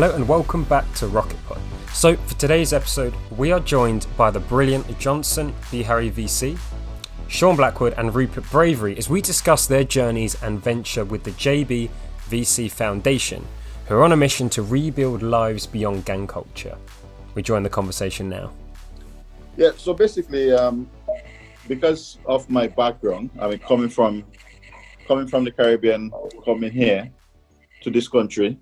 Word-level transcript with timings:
Hello 0.00 0.14
and 0.14 0.28
welcome 0.28 0.62
back 0.62 0.84
to 0.94 1.08
Rocket 1.08 1.44
Pod. 1.48 1.58
So, 1.92 2.14
for 2.14 2.34
today's 2.36 2.72
episode, 2.72 3.12
we 3.36 3.50
are 3.50 3.58
joined 3.58 4.06
by 4.16 4.30
the 4.30 4.38
brilliant 4.38 4.96
Johnson 5.00 5.52
Beharry 5.72 6.12
VC, 6.12 6.56
Sean 7.26 7.56
Blackwood, 7.56 7.94
and 7.98 8.14
Rupert 8.14 8.48
Bravery 8.48 8.96
as 8.96 9.10
we 9.10 9.20
discuss 9.20 9.66
their 9.66 9.82
journeys 9.82 10.40
and 10.40 10.62
venture 10.62 11.04
with 11.04 11.24
the 11.24 11.32
JB 11.32 11.90
VC 12.28 12.70
Foundation, 12.70 13.44
who 13.86 13.96
are 13.96 14.04
on 14.04 14.12
a 14.12 14.16
mission 14.16 14.48
to 14.50 14.62
rebuild 14.62 15.20
lives 15.20 15.66
beyond 15.66 16.04
gang 16.04 16.28
culture. 16.28 16.78
We 17.34 17.42
join 17.42 17.64
the 17.64 17.68
conversation 17.68 18.28
now. 18.28 18.52
Yeah, 19.56 19.72
so 19.76 19.94
basically, 19.94 20.52
um, 20.52 20.88
because 21.66 22.18
of 22.24 22.48
my 22.48 22.68
background, 22.68 23.30
I 23.40 23.48
mean, 23.48 23.58
coming 23.58 23.88
from 23.88 24.24
coming 25.08 25.26
from 25.26 25.42
the 25.42 25.50
Caribbean, 25.50 26.12
coming 26.44 26.70
here 26.70 27.10
to 27.82 27.90
this 27.90 28.06
country, 28.06 28.60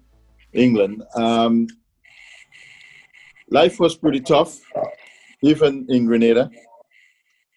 England, 0.57 1.03
um, 1.15 1.67
life 3.51 3.79
was 3.79 3.97
pretty 3.97 4.21
tough, 4.21 4.59
even 5.43 5.87
in 5.89 6.07
Grenada, 6.07 6.51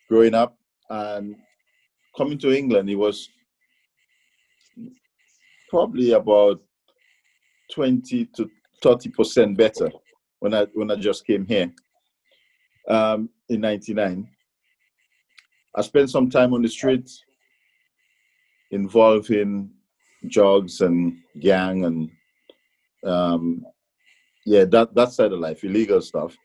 growing 0.09 0.33
up, 0.33 0.57
and 0.89 1.35
coming 2.17 2.37
to 2.39 2.55
England, 2.55 2.89
it 2.89 2.95
was 2.95 3.29
probably 5.69 6.11
about 6.11 6.61
twenty 7.73 8.25
to 8.35 8.49
thirty 8.83 9.09
percent 9.09 9.57
better 9.57 9.89
when 10.39 10.53
I 10.53 10.65
when 10.73 10.91
I 10.91 10.95
just 10.95 11.25
came 11.25 11.45
here 11.45 11.71
um, 12.89 13.29
in 13.49 13.61
'99. 13.61 14.27
I 15.75 15.81
spent 15.81 16.09
some 16.09 16.29
time 16.29 16.53
on 16.53 16.61
the 16.61 16.69
streets, 16.69 17.23
involved 18.71 19.29
in 19.29 19.69
drugs 20.27 20.81
and 20.81 21.17
gang 21.39 21.85
and 21.85 22.09
um, 23.05 23.65
yeah, 24.45 24.65
that 24.65 24.93
that 24.95 25.11
side 25.11 25.31
of 25.31 25.39
life, 25.39 25.63
illegal 25.63 26.01
stuff. 26.01 26.35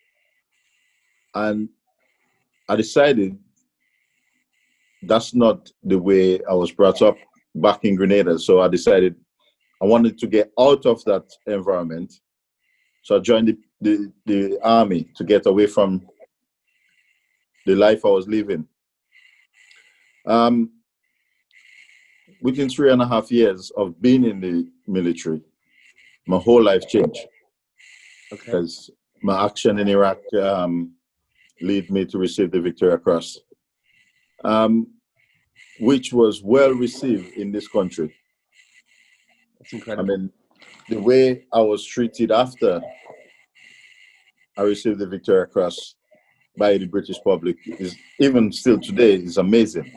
And 1.34 1.68
I 2.68 2.76
decided 2.76 3.38
that's 5.02 5.34
not 5.34 5.70
the 5.82 5.98
way 5.98 6.40
I 6.44 6.54
was 6.54 6.72
brought 6.72 7.02
up 7.02 7.16
back 7.54 7.84
in 7.84 7.94
Grenada. 7.94 8.38
So 8.38 8.60
I 8.60 8.68
decided 8.68 9.16
I 9.82 9.86
wanted 9.86 10.18
to 10.18 10.26
get 10.26 10.52
out 10.58 10.86
of 10.86 11.04
that 11.04 11.30
environment. 11.46 12.12
So 13.02 13.16
I 13.16 13.18
joined 13.20 13.48
the, 13.48 13.58
the, 13.80 14.12
the 14.24 14.58
army 14.62 15.08
to 15.16 15.24
get 15.24 15.46
away 15.46 15.66
from 15.66 16.06
the 17.66 17.74
life 17.74 18.04
I 18.04 18.08
was 18.08 18.26
living. 18.26 18.66
Um, 20.26 20.70
within 22.40 22.68
three 22.68 22.90
and 22.90 23.02
a 23.02 23.06
half 23.06 23.30
years 23.30 23.70
of 23.76 24.00
being 24.00 24.24
in 24.24 24.40
the 24.40 24.66
military, 24.86 25.42
my 26.26 26.38
whole 26.38 26.62
life 26.62 26.88
changed. 26.88 27.20
Because 28.30 28.90
okay. 28.90 28.96
my 29.22 29.44
action 29.44 29.78
in 29.78 29.88
Iraq 29.88 30.18
um, 30.40 30.92
led 31.60 31.90
me 31.90 32.04
to 32.06 32.18
receive 32.18 32.50
the 32.50 32.60
Victoria 32.60 32.98
Cross, 32.98 33.38
um, 34.44 34.86
which 35.80 36.12
was 36.12 36.42
well 36.42 36.72
received 36.72 37.36
in 37.36 37.52
this 37.52 37.68
country. 37.68 38.14
That's 39.58 39.72
incredible. 39.72 40.12
I 40.12 40.16
mean, 40.16 40.30
the 40.88 41.00
way 41.00 41.46
I 41.52 41.60
was 41.60 41.84
treated 41.86 42.30
after 42.30 42.80
I 44.56 44.62
received 44.62 44.98
the 44.98 45.06
Victoria 45.06 45.46
Cross 45.46 45.96
by 46.56 46.78
the 46.78 46.86
British 46.86 47.18
public 47.22 47.56
is 47.66 47.96
even 48.20 48.52
still 48.52 48.78
today 48.78 49.14
is 49.14 49.38
amazing. 49.38 49.92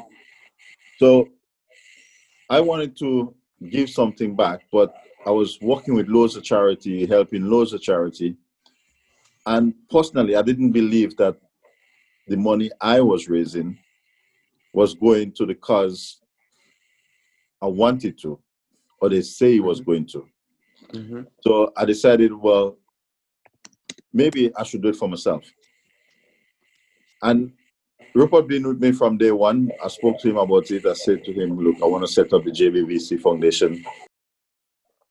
So 0.98 1.30
I 2.50 2.60
wanted 2.62 2.98
to 3.00 3.36
give 3.70 3.90
something 3.90 4.36
back, 4.36 4.62
but 4.72 4.94
I 5.26 5.32
was 5.32 5.58
working 5.62 5.94
with 5.96 6.08
loads 6.08 6.36
of 6.36 6.44
charity, 6.44 7.06
helping 7.06 7.50
loads 7.50 7.74
of 7.74 7.82
charity. 7.82 8.36
And 9.46 9.74
personally, 9.90 10.36
I 10.36 10.42
didn't 10.42 10.72
believe 10.72 11.18
that 11.18 11.38
the 12.28 12.38
money 12.38 12.70
I 12.82 13.02
was 13.02 13.30
raising 13.30 13.78
was 14.74 14.94
going 14.94 15.32
to 15.34 15.46
the 15.46 15.56
cause 15.56 16.20
I 17.62 17.68
wanted 17.68 18.20
to, 18.20 18.40
or 19.02 19.10
they 19.10 19.22
say 19.22 19.56
it 19.56 19.64
was 19.64 19.82
mm-hmm. 19.82 19.92
going 19.92 20.06
to. 20.08 20.28
Mm-hmm. 20.94 21.22
So 21.42 21.74
I 21.76 21.86
decided, 21.86 22.34
well, 22.34 22.78
maybe 24.14 24.52
I 24.56 24.64
should 24.64 24.82
do 24.82 24.90
it 24.90 24.96
for 24.96 25.10
myself. 25.10 25.44
And 27.24 27.52
Rupert 28.14 28.48
been 28.48 28.68
with 28.68 28.82
me 28.82 28.92
from 28.92 29.18
day 29.18 29.32
one. 29.32 29.72
I 29.84 29.88
spoke 29.88 30.20
to 30.22 30.30
him 30.30 30.38
about 30.38 30.70
it. 30.72 30.86
I 30.86 30.94
said 30.94 31.24
to 31.26 31.34
him, 31.34 31.58
look, 31.58 31.76
I 31.82 31.86
want 31.86 32.04
to 32.06 32.12
set 32.12 32.34
up 32.34 32.44
the 32.44 32.52
JBVC 32.52 33.20
Foundation. 33.22 33.84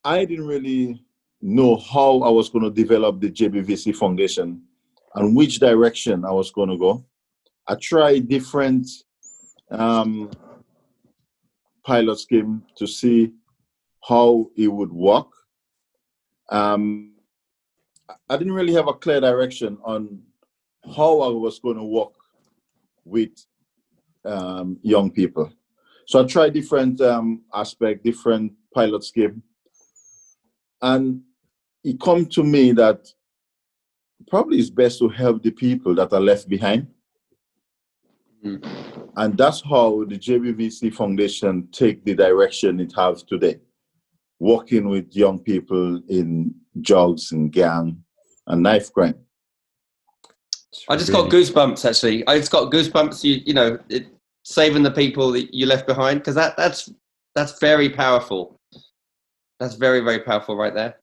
I 0.06 0.24
didn't 0.24 0.46
really 0.46 1.02
know 1.42 1.76
how 1.78 2.20
I 2.20 2.28
was 2.30 2.48
going 2.48 2.64
to 2.64 2.70
develop 2.70 3.20
the 3.20 3.28
JBVC 3.28 3.96
Foundation 3.96 4.62
and 5.16 5.36
which 5.36 5.58
direction 5.58 6.24
I 6.24 6.30
was 6.30 6.52
going 6.52 6.68
to 6.68 6.78
go. 6.78 7.04
I 7.66 7.74
tried 7.74 8.28
different 8.28 8.86
um, 9.68 10.30
pilot 11.84 12.20
scheme 12.20 12.62
to 12.76 12.86
see 12.86 13.32
how 14.08 14.48
it 14.56 14.68
would 14.68 14.92
work. 14.92 15.26
Um, 16.50 17.14
I 18.30 18.36
didn't 18.36 18.52
really 18.52 18.74
have 18.74 18.86
a 18.86 18.94
clear 18.94 19.20
direction 19.20 19.76
on 19.82 20.22
how 20.94 21.20
I 21.20 21.30
was 21.30 21.58
going 21.58 21.78
to 21.78 21.84
work 21.84 22.14
with 23.04 23.30
um, 24.24 24.78
young 24.82 25.10
people. 25.10 25.52
So 26.06 26.22
I 26.22 26.26
tried 26.28 26.52
different 26.54 27.00
um, 27.00 27.42
aspect, 27.52 28.04
different 28.04 28.52
pilot 28.72 29.02
scheme, 29.02 29.42
and 30.86 31.20
it 31.82 32.00
come 32.00 32.26
to 32.26 32.42
me 32.42 32.72
that 32.72 33.00
probably 34.28 34.58
it's 34.58 34.70
best 34.70 34.98
to 35.00 35.08
help 35.08 35.42
the 35.42 35.50
people 35.50 35.94
that 35.96 36.12
are 36.12 36.20
left 36.20 36.48
behind. 36.48 36.86
Mm-hmm. 38.44 39.10
And 39.16 39.36
that's 39.36 39.62
how 39.62 40.04
the 40.04 40.18
JBVC 40.18 40.94
Foundation 40.94 41.68
take 41.72 42.04
the 42.04 42.14
direction 42.14 42.80
it 42.80 42.92
has 42.96 43.22
today, 43.24 43.58
working 44.38 44.88
with 44.88 45.16
young 45.16 45.38
people 45.40 46.00
in 46.08 46.54
drugs 46.80 47.32
and 47.32 47.50
gang 47.50 48.02
and 48.46 48.62
knife 48.62 48.92
crime. 48.92 49.18
I 50.88 50.96
just 50.96 51.10
got 51.10 51.30
goosebumps 51.30 51.84
actually. 51.88 52.26
I 52.28 52.38
just 52.38 52.52
got 52.52 52.70
goosebumps. 52.70 53.24
You 53.24 53.40
you 53.46 53.54
know, 53.54 53.78
it, 53.88 54.06
saving 54.44 54.82
the 54.82 54.90
people 54.90 55.32
that 55.32 55.52
you 55.52 55.66
left 55.66 55.86
behind 55.86 56.20
because 56.20 56.34
that 56.36 56.56
that's 56.56 56.90
that's 57.34 57.58
very 57.58 57.88
powerful. 57.88 58.60
That's 59.58 59.74
very 59.74 60.00
very 60.00 60.20
powerful 60.20 60.56
right 60.56 60.74
there. 60.74 60.96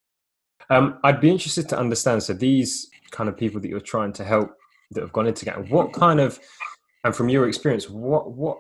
Um, 0.70 1.00
I'd 1.04 1.22
be 1.22 1.30
interested 1.30 1.68
to 1.70 1.80
understand. 1.80 2.24
So 2.24 2.34
these 2.34 2.90
kind 3.12 3.30
of 3.30 3.38
people 3.38 3.60
that 3.62 3.70
you're 3.70 3.80
trying 3.80 4.14
to 4.14 4.24
help 4.24 4.56
that 4.92 5.02
have 5.02 5.14
gone 5.14 5.28
into 5.28 5.46
gang, 5.46 5.68
what 5.70 5.94
kind 5.94 6.20
of, 6.20 6.40
and 7.04 7.16
from 7.16 7.30
your 7.30 7.48
experience, 7.48 7.90
what 7.90 8.32
what 8.32 8.58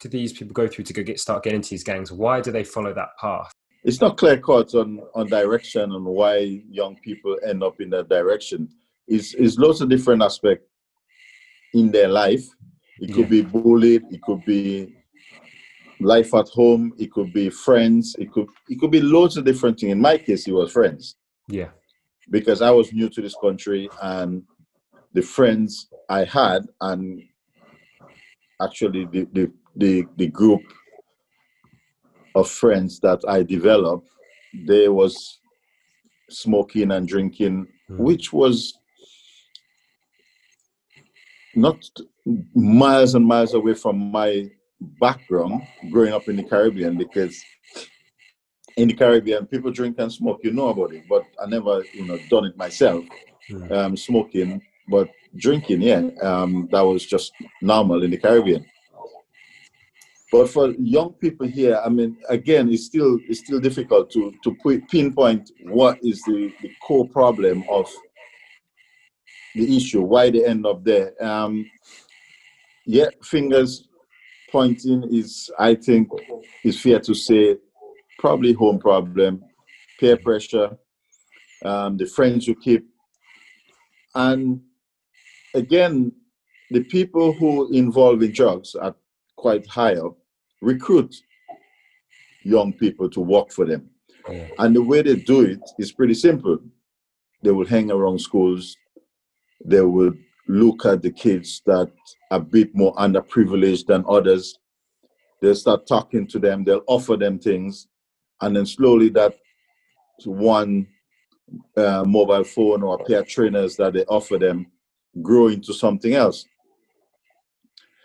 do 0.00 0.08
these 0.08 0.32
people 0.32 0.52
go 0.52 0.66
through 0.66 0.84
to 0.84 0.92
go 0.92 1.02
get 1.02 1.20
start 1.20 1.42
getting 1.44 1.58
into 1.58 1.70
these 1.70 1.84
gangs? 1.84 2.12
Why 2.12 2.40
do 2.40 2.50
they 2.50 2.64
follow 2.64 2.92
that 2.94 3.10
path? 3.20 3.52
It's 3.84 4.00
not 4.00 4.16
clear 4.16 4.38
cut 4.38 4.74
on 4.74 5.00
on 5.14 5.28
direction 5.28 5.92
and 5.92 6.04
why 6.04 6.62
young 6.68 6.96
people 6.96 7.36
end 7.46 7.62
up 7.62 7.80
in 7.80 7.90
that 7.90 8.08
direction 8.08 8.68
is 9.08 9.34
is 9.34 9.58
lots 9.58 9.80
of 9.80 9.88
different 9.88 10.22
aspects 10.22 10.66
in 11.74 11.90
their 11.90 12.08
life. 12.08 12.44
It 13.00 13.08
could 13.08 13.30
yeah. 13.32 13.42
be 13.42 13.42
bullied, 13.42 14.02
it 14.10 14.22
could 14.22 14.44
be 14.44 14.94
life 16.02 16.34
at 16.34 16.48
home, 16.48 16.92
it 16.98 17.12
could 17.12 17.32
be 17.32 17.50
friends, 17.50 18.16
it 18.18 18.32
could 18.32 18.48
it 18.68 18.78
could 18.80 18.90
be 18.90 19.00
loads 19.00 19.36
of 19.36 19.44
different 19.44 19.80
things. 19.80 19.92
In 19.92 20.00
my 20.00 20.18
case, 20.18 20.46
it 20.46 20.52
was 20.52 20.72
friends. 20.72 21.16
Yeah. 21.48 21.70
Because 22.30 22.62
I 22.62 22.70
was 22.70 22.92
new 22.92 23.08
to 23.08 23.20
this 23.20 23.36
country 23.40 23.88
and 24.02 24.42
the 25.12 25.22
friends 25.22 25.88
I 26.08 26.24
had 26.24 26.62
and 26.80 27.22
actually 28.60 29.06
the 29.06 29.28
the, 29.32 29.52
the, 29.76 30.04
the 30.16 30.28
group 30.28 30.62
of 32.34 32.48
friends 32.48 33.00
that 33.00 33.20
I 33.28 33.42
developed, 33.42 34.08
there 34.66 34.92
was 34.92 35.40
smoking 36.30 36.92
and 36.92 37.06
drinking, 37.06 37.66
mm. 37.90 37.98
which 37.98 38.32
was 38.32 38.74
not 41.54 41.76
miles 42.54 43.14
and 43.14 43.26
miles 43.26 43.54
away 43.54 43.74
from 43.74 44.10
my 44.10 44.48
background 45.00 45.62
growing 45.90 46.12
up 46.12 46.28
in 46.28 46.36
the 46.36 46.42
Caribbean 46.42 46.96
because 46.96 47.42
in 48.76 48.88
the 48.88 48.94
Caribbean 48.94 49.46
people 49.46 49.70
drink 49.70 49.96
and 49.98 50.12
smoke, 50.12 50.40
you 50.42 50.52
know 50.52 50.68
about 50.68 50.94
it, 50.94 51.04
but 51.08 51.24
I 51.42 51.46
never, 51.46 51.84
you 51.92 52.06
know, 52.06 52.18
done 52.30 52.46
it 52.46 52.56
myself. 52.56 53.04
Hmm. 53.48 53.72
Um, 53.72 53.96
smoking, 53.96 54.62
but 54.88 55.08
drinking, 55.36 55.82
yeah, 55.82 56.02
um, 56.22 56.68
that 56.70 56.82
was 56.82 57.04
just 57.04 57.32
normal 57.60 58.02
in 58.04 58.12
the 58.12 58.16
Caribbean. 58.16 58.64
But 60.30 60.48
for 60.48 60.70
young 60.78 61.12
people 61.14 61.46
here, 61.46 61.78
I 61.84 61.90
mean, 61.90 62.16
again, 62.28 62.70
it's 62.72 62.86
still 62.86 63.18
it's 63.28 63.40
still 63.40 63.60
difficult 63.60 64.10
to 64.12 64.32
to 64.44 64.80
pinpoint 64.90 65.50
what 65.64 65.98
is 66.02 66.22
the, 66.22 66.50
the 66.62 66.70
core 66.86 67.06
problem 67.08 67.64
of 67.68 67.90
the 69.54 69.76
issue, 69.76 70.00
why 70.00 70.30
they 70.30 70.46
end 70.46 70.64
up 70.66 70.82
there. 70.84 71.12
Um, 71.22 71.70
yeah, 72.86 73.08
fingers 73.22 73.88
pointing 74.52 75.02
is, 75.10 75.50
I 75.58 75.74
think, 75.74 76.08
is 76.62 76.80
fair 76.80 77.00
to 77.00 77.14
say, 77.14 77.56
probably 78.18 78.52
home 78.52 78.78
problem, 78.78 79.42
peer 79.98 80.16
pressure, 80.16 80.76
um, 81.64 81.96
the 81.96 82.06
friends 82.06 82.46
you 82.46 82.54
keep, 82.54 82.86
and 84.14 84.60
again, 85.54 86.12
the 86.70 86.84
people 86.84 87.32
who 87.32 87.72
involve 87.72 88.22
in 88.22 88.32
drugs 88.32 88.74
are 88.74 88.94
quite 89.36 89.66
higher 89.66 90.08
recruit 90.60 91.14
young 92.44 92.72
people 92.72 93.08
to 93.10 93.20
work 93.20 93.50
for 93.52 93.64
them. 93.64 93.88
Yeah. 94.28 94.48
And 94.58 94.76
the 94.76 94.82
way 94.82 95.02
they 95.02 95.16
do 95.16 95.42
it 95.42 95.60
is 95.78 95.92
pretty 95.92 96.14
simple. 96.14 96.58
They 97.42 97.50
will 97.50 97.66
hang 97.66 97.90
around 97.90 98.20
schools, 98.20 98.76
they 99.64 99.80
will 99.80 100.12
look 100.52 100.86
at 100.86 101.02
the 101.02 101.10
kids 101.10 101.62
that 101.66 101.90
are 102.30 102.38
a 102.38 102.40
bit 102.40 102.74
more 102.74 102.94
underprivileged 102.94 103.86
than 103.86 104.04
others. 104.08 104.58
They'll 105.40 105.54
start 105.54 105.86
talking 105.86 106.26
to 106.28 106.38
them, 106.38 106.64
they'll 106.64 106.84
offer 106.86 107.16
them 107.16 107.38
things, 107.38 107.88
and 108.40 108.56
then 108.56 108.66
slowly 108.66 109.08
that 109.10 109.34
one 110.24 110.86
uh, 111.76 112.04
mobile 112.06 112.44
phone 112.44 112.82
or 112.82 112.94
a 112.94 113.04
pair 113.04 113.20
of 113.20 113.28
trainers 113.28 113.76
that 113.76 113.92
they 113.94 114.04
offer 114.04 114.38
them 114.38 114.66
grow 115.20 115.48
into 115.48 115.74
something 115.74 116.14
else. 116.14 116.46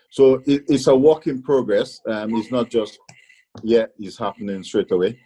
So 0.10 0.42
it, 0.46 0.64
it's 0.68 0.88
a 0.88 0.96
work 0.96 1.28
in 1.28 1.42
progress. 1.42 2.00
Um, 2.08 2.36
it's 2.36 2.52
not 2.52 2.70
just, 2.70 2.98
yeah, 3.64 3.86
it's 4.00 4.18
happening 4.18 4.64
straight 4.64 4.92
away. 4.92 5.20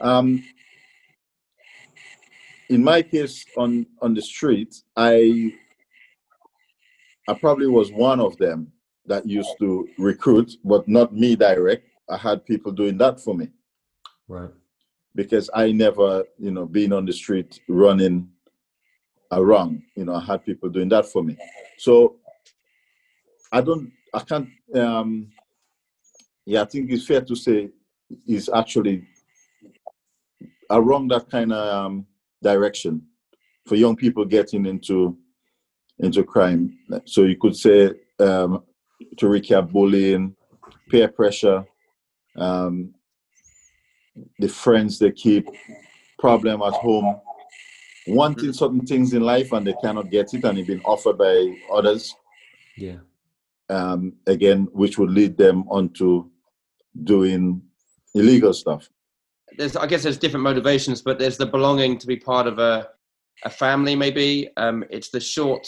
Um, 0.00 0.44
in 2.70 2.82
my 2.82 3.02
case 3.02 3.44
on 3.56 3.86
on 4.00 4.14
the 4.14 4.22
street, 4.22 4.74
I 4.96 5.54
I 7.28 7.34
probably 7.34 7.66
was 7.66 7.92
one 7.92 8.20
of 8.20 8.36
them 8.36 8.72
that 9.06 9.26
used 9.26 9.56
to 9.58 9.88
recruit, 9.98 10.56
but 10.64 10.86
not 10.88 11.14
me 11.14 11.36
direct. 11.36 11.86
I 12.08 12.16
had 12.16 12.44
people 12.44 12.72
doing 12.72 12.98
that 12.98 13.20
for 13.20 13.34
me. 13.34 13.48
Right. 14.28 14.50
Because 15.14 15.48
I 15.54 15.72
never, 15.72 16.24
you 16.38 16.50
know, 16.50 16.66
being 16.66 16.92
on 16.92 17.04
the 17.06 17.12
street 17.12 17.60
running 17.68 18.28
around, 19.32 19.82
you 19.96 20.04
know, 20.04 20.14
I 20.14 20.24
had 20.24 20.44
people 20.44 20.68
doing 20.68 20.88
that 20.90 21.06
for 21.06 21.22
me. 21.22 21.36
So 21.78 22.16
I 23.52 23.60
don't, 23.60 23.92
I 24.12 24.20
can't, 24.20 24.48
um, 24.74 25.30
yeah, 26.44 26.62
I 26.62 26.64
think 26.64 26.90
it's 26.90 27.06
fair 27.06 27.20
to 27.22 27.36
say 27.36 27.70
is 28.26 28.50
actually 28.54 29.06
around 30.70 31.08
that 31.10 31.30
kind 31.30 31.52
of 31.52 31.74
um, 31.74 32.06
direction 32.44 33.02
for 33.66 33.74
young 33.74 33.96
people 33.96 34.24
getting 34.24 34.66
into 34.66 35.18
into 35.98 36.22
crime. 36.24 36.78
So 37.06 37.22
you 37.22 37.36
could 37.36 37.56
say 37.56 37.90
um, 38.18 38.62
to 39.18 39.26
recap 39.26 39.70
bullying, 39.70 40.36
peer 40.88 41.08
pressure, 41.08 41.64
um, 42.36 42.94
the 44.38 44.48
friends 44.48 44.98
they 44.98 45.12
keep, 45.12 45.48
problem 46.18 46.62
at 46.62 46.74
home, 46.74 47.20
wanting 48.08 48.52
certain 48.52 48.84
things 48.84 49.12
in 49.12 49.22
life 49.22 49.52
and 49.52 49.66
they 49.66 49.74
cannot 49.82 50.10
get 50.10 50.34
it 50.34 50.44
and 50.44 50.58
it's 50.58 50.68
been 50.68 50.82
offered 50.82 51.18
by 51.18 51.56
others. 51.72 52.14
Yeah 52.76 52.98
um, 53.68 54.14
again, 54.26 54.68
which 54.72 54.98
would 54.98 55.10
lead 55.10 55.36
them 55.36 55.64
onto 55.68 56.30
doing 57.02 57.62
illegal 58.14 58.52
stuff. 58.52 58.88
There's, 59.56 59.76
I 59.76 59.86
guess, 59.86 60.02
there's 60.02 60.18
different 60.18 60.44
motivations, 60.44 61.02
but 61.02 61.18
there's 61.18 61.36
the 61.36 61.46
belonging 61.46 61.98
to 61.98 62.06
be 62.06 62.16
part 62.16 62.46
of 62.46 62.58
a, 62.58 62.88
a 63.44 63.50
family. 63.50 63.94
Maybe 63.94 64.48
um, 64.56 64.84
it's 64.90 65.10
the 65.10 65.20
short, 65.20 65.66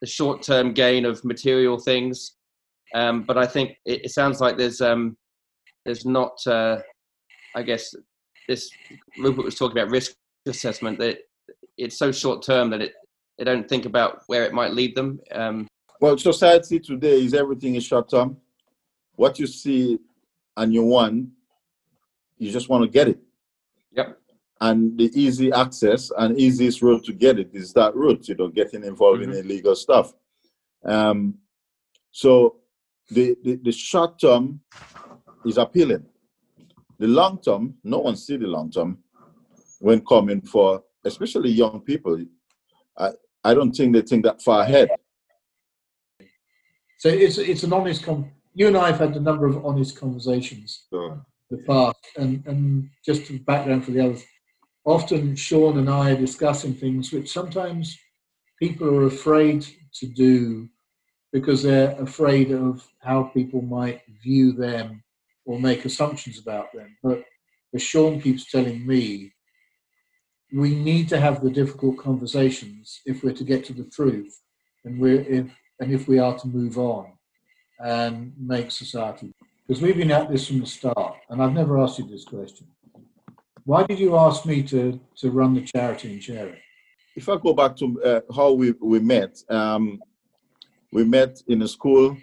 the 0.00 0.06
short-term 0.06 0.72
gain 0.72 1.04
of 1.04 1.24
material 1.24 1.78
things. 1.78 2.36
Um, 2.94 3.22
but 3.22 3.38
I 3.38 3.46
think 3.46 3.76
it, 3.84 4.04
it, 4.06 4.10
sounds 4.10 4.40
like 4.40 4.56
there's, 4.56 4.80
um, 4.80 5.16
there's 5.84 6.04
not, 6.04 6.44
uh, 6.46 6.78
I 7.54 7.62
guess, 7.62 7.94
this 8.48 8.68
Rupert 9.18 9.44
was 9.44 9.54
talking 9.54 9.78
about 9.78 9.92
risk 9.92 10.12
assessment 10.46 10.98
that 10.98 11.18
it's 11.78 11.96
so 11.96 12.10
short-term 12.10 12.70
that 12.70 12.82
it, 12.82 12.94
they 13.38 13.44
don't 13.44 13.68
think 13.68 13.86
about 13.86 14.22
where 14.26 14.44
it 14.44 14.52
might 14.52 14.72
lead 14.72 14.96
them. 14.96 15.20
Um, 15.32 15.68
well, 16.00 16.16
society 16.16 16.80
today 16.80 17.24
is 17.24 17.34
everything 17.34 17.74
is 17.74 17.84
short 17.84 18.08
term. 18.10 18.38
What 19.16 19.38
you 19.38 19.46
see 19.46 19.98
and 20.56 20.72
you 20.72 20.82
want, 20.82 21.28
you 22.40 22.50
just 22.50 22.68
want 22.68 22.82
to 22.82 22.90
get 22.90 23.06
it. 23.06 23.18
Yep. 23.92 24.18
And 24.60 24.98
the 24.98 25.10
easy 25.14 25.52
access 25.52 26.10
and 26.18 26.38
easiest 26.38 26.82
route 26.82 27.04
to 27.04 27.12
get 27.12 27.38
it 27.38 27.50
is 27.52 27.72
that 27.74 27.94
route, 27.94 28.28
you 28.28 28.34
know, 28.34 28.48
getting 28.48 28.82
involved 28.84 29.22
mm-hmm. 29.22 29.32
in 29.32 29.44
illegal 29.44 29.76
stuff. 29.76 30.12
Um, 30.84 31.38
so 32.10 32.56
the, 33.10 33.36
the, 33.44 33.56
the 33.56 33.72
short 33.72 34.18
term 34.18 34.60
is 35.46 35.58
appealing. 35.58 36.04
The 36.98 37.06
long 37.06 37.40
term, 37.40 37.74
no 37.84 37.98
one 37.98 38.16
see 38.16 38.36
the 38.36 38.46
long 38.46 38.70
term 38.70 38.98
when 39.78 40.04
coming 40.04 40.42
for, 40.42 40.82
especially 41.04 41.50
young 41.50 41.80
people. 41.80 42.22
I, 42.98 43.10
I 43.42 43.54
don't 43.54 43.72
think 43.72 43.94
they 43.94 44.02
think 44.02 44.24
that 44.24 44.42
far 44.42 44.62
ahead. 44.62 44.88
So 46.98 47.08
it's 47.08 47.38
it's 47.38 47.62
an 47.62 47.72
honest 47.72 48.04
com. 48.04 48.30
You 48.52 48.66
and 48.66 48.76
I 48.76 48.90
have 48.90 48.98
had 48.98 49.16
a 49.16 49.20
number 49.20 49.46
of 49.46 49.64
honest 49.64 49.98
conversations 49.98 50.84
sure. 50.90 51.24
The 51.50 51.58
past, 51.58 51.98
and 52.16 52.46
and 52.46 52.90
just 53.04 53.26
to 53.26 53.38
background 53.40 53.84
for 53.84 53.90
the 53.90 54.04
others. 54.04 54.24
Often 54.84 55.36
Sean 55.36 55.78
and 55.78 55.90
I 55.90 56.12
are 56.12 56.16
discussing 56.16 56.74
things 56.74 57.12
which 57.12 57.32
sometimes 57.32 57.98
people 58.58 58.88
are 58.88 59.06
afraid 59.06 59.66
to 59.94 60.06
do 60.06 60.68
because 61.32 61.62
they're 61.62 62.00
afraid 62.00 62.50
of 62.50 62.86
how 63.00 63.24
people 63.24 63.62
might 63.62 64.00
view 64.22 64.52
them 64.52 65.02
or 65.44 65.60
make 65.60 65.84
assumptions 65.84 66.38
about 66.38 66.72
them. 66.72 66.96
But 67.02 67.24
as 67.74 67.82
Sean 67.82 68.20
keeps 68.20 68.50
telling 68.50 68.86
me, 68.86 69.32
we 70.52 70.74
need 70.74 71.08
to 71.10 71.20
have 71.20 71.42
the 71.42 71.50
difficult 71.50 71.98
conversations 71.98 73.00
if 73.06 73.22
we're 73.22 73.34
to 73.34 73.44
get 73.44 73.64
to 73.66 73.72
the 73.72 73.84
truth, 73.84 74.40
and 74.84 74.98
we're 74.98 75.20
if 75.20 75.46
and 75.78 75.92
if 75.92 76.08
we 76.08 76.18
are 76.18 76.38
to 76.38 76.48
move 76.48 76.78
on 76.78 77.12
and 77.78 78.32
make 78.38 78.70
society. 78.70 79.32
Because 79.70 79.82
we've 79.84 79.96
been 79.96 80.10
at 80.10 80.28
this 80.28 80.48
from 80.48 80.58
the 80.58 80.66
start, 80.66 81.14
and 81.28 81.40
I've 81.40 81.52
never 81.52 81.78
asked 81.78 82.00
you 82.00 82.04
this 82.04 82.24
question. 82.24 82.66
Why 83.64 83.84
did 83.84 84.00
you 84.00 84.16
ask 84.16 84.44
me 84.44 84.64
to, 84.64 84.98
to 85.18 85.30
run 85.30 85.54
the 85.54 85.60
charity 85.60 86.12
and 86.12 86.20
share 86.20 86.48
it? 86.48 86.58
If 87.14 87.28
I 87.28 87.36
go 87.36 87.54
back 87.54 87.76
to 87.76 88.02
uh, 88.02 88.20
how 88.34 88.50
we, 88.50 88.72
we 88.80 88.98
met, 88.98 89.38
um, 89.48 90.00
we 90.90 91.04
met 91.04 91.40
in 91.46 91.62
a 91.62 91.68
school 91.68 92.16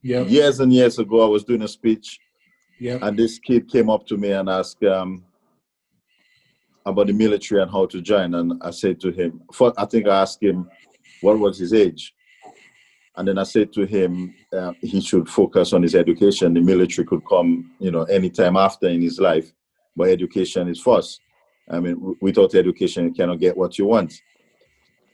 yep. 0.00 0.30
years 0.30 0.60
and 0.60 0.72
years 0.72 1.00
ago. 1.00 1.26
I 1.26 1.28
was 1.28 1.42
doing 1.42 1.62
a 1.62 1.66
speech, 1.66 2.20
yep. 2.78 3.02
and 3.02 3.18
this 3.18 3.40
kid 3.40 3.68
came 3.68 3.90
up 3.90 4.06
to 4.06 4.16
me 4.16 4.30
and 4.30 4.48
asked 4.48 4.84
um, 4.84 5.24
about 6.84 7.08
the 7.08 7.14
military 7.14 7.62
and 7.62 7.70
how 7.72 7.86
to 7.86 8.00
join. 8.00 8.32
And 8.32 8.62
I 8.62 8.70
said 8.70 9.00
to 9.00 9.10
him, 9.10 9.42
I 9.76 9.86
think 9.86 10.06
I 10.06 10.20
asked 10.20 10.40
him 10.40 10.70
what 11.20 11.36
was 11.36 11.58
his 11.58 11.72
age. 11.72 12.14
And 13.16 13.26
then 13.26 13.38
I 13.38 13.44
said 13.44 13.72
to 13.72 13.86
him, 13.86 14.34
uh, 14.52 14.72
he 14.80 15.00
should 15.00 15.28
focus 15.28 15.72
on 15.72 15.82
his 15.82 15.94
education. 15.94 16.52
The 16.52 16.60
military 16.60 17.06
could 17.06 17.22
come, 17.26 17.72
you 17.78 17.90
know, 17.90 18.02
anytime 18.04 18.56
after 18.56 18.88
in 18.88 19.00
his 19.00 19.18
life, 19.18 19.52
but 19.96 20.10
education 20.10 20.68
is 20.68 20.80
first. 20.80 21.20
I 21.70 21.80
mean, 21.80 22.16
without 22.20 22.54
education, 22.54 23.06
you 23.06 23.12
cannot 23.12 23.40
get 23.40 23.56
what 23.56 23.78
you 23.78 23.86
want. 23.86 24.12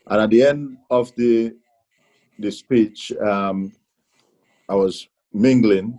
And 0.09 0.21
at 0.21 0.31
the 0.31 0.43
end 0.43 0.79
of 0.91 1.15
the 1.17 1.55
the 2.39 2.51
speech, 2.51 3.13
um, 3.25 3.73
I 4.69 4.75
was 4.75 5.07
mingling, 5.33 5.97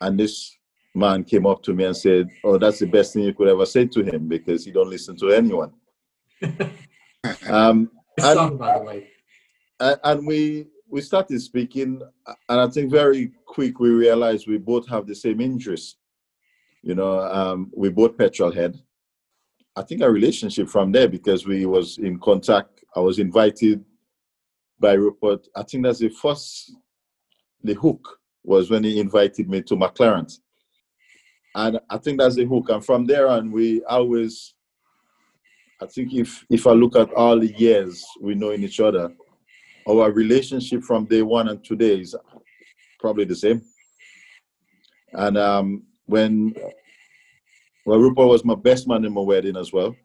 and 0.00 0.18
this 0.18 0.56
man 0.94 1.24
came 1.24 1.46
up 1.46 1.62
to 1.64 1.74
me 1.74 1.84
and 1.84 1.96
said, 1.96 2.28
"Oh, 2.44 2.58
that's 2.58 2.78
the 2.78 2.86
best 2.86 3.12
thing 3.12 3.24
you 3.24 3.34
could 3.34 3.48
ever 3.48 3.66
say 3.66 3.86
to 3.86 4.02
him 4.02 4.28
because 4.28 4.64
he 4.64 4.70
don't 4.70 4.88
listen 4.88 5.16
to 5.16 5.30
anyone." 5.30 5.72
um, 7.48 7.90
and, 8.18 8.58
by 8.58 8.78
the 8.78 8.84
way 8.84 9.08
and 9.80 10.26
we 10.26 10.66
we 10.90 11.00
started 11.00 11.40
speaking, 11.40 12.00
and 12.48 12.60
I 12.60 12.66
think 12.68 12.90
very 12.90 13.32
quick 13.46 13.78
we 13.78 13.90
realized 13.90 14.46
we 14.46 14.58
both 14.58 14.88
have 14.88 15.06
the 15.06 15.14
same 15.14 15.40
interests. 15.40 15.96
You 16.82 16.94
know, 16.94 17.20
um, 17.20 17.70
we 17.76 17.90
both 17.90 18.16
petrol 18.16 18.52
head. 18.52 18.80
I 19.76 19.82
think 19.82 20.02
our 20.02 20.10
relationship 20.10 20.68
from 20.68 20.92
there 20.92 21.08
because 21.08 21.46
we 21.46 21.66
was 21.66 21.98
in 21.98 22.18
contact. 22.18 22.84
I 22.96 23.00
was 23.00 23.18
invited 23.18 23.84
by 24.80 24.94
Rupert. 24.94 25.46
I 25.54 25.62
think 25.62 25.84
that's 25.84 25.98
the 25.98 26.08
first, 26.08 26.72
the 27.62 27.74
hook 27.74 28.18
was 28.44 28.70
when 28.70 28.84
he 28.84 28.98
invited 28.98 29.48
me 29.48 29.62
to 29.62 29.76
McLaren. 29.76 30.32
And 31.54 31.80
I 31.90 31.98
think 31.98 32.18
that's 32.18 32.36
the 32.36 32.44
hook. 32.44 32.70
And 32.70 32.84
from 32.84 33.04
there 33.04 33.28
on, 33.28 33.52
we 33.52 33.84
always, 33.84 34.54
I 35.80 35.86
think 35.86 36.12
if 36.14 36.44
if 36.50 36.66
I 36.66 36.72
look 36.72 36.96
at 36.96 37.12
all 37.12 37.38
the 37.38 37.52
years 37.52 38.04
we 38.20 38.34
know 38.34 38.50
in 38.50 38.64
each 38.64 38.80
other, 38.80 39.12
our 39.86 40.10
relationship 40.10 40.82
from 40.82 41.04
day 41.06 41.22
one 41.22 41.48
and 41.48 41.64
today 41.64 42.00
is 42.00 42.14
probably 42.98 43.24
the 43.24 43.36
same. 43.36 43.62
And 45.12 45.38
um, 45.38 45.82
when 46.06 46.54
well, 47.86 47.98
Rupert 47.98 48.26
was 48.26 48.44
my 48.44 48.54
best 48.54 48.86
man 48.86 49.04
in 49.06 49.14
my 49.14 49.22
wedding 49.22 49.56
as 49.56 49.72
well. 49.72 49.96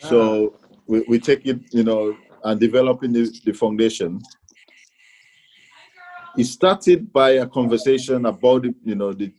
So 0.00 0.54
ah. 0.54 0.66
we, 0.86 1.04
we 1.08 1.18
take 1.18 1.46
it, 1.46 1.60
you 1.72 1.84
know, 1.84 2.14
and 2.44 2.60
developing 2.60 3.12
the, 3.12 3.34
the 3.44 3.52
foundation. 3.52 4.20
It 6.36 6.44
started 6.44 7.10
by 7.10 7.30
a 7.30 7.46
conversation 7.46 8.26
about, 8.26 8.64
the, 8.64 8.74
you 8.84 8.94
know, 8.94 9.14
the 9.14 9.32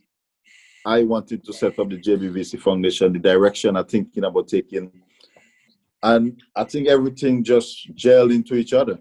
I 0.84 1.02
wanted 1.02 1.44
to 1.44 1.52
set 1.52 1.78
up 1.78 1.90
the 1.90 2.00
JBVC 2.00 2.58
Foundation, 2.60 3.12
the 3.12 3.18
direction 3.18 3.76
I'm 3.76 3.84
thinking 3.84 4.24
about 4.24 4.48
taking. 4.48 4.90
And 6.02 6.40
I 6.54 6.64
think 6.64 6.88
everything 6.88 7.44
just 7.44 7.94
gelled 7.94 8.34
into 8.34 8.54
each 8.54 8.72
other. 8.72 8.98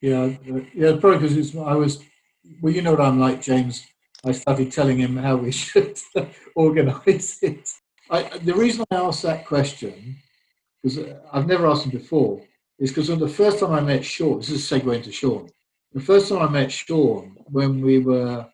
Yeah, 0.00 0.32
yeah, 0.74 0.96
probably 1.00 1.18
because 1.18 1.36
it's, 1.36 1.56
I 1.56 1.74
was, 1.74 1.98
well, 2.60 2.72
you 2.72 2.82
know 2.82 2.92
what 2.92 3.00
I'm 3.00 3.18
like, 3.18 3.42
James. 3.42 3.84
I 4.24 4.32
started 4.32 4.70
telling 4.70 4.98
him 4.98 5.16
how 5.16 5.36
we 5.36 5.50
should 5.62 5.98
organise 6.54 7.42
it. 7.42 7.68
I, 8.10 8.38
the 8.38 8.54
reason 8.54 8.84
I 8.90 8.96
asked 8.96 9.22
that 9.22 9.46
question, 9.46 10.16
because 10.82 10.98
I've 11.32 11.48
never 11.48 11.66
asked 11.66 11.84
him 11.84 11.90
before, 11.90 12.42
is 12.78 12.90
because 12.90 13.08
the 13.08 13.28
first 13.28 13.58
time 13.58 13.72
I 13.72 13.80
met 13.80 14.04
Sean, 14.04 14.38
this 14.38 14.50
is 14.50 14.70
a 14.70 14.80
segue 14.80 14.94
into 14.94 15.10
Sean. 15.10 15.48
The 15.92 16.00
first 16.00 16.28
time 16.28 16.42
I 16.42 16.48
met 16.48 16.70
Sean, 16.70 17.36
when 17.46 17.80
we 17.80 17.98
were 17.98 18.46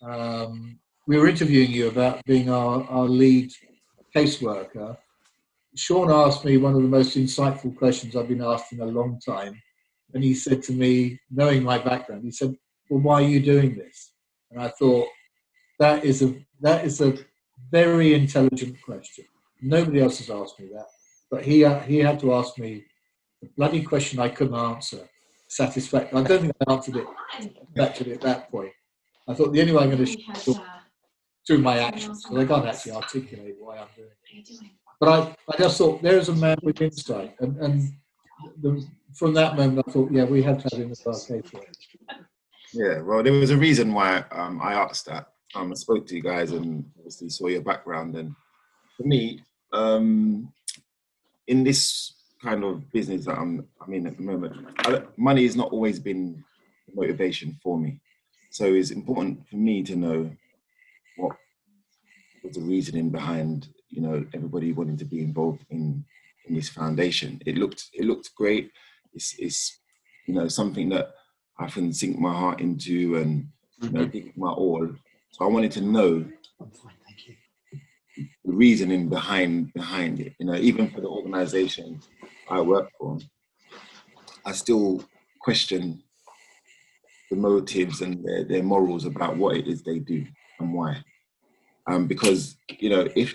um, 0.00 0.78
we 1.08 1.18
were 1.18 1.26
interviewing 1.26 1.70
you 1.70 1.88
about 1.88 2.24
being 2.24 2.50
our, 2.50 2.84
our 2.84 3.08
lead 3.08 3.50
caseworker, 4.14 4.96
Sean 5.78 6.10
asked 6.10 6.44
me 6.44 6.56
one 6.56 6.74
of 6.74 6.82
the 6.82 6.88
most 6.88 7.16
insightful 7.16 7.76
questions 7.76 8.16
I've 8.16 8.28
been 8.28 8.42
asked 8.42 8.72
in 8.72 8.80
a 8.80 8.84
long 8.84 9.20
time. 9.24 9.60
And 10.12 10.24
he 10.24 10.34
said 10.34 10.62
to 10.64 10.72
me, 10.72 11.20
knowing 11.30 11.62
my 11.62 11.78
background, 11.78 12.24
he 12.24 12.32
said, 12.32 12.56
Well, 12.90 13.00
why 13.00 13.22
are 13.22 13.28
you 13.28 13.40
doing 13.40 13.76
this? 13.76 14.12
And 14.50 14.60
I 14.60 14.68
thought, 14.68 15.06
that 15.78 16.04
is 16.04 16.22
a 16.22 16.34
that 16.60 16.84
is 16.84 17.00
a 17.00 17.16
very 17.70 18.14
intelligent 18.14 18.82
question. 18.82 19.24
Nobody 19.62 20.00
else 20.00 20.18
has 20.18 20.30
asked 20.30 20.58
me 20.58 20.68
that. 20.74 20.86
But 21.30 21.44
he, 21.44 21.58
he 21.86 21.98
had 21.98 22.18
to 22.20 22.34
ask 22.34 22.58
me 22.58 22.84
the 23.42 23.48
bloody 23.56 23.82
question 23.82 24.18
I 24.18 24.30
couldn't 24.30 24.56
answer 24.56 25.08
satisfactorily. 25.48 26.24
I 26.24 26.28
don't 26.28 26.40
think 26.40 26.52
I 26.66 26.72
answered 26.72 26.96
it 26.96 27.06
actually 27.78 28.14
at 28.14 28.20
that 28.22 28.50
point. 28.50 28.72
I 29.28 29.34
thought 29.34 29.52
the 29.52 29.60
only 29.60 29.72
way 29.74 29.82
I'm 29.84 29.90
going 29.90 30.04
to 30.04 30.20
show 30.34 30.60
through 31.46 31.58
my 31.58 31.78
actions, 31.78 32.24
because 32.24 32.38
I 32.38 32.46
can't 32.46 32.66
actually 32.66 32.92
articulate 32.92 33.54
why 33.60 33.78
I'm 33.78 33.88
doing 33.94 34.08
it. 34.08 34.70
But 35.00 35.08
I, 35.08 35.36
I 35.52 35.56
just 35.56 35.78
thought 35.78 36.02
there's 36.02 36.28
a 36.28 36.34
man 36.34 36.56
with 36.62 36.80
insight, 36.80 37.34
and, 37.40 37.56
and 37.58 37.92
the, 38.60 38.84
from 39.14 39.34
that 39.34 39.56
moment 39.56 39.86
I 39.86 39.92
thought, 39.92 40.10
yeah, 40.10 40.24
we 40.24 40.42
have 40.42 40.62
to 40.62 40.68
have 40.70 40.84
him 40.84 40.90
as 40.90 41.06
our 41.06 41.14
caterer. 41.14 41.62
Yeah, 42.72 43.00
well, 43.00 43.22
there 43.22 43.32
was 43.32 43.50
a 43.50 43.56
reason 43.56 43.94
why 43.94 44.24
um, 44.32 44.60
I 44.62 44.74
asked 44.74 45.06
that. 45.06 45.28
Um, 45.54 45.72
I 45.72 45.74
spoke 45.74 46.06
to 46.06 46.14
you 46.14 46.22
guys 46.22 46.52
and 46.52 46.84
obviously 46.98 47.30
saw 47.30 47.46
your 47.46 47.62
background, 47.62 48.16
and 48.16 48.34
for 48.96 49.04
me, 49.04 49.42
um, 49.72 50.52
in 51.46 51.64
this 51.64 52.14
kind 52.42 52.64
of 52.64 52.90
business 52.92 53.24
that 53.24 53.38
I'm, 53.38 53.66
I'm 53.80 53.94
in 53.94 54.06
at 54.06 54.16
the 54.16 54.22
moment, 54.22 54.54
I, 54.78 55.02
money 55.16 55.44
has 55.44 55.56
not 55.56 55.72
always 55.72 55.98
been 55.98 56.44
motivation 56.94 57.58
for 57.62 57.78
me. 57.78 58.00
So 58.50 58.64
it's 58.66 58.90
important 58.90 59.48
for 59.48 59.56
me 59.56 59.82
to 59.84 59.96
know 59.96 60.30
what 61.16 61.36
was 62.42 62.56
the 62.56 62.62
reasoning 62.62 63.10
behind, 63.10 63.68
you 63.90 64.02
know, 64.02 64.24
everybody 64.34 64.72
wanting 64.72 64.96
to 64.98 65.04
be 65.04 65.22
involved 65.22 65.64
in 65.70 66.04
in 66.46 66.54
this 66.54 66.68
foundation. 66.68 67.40
It 67.46 67.56
looked 67.56 67.88
it 67.92 68.04
looked 68.04 68.34
great. 68.34 68.70
It's 69.14 69.34
it's 69.38 69.78
you 70.26 70.34
know 70.34 70.48
something 70.48 70.88
that 70.90 71.10
I 71.58 71.68
can 71.68 71.92
sink 71.92 72.18
my 72.18 72.32
heart 72.32 72.60
into 72.60 73.16
and 73.16 73.48
you 73.82 73.90
know 73.90 74.06
give 74.06 74.36
my 74.36 74.50
all. 74.50 74.88
So 75.30 75.44
I 75.44 75.48
wanted 75.48 75.72
to 75.72 75.80
know 75.80 76.26
the 78.16 78.52
reasoning 78.52 79.08
behind 79.08 79.72
behind 79.74 80.20
it. 80.20 80.34
You 80.38 80.46
know, 80.46 80.56
even 80.56 80.90
for 80.90 81.00
the 81.00 81.08
organisation 81.08 82.00
I 82.50 82.60
work 82.60 82.90
for, 82.98 83.18
I 84.44 84.52
still 84.52 85.04
question 85.40 86.02
the 87.30 87.36
motives 87.36 88.00
and 88.00 88.24
their, 88.24 88.44
their 88.44 88.62
morals 88.62 89.04
about 89.04 89.36
what 89.36 89.56
it 89.56 89.68
is 89.68 89.82
they 89.82 89.98
do 89.98 90.26
and 90.58 90.72
why. 90.72 91.04
Um, 91.86 92.06
because 92.06 92.56
you 92.78 92.90
know, 92.90 93.06
if 93.14 93.34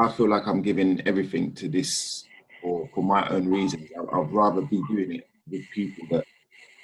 I 0.00 0.10
feel 0.10 0.28
like 0.28 0.46
I'm 0.46 0.62
giving 0.62 1.06
everything 1.06 1.52
to 1.54 1.68
this 1.68 2.24
for 2.62 2.88
for 2.94 3.04
my 3.04 3.28
own 3.28 3.48
reasons, 3.48 3.88
I, 3.96 4.18
I'd 4.18 4.32
rather 4.32 4.62
be 4.62 4.82
doing 4.88 5.16
it 5.16 5.28
with 5.50 5.62
people 5.74 6.06
that 6.10 6.24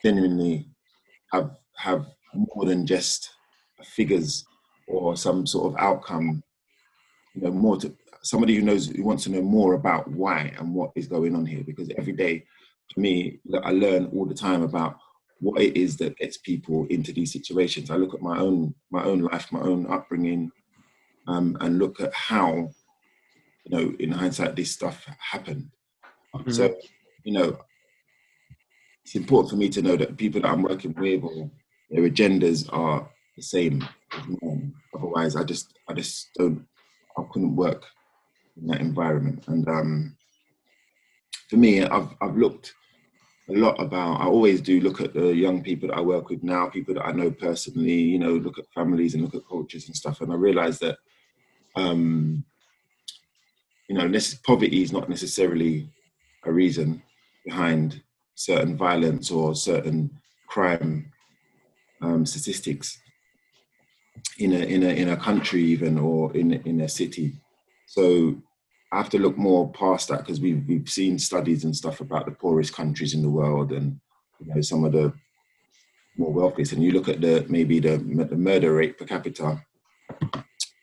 genuinely 0.05 0.67
have 1.33 1.57
have 1.77 2.07
more 2.35 2.67
than 2.67 2.87
just 2.87 3.31
figures 3.83 4.45
or 4.87 5.17
some 5.17 5.47
sort 5.47 5.73
of 5.73 5.79
outcome. 5.79 6.43
You 7.35 7.43
know, 7.43 7.53
more 7.53 7.79
to 7.79 7.95
somebody 8.23 8.55
who 8.55 8.63
knows 8.63 8.89
who 8.89 9.05
wants 9.05 9.25
to 9.25 9.31
know 9.31 9.43
more 9.43 9.75
about 9.75 10.09
why 10.11 10.53
and 10.59 10.75
what 10.75 10.91
is 10.95 11.07
going 11.07 11.35
on 11.35 11.47
here. 11.47 11.63
Because 11.65 11.89
every 11.97 12.13
day, 12.13 12.45
for 12.93 13.01
me, 13.01 13.39
I 13.63 13.71
learn 13.73 14.07
all 14.15 14.27
the 14.27 14.35
time 14.35 14.63
about 14.63 14.99
what 15.41 15.61
it 15.61 15.77
is 15.77 15.97
that 15.99 16.17
gets 16.17 16.39
people 16.39 16.87
into 16.91 17.13
these 17.13 17.33
situations. 17.33 17.91
I 17.91 17.97
look 17.97 18.15
at 18.15 18.23
my 18.23 18.39
own 18.39 18.75
my 18.91 19.05
own 19.05 19.21
life, 19.21 19.51
my 19.53 19.61
own 19.61 19.91
upbringing, 19.91 20.51
um, 21.29 21.57
and 21.61 21.79
look 21.79 22.01
at 22.01 22.13
how, 22.15 22.71
you 23.67 23.77
know, 23.77 23.95
in 23.99 24.13
hindsight, 24.13 24.57
this 24.57 24.73
stuff 24.73 25.07
happened. 25.19 25.71
Mm-hmm. 26.35 26.51
So, 26.51 26.75
you 27.25 27.33
know, 27.33 27.59
it's 29.05 29.15
important 29.15 29.51
for 29.51 29.57
me 29.57 29.69
to 29.71 29.83
know 29.83 29.97
that 29.97 30.17
people 30.17 30.41
that 30.41 30.49
I'm 30.49 30.63
working 30.63 30.95
with 30.97 31.23
or 31.25 31.51
their 31.91 32.09
agendas 32.09 32.69
are 32.73 33.09
the 33.37 33.43
same 33.43 33.87
Otherwise, 34.95 35.37
I 35.37 35.45
just 35.45 35.75
I 35.89 35.93
just 35.93 36.31
don't 36.35 36.65
I 37.19 37.23
couldn't 37.31 37.55
work 37.55 37.85
in 38.57 38.67
that 38.69 38.81
environment. 38.81 39.45
And 39.47 39.69
um, 39.69 40.17
for 41.51 41.57
me, 41.57 41.83
I've 41.83 42.15
I've 42.21 42.37
looked 42.37 42.75
a 43.49 43.53
lot 43.53 43.81
about 43.81 44.21
i 44.21 44.25
always 44.25 44.61
do 44.61 44.81
look 44.81 45.01
at 45.01 45.15
the 45.15 45.33
young 45.33 45.63
people 45.63 45.89
that 45.89 45.97
i 45.97 46.01
work 46.01 46.29
with 46.29 46.43
now 46.43 46.67
people 46.69 46.93
that 46.95 47.07
i 47.07 47.13
know 47.13 47.31
personally 47.31 47.93
you 47.93 48.19
know 48.19 48.33
look 48.33 48.59
at 48.59 48.69
families 48.75 49.15
and 49.15 49.23
look 49.23 49.37
at 49.37 49.49
cultures 49.49 49.87
and 49.87 49.95
stuff 49.95 50.21
and 50.21 50.33
i 50.33 50.35
realize 50.35 50.81
that 50.81 50.99
um 51.77 52.45
you 53.89 53.97
know 53.97 54.11
poverty 54.45 54.83
is 54.83 54.93
not 54.93 55.09
necessarily 55.09 55.89
a 56.45 56.53
reason 56.53 57.03
behind 57.45 58.03
certain 58.35 58.77
violence 58.77 59.31
or 59.31 59.55
certain 59.55 60.11
crime 60.49 61.13
um, 62.03 62.27
statistics 62.27 62.99
in 64.39 64.53
a 64.53 64.59
in 64.59 64.83
a 64.83 64.89
in 64.89 65.09
a 65.11 65.17
country 65.17 65.63
even 65.63 65.99
or 65.99 66.35
in 66.37 66.53
in 66.53 66.81
a 66.83 66.89
city 66.89 67.33
so 67.87 68.37
I 68.93 68.99
have 68.99 69.11
to 69.11 69.19
look 69.19 69.37
more 69.37 69.71
past 69.73 70.09
that 70.09 70.21
because 70.21 70.41
we've 70.41 70.65
we've 70.67 70.89
seen 70.89 71.19
studies 71.19 71.65
and 71.65 71.75
stuff 71.75 72.01
about 72.01 72.27
the 72.27 72.33
poorest 72.33 72.75
countries 72.75 73.15
in 73.15 73.23
the 73.23 73.31
world 73.31 73.73
and 73.73 73.99
you 74.39 74.55
know 74.55 74.61
some 74.61 74.85
of 74.85 74.93
the 74.93 75.13
more 76.17 76.33
wealthiest. 76.33 76.73
And 76.73 76.83
you 76.83 76.93
look 76.93 77.09
at 77.09 77.21
the 77.21 77.45
maybe 77.49 77.81
the, 77.81 77.99
the 77.99 78.37
murder 78.37 78.75
rate 78.75 78.99
per 78.99 79.05
capita, 79.05 79.63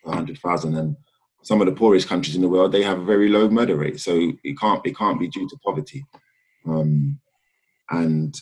hundred 0.06 0.38
thousand, 0.40 0.76
and 0.76 0.96
some 1.44 1.62
of 1.62 1.68
the 1.68 1.74
poorest 1.74 2.08
countries 2.08 2.36
in 2.36 2.42
the 2.42 2.50
world 2.50 2.72
they 2.72 2.82
have 2.82 3.00
a 3.00 3.06
very 3.06 3.30
low 3.30 3.50
murder 3.50 3.76
rate. 3.76 4.00
So 4.00 4.32
it 4.44 4.58
can't 4.60 4.86
it 4.86 4.98
can't 4.98 5.20
be 5.20 5.28
due 5.28 5.48
to 5.48 5.58
poverty, 5.64 6.06
um, 6.66 7.20
and 7.90 8.36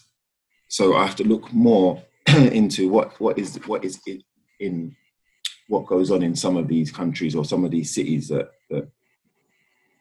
so 0.67 0.95
I 0.95 1.05
have 1.05 1.17
to 1.17 1.27
look 1.27 1.51
more 1.51 2.01
into 2.27 2.89
what 2.89 3.19
what 3.19 3.37
is 3.37 3.59
what 3.65 3.83
is 3.83 3.99
in 4.59 4.95
what 5.67 5.85
goes 5.85 6.11
on 6.11 6.23
in 6.23 6.35
some 6.35 6.57
of 6.57 6.67
these 6.67 6.91
countries 6.91 7.35
or 7.35 7.45
some 7.45 7.65
of 7.65 7.71
these 7.71 7.93
cities 7.93 8.27
that 8.29 8.51
that 8.69 8.87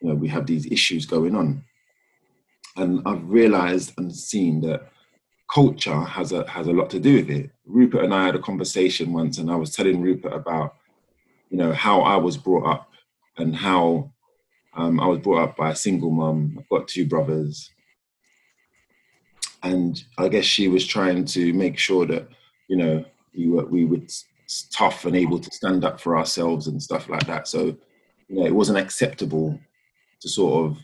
you 0.01 0.09
know, 0.09 0.15
we 0.15 0.29
have 0.29 0.47
these 0.47 0.67
issues 0.67 1.07
going 1.07 1.35
on. 1.37 1.65
And 2.77 3.03
I've 3.07 3.29
realized 3.29 3.93
and 3.99 4.15
seen 4.15 4.61
that 4.63 4.91
culture 5.53 6.01
has 6.01 6.33
a 6.33 6.49
has 6.49 6.67
a 6.67 6.73
lot 6.73 6.91
to 6.91 7.01
do 7.01 7.17
with 7.17 7.31
it. 7.31 7.51
Rupert 7.67 8.05
and 8.05 8.15
I 8.15 8.25
had 8.25 8.37
a 8.37 8.41
conversation 8.41 9.13
once, 9.13 9.39
and 9.39 9.51
I 9.51 9.57
was 9.57 9.75
telling 9.75 10.01
Rupert 10.01 10.33
about, 10.33 10.77
you 11.51 11.59
know, 11.59 11.73
how 11.73 12.03
I 12.03 12.17
was 12.17 12.37
brought 12.37 12.67
up 12.67 12.90
and 13.39 13.55
how 13.55 14.13
um, 14.75 15.01
I 15.01 15.07
was 15.07 15.21
brought 15.21 15.43
up 15.43 15.57
by 15.57 15.71
a 15.71 15.77
single 15.77 16.11
mum. 16.11 16.57
I've 16.59 16.69
got 16.69 16.89
two 16.89 17.07
brothers, 17.07 17.71
and 19.63 20.03
I 20.19 20.29
guess 20.29 20.45
she 20.45 20.69
was 20.69 20.87
trying 20.87 21.25
to 21.27 21.53
make 21.53 21.79
sure 21.79 22.07
that 22.07 22.29
you 22.69 22.77
know 22.77 23.05
we 23.37 23.49
were 23.49 23.67
we 23.67 23.85
were 23.85 24.01
tough 24.71 25.05
and 25.05 25.17
able 25.17 25.39
to 25.39 25.51
stand 25.53 25.85
up 25.85 26.01
for 26.01 26.17
ourselves 26.17 26.67
and 26.67 26.83
stuff 26.83 27.09
like 27.09 27.27
that. 27.27 27.49
So 27.49 27.77
you 28.29 28.41
know, 28.41 28.47
it 28.47 28.55
wasn't 28.55 28.79
acceptable 28.79 29.59
to 30.21 30.29
sort 30.29 30.67
of 30.67 30.79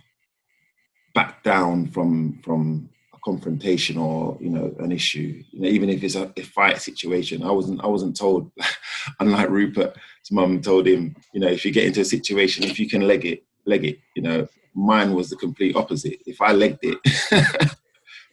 back 1.14 1.42
down 1.42 1.86
from 1.88 2.40
from 2.42 2.88
confrontation 3.26 3.98
or 3.98 4.38
you 4.40 4.48
know 4.48 4.72
an 4.78 4.92
issue 4.92 5.42
you 5.50 5.60
know 5.60 5.68
even 5.68 5.90
if 5.90 6.02
it's 6.04 6.14
a, 6.14 6.32
a 6.36 6.42
fight 6.42 6.80
situation. 6.80 7.42
I 7.42 7.50
wasn't 7.50 7.82
i 7.82 7.88
wasn't 7.94 8.16
told 8.16 8.50
unlike 9.20 9.50
rupert 9.50 9.96
his 10.22 10.30
mum 10.30 10.62
told 10.62 10.86
him 10.86 11.02
you 11.34 11.40
know 11.40 11.48
if 11.56 11.64
you 11.64 11.72
get 11.72 11.86
into 11.86 12.02
a 12.02 12.12
situation 12.16 12.62
if 12.62 12.78
you 12.78 12.88
can 12.88 13.02
leg 13.12 13.26
it 13.32 13.40
leg 13.66 13.84
it 13.84 13.98
you 14.14 14.22
know. 14.22 14.46
Mine 14.78 15.14
was 15.14 15.30
the 15.30 15.36
complete 15.36 15.74
opposite. 15.74 16.18
If 16.26 16.38
i 16.42 16.52
legged 16.52 16.78
it 16.82 16.98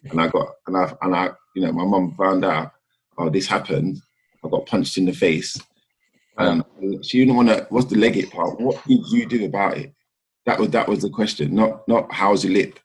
and 0.10 0.20
i 0.24 0.28
got 0.28 0.48
and 0.68 0.76
i 0.82 0.94
and 1.02 1.16
i 1.16 1.30
you 1.56 1.62
know 1.64 1.72
my 1.72 1.86
mum 1.86 2.14
found 2.18 2.44
out 2.44 2.74
oh 3.18 3.30
this 3.30 3.48
happened 3.48 4.02
i 4.44 4.50
got 4.50 4.66
punched 4.66 4.98
in 4.98 5.06
the 5.06 5.14
face. 5.14 5.58
And 6.38 6.64
she 7.08 7.20
didn't 7.20 7.38
want 7.40 7.50
to 7.50 7.66
what's 7.70 7.90
the 7.92 7.98
leg 7.98 8.18
it 8.18 8.30
part? 8.32 8.60
What 8.60 8.84
did 8.86 9.02
you 9.14 9.26
do 9.26 9.46
about 9.46 9.78
it? 9.78 9.94
That 10.46 10.60
was 10.60 10.70
that 10.72 10.88
was 10.88 11.00
the 11.02 11.10
question, 11.10 11.56
not 11.56 11.88
not 11.88 12.12
how's 12.12 12.44
your 12.44 12.54
lip. 12.54 12.80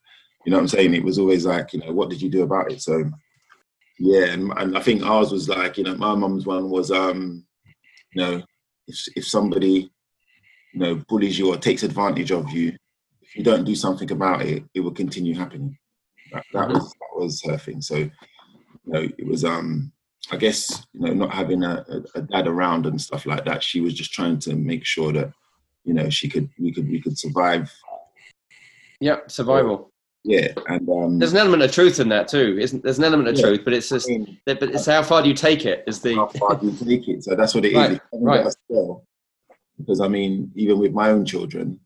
You 0.49 0.52
know 0.52 0.57
what 0.57 0.62
I'm 0.62 0.69
saying? 0.69 0.95
It 0.95 1.05
was 1.05 1.19
always 1.19 1.45
like, 1.45 1.75
you 1.75 1.81
know, 1.81 1.93
what 1.93 2.09
did 2.09 2.23
you 2.23 2.31
do 2.31 2.43
about 2.43 2.73
it? 2.73 2.81
So 2.81 3.05
yeah, 3.99 4.28
and, 4.28 4.50
and 4.57 4.78
I 4.78 4.81
think 4.81 5.05
ours 5.05 5.31
was 5.31 5.47
like, 5.47 5.76
you 5.76 5.85
know, 5.85 5.95
my 5.97 6.14
mum's 6.14 6.47
one 6.47 6.71
was 6.71 6.90
um 6.90 7.45
you 8.14 8.23
know, 8.23 8.43
if 8.87 8.99
if 9.14 9.28
somebody, 9.28 9.90
you 10.73 10.81
know, 10.81 10.95
bullies 11.07 11.38
you 11.38 11.52
or 11.52 11.59
takes 11.59 11.83
advantage 11.83 12.31
of 12.33 12.49
you, 12.50 12.75
if 13.21 13.37
you 13.37 13.45
don't 13.45 13.64
do 13.64 13.75
something 13.75 14.11
about 14.11 14.40
it, 14.40 14.64
it 14.73 14.81
will 14.81 14.95
continue 14.95 15.35
happening. 15.35 15.76
That, 16.33 16.45
that 16.55 16.69
was 16.71 16.95
that 16.95 17.23
was 17.23 17.43
her 17.43 17.59
thing. 17.59 17.83
So, 17.83 17.97
you 17.97 18.11
know, 18.87 19.07
it 19.19 19.26
was 19.26 19.45
um 19.45 19.93
I 20.31 20.38
guess 20.38 20.83
you 20.95 21.00
know 21.00 21.12
not 21.12 21.35
having 21.35 21.62
a, 21.62 21.85
a, 21.90 22.21
a, 22.21 22.23
dad 22.23 22.47
around 22.47 22.87
and 22.87 22.99
stuff 22.99 23.26
like 23.26 23.45
that. 23.45 23.62
She 23.62 23.83
was 23.83 23.93
just 23.93 24.14
trying 24.14 24.38
to 24.38 24.57
make 24.57 24.87
sure 24.87 25.12
that 25.12 25.31
you 25.85 25.93
know 25.93 26.09
she 26.09 26.26
could 26.26 26.49
we 26.59 26.73
could 26.73 26.88
we 26.88 27.02
could 27.02 27.19
survive. 27.19 27.71
Yeah, 28.99 29.19
survival. 29.26 29.93
Yeah, 30.28 30.49
and 30.68 30.87
um, 30.90 31.18
there's 31.18 31.32
an 31.32 31.38
element 31.38 31.62
of 31.62 31.73
truth 31.73 32.00
in 32.00 32.11
that 32.11 32.28
too, 32.28 32.58
isn't? 32.61 32.82
There's 32.82 32.99
an 32.99 33.04
element 33.04 33.30
of 33.30 33.37
yeah, 33.37 33.47
truth, 33.47 33.61
but 33.64 33.73
it's 33.73 33.88
just, 33.88 34.11
I 34.11 34.12
mean, 34.12 34.38
but 34.44 34.62
it's 34.62 34.85
how 34.85 35.02
far 35.02 35.23
do 35.23 35.28
you 35.30 35.35
take 35.35 35.64
it? 35.64 35.85
Is 35.87 36.00
the 36.00 36.16
how 36.16 36.26
far 36.26 36.54
do 36.56 36.66
you 36.66 36.76
take 36.76 37.08
it? 37.08 37.25
So 37.25 37.35
that's 37.35 37.54
what 37.54 37.64
it 37.64 37.75
right, 37.75 37.92
is. 37.92 38.00
Right. 38.12 38.47
Because 39.78 40.02
I 40.02 40.08
mean, 40.08 40.52
even 40.54 40.78
with 40.78 40.92
my 40.92 41.08
own 41.08 41.25
children, 41.25 41.80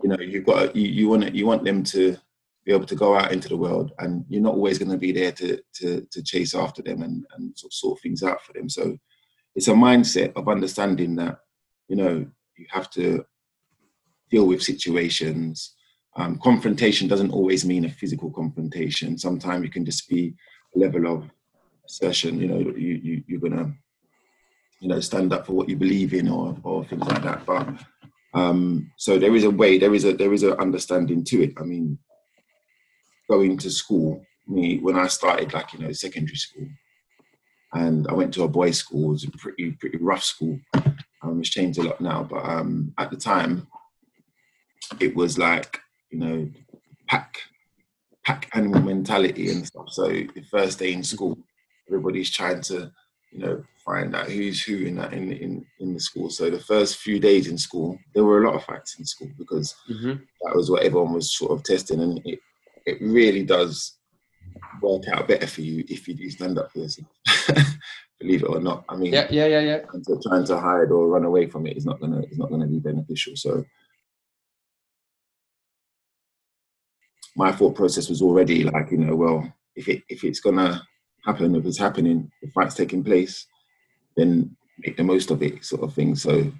you 0.00 0.08
know, 0.10 0.20
you've 0.20 0.46
got 0.46 0.76
you, 0.76 0.88
you 0.88 1.08
want 1.08 1.24
it, 1.24 1.34
you 1.34 1.44
want 1.44 1.64
them 1.64 1.82
to 1.84 2.16
be 2.64 2.72
able 2.72 2.86
to 2.86 2.94
go 2.94 3.16
out 3.16 3.32
into 3.32 3.48
the 3.48 3.56
world 3.56 3.90
and 3.98 4.24
you're 4.28 4.42
not 4.42 4.54
always 4.54 4.78
going 4.78 4.90
to 4.90 4.96
be 4.96 5.10
there 5.10 5.32
to, 5.32 5.60
to, 5.74 6.06
to 6.12 6.22
chase 6.22 6.54
after 6.54 6.82
them 6.82 7.02
and, 7.02 7.26
and 7.34 7.58
sort, 7.58 7.70
of 7.70 7.74
sort 7.74 8.00
things 8.00 8.22
out 8.22 8.40
for 8.42 8.52
them. 8.52 8.68
So 8.68 8.96
it's 9.56 9.66
a 9.68 9.72
mindset 9.72 10.32
of 10.36 10.48
understanding 10.48 11.16
that, 11.16 11.38
you 11.88 11.96
know, 11.96 12.24
you 12.56 12.66
have 12.70 12.88
to 12.90 13.24
deal 14.30 14.46
with 14.46 14.62
situations. 14.62 15.74
Um, 16.16 16.38
confrontation 16.38 17.08
doesn't 17.08 17.30
always 17.30 17.64
mean 17.64 17.84
a 17.84 17.90
physical 17.90 18.30
confrontation. 18.30 19.16
Sometimes 19.16 19.64
it 19.64 19.72
can 19.72 19.84
just 19.84 20.08
be 20.08 20.34
a 20.76 20.78
level 20.78 21.06
of 21.06 21.30
assertion, 21.86 22.38
you 22.38 22.48
know, 22.48 22.58
you, 22.58 23.00
you, 23.02 23.24
you're 23.26 23.50
to, 23.50 23.72
you 24.80 24.88
know, 24.88 25.00
stand 25.00 25.32
up 25.32 25.46
for 25.46 25.52
what 25.52 25.68
you 25.68 25.76
believe 25.76 26.12
in 26.12 26.28
or, 26.28 26.56
or 26.64 26.84
things 26.84 27.06
like 27.06 27.22
that. 27.22 27.46
But 27.46 27.68
um, 28.34 28.90
so 28.96 29.18
there 29.18 29.34
is 29.34 29.44
a 29.44 29.50
way, 29.50 29.78
there 29.78 29.94
is 29.94 30.04
a, 30.04 30.12
there 30.12 30.32
is 30.32 30.42
an 30.42 30.52
understanding 30.52 31.24
to 31.24 31.42
it. 31.44 31.54
I 31.58 31.62
mean, 31.62 31.98
going 33.30 33.56
to 33.58 33.70
school, 33.70 34.22
me 34.46 34.78
when 34.78 34.96
I 34.96 35.06
started, 35.06 35.52
like 35.52 35.72
you 35.72 35.78
know, 35.80 35.92
secondary 35.92 36.36
school, 36.36 36.66
and 37.74 38.06
I 38.08 38.12
went 38.12 38.34
to 38.34 38.42
a 38.42 38.48
boys' 38.48 38.78
school. 38.78 39.10
It 39.10 39.12
was 39.12 39.24
a 39.24 39.30
pretty 39.30 39.72
pretty 39.72 39.98
rough 39.98 40.24
school. 40.24 40.58
Um, 41.22 41.40
it's 41.40 41.50
changed 41.50 41.78
a 41.78 41.82
lot 41.82 42.00
now, 42.00 42.24
but 42.24 42.44
um, 42.44 42.92
at 42.98 43.10
the 43.10 43.16
time, 43.16 43.66
it 45.00 45.14
was 45.14 45.38
like 45.38 45.80
you 46.12 46.18
know, 46.18 46.50
pack 47.08 47.38
pack 48.24 48.48
animal 48.54 48.82
mentality 48.82 49.50
and 49.50 49.66
stuff. 49.66 49.88
So 49.88 50.06
the 50.08 50.44
first 50.50 50.78
day 50.78 50.92
in 50.92 51.02
school, 51.02 51.36
everybody's 51.88 52.30
trying 52.30 52.60
to 52.62 52.92
you 53.32 53.38
know 53.38 53.64
find 53.84 54.14
out 54.14 54.26
who's 54.26 54.62
who 54.62 54.76
in 54.76 54.96
that 54.96 55.12
in 55.12 55.32
in 55.32 55.66
in 55.80 55.94
the 55.94 56.00
school. 56.00 56.30
So 56.30 56.50
the 56.50 56.60
first 56.60 56.98
few 56.98 57.18
days 57.18 57.48
in 57.48 57.58
school, 57.58 57.98
there 58.14 58.24
were 58.24 58.42
a 58.42 58.46
lot 58.46 58.56
of 58.56 58.64
fights 58.64 58.98
in 58.98 59.04
school 59.04 59.30
because 59.38 59.74
mm-hmm. 59.90 60.22
that 60.42 60.54
was 60.54 60.70
what 60.70 60.82
everyone 60.82 61.14
was 61.14 61.36
sort 61.36 61.52
of 61.52 61.64
testing, 61.64 62.00
and 62.00 62.20
it 62.24 62.38
it 62.86 62.98
really 63.00 63.44
does 63.44 63.96
work 64.80 65.08
out 65.08 65.28
better 65.28 65.46
for 65.46 65.62
you 65.62 65.84
if 65.88 66.06
you 66.06 66.14
do 66.14 66.30
stand 66.30 66.58
up 66.58 66.70
for 66.72 66.80
yourself. 66.80 67.08
Believe 68.20 68.42
it 68.42 68.46
or 68.48 68.60
not. 68.60 68.84
I 68.88 68.96
mean, 68.96 69.12
yeah, 69.12 69.26
yeah, 69.30 69.46
yeah, 69.46 69.60
yeah. 69.60 69.78
Trying 70.22 70.44
to 70.46 70.60
hide 70.60 70.92
or 70.92 71.08
run 71.08 71.24
away 71.24 71.46
from 71.46 71.66
it 71.66 71.76
is 71.76 71.84
not 71.84 72.00
gonna 72.00 72.20
is 72.30 72.38
not 72.38 72.50
gonna 72.50 72.68
be 72.68 72.78
beneficial. 72.78 73.34
So 73.34 73.64
my 77.36 77.52
thought 77.52 77.74
process 77.74 78.08
was 78.08 78.22
already 78.22 78.64
like, 78.64 78.90
you 78.90 78.98
know, 78.98 79.14
well, 79.14 79.52
if 79.74 79.88
it 79.88 80.02
if 80.08 80.24
it's 80.24 80.40
gonna 80.40 80.82
happen, 81.24 81.54
if 81.54 81.64
it's 81.64 81.78
happening, 81.78 82.30
the 82.42 82.50
fight's 82.50 82.74
taking 82.74 83.02
place, 83.02 83.46
then 84.16 84.54
make 84.78 84.96
the 84.96 85.04
most 85.04 85.30
of 85.30 85.42
it, 85.42 85.64
sort 85.64 85.82
of 85.82 85.94
thing. 85.94 86.14
So 86.14 86.52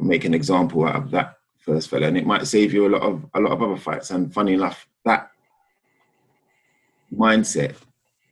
make 0.00 0.24
an 0.24 0.34
example 0.34 0.86
out 0.86 0.96
of 0.96 1.10
that 1.10 1.36
first 1.60 1.90
fella, 1.90 2.06
and 2.06 2.16
it 2.16 2.26
might 2.26 2.46
save 2.46 2.72
you 2.72 2.86
a 2.86 2.94
lot 2.94 3.02
of 3.02 3.24
a 3.34 3.40
lot 3.40 3.52
of 3.52 3.62
other 3.62 3.76
fights. 3.76 4.10
And 4.10 4.32
funny 4.32 4.54
enough, 4.54 4.86
that 5.04 5.30
mindset 7.14 7.74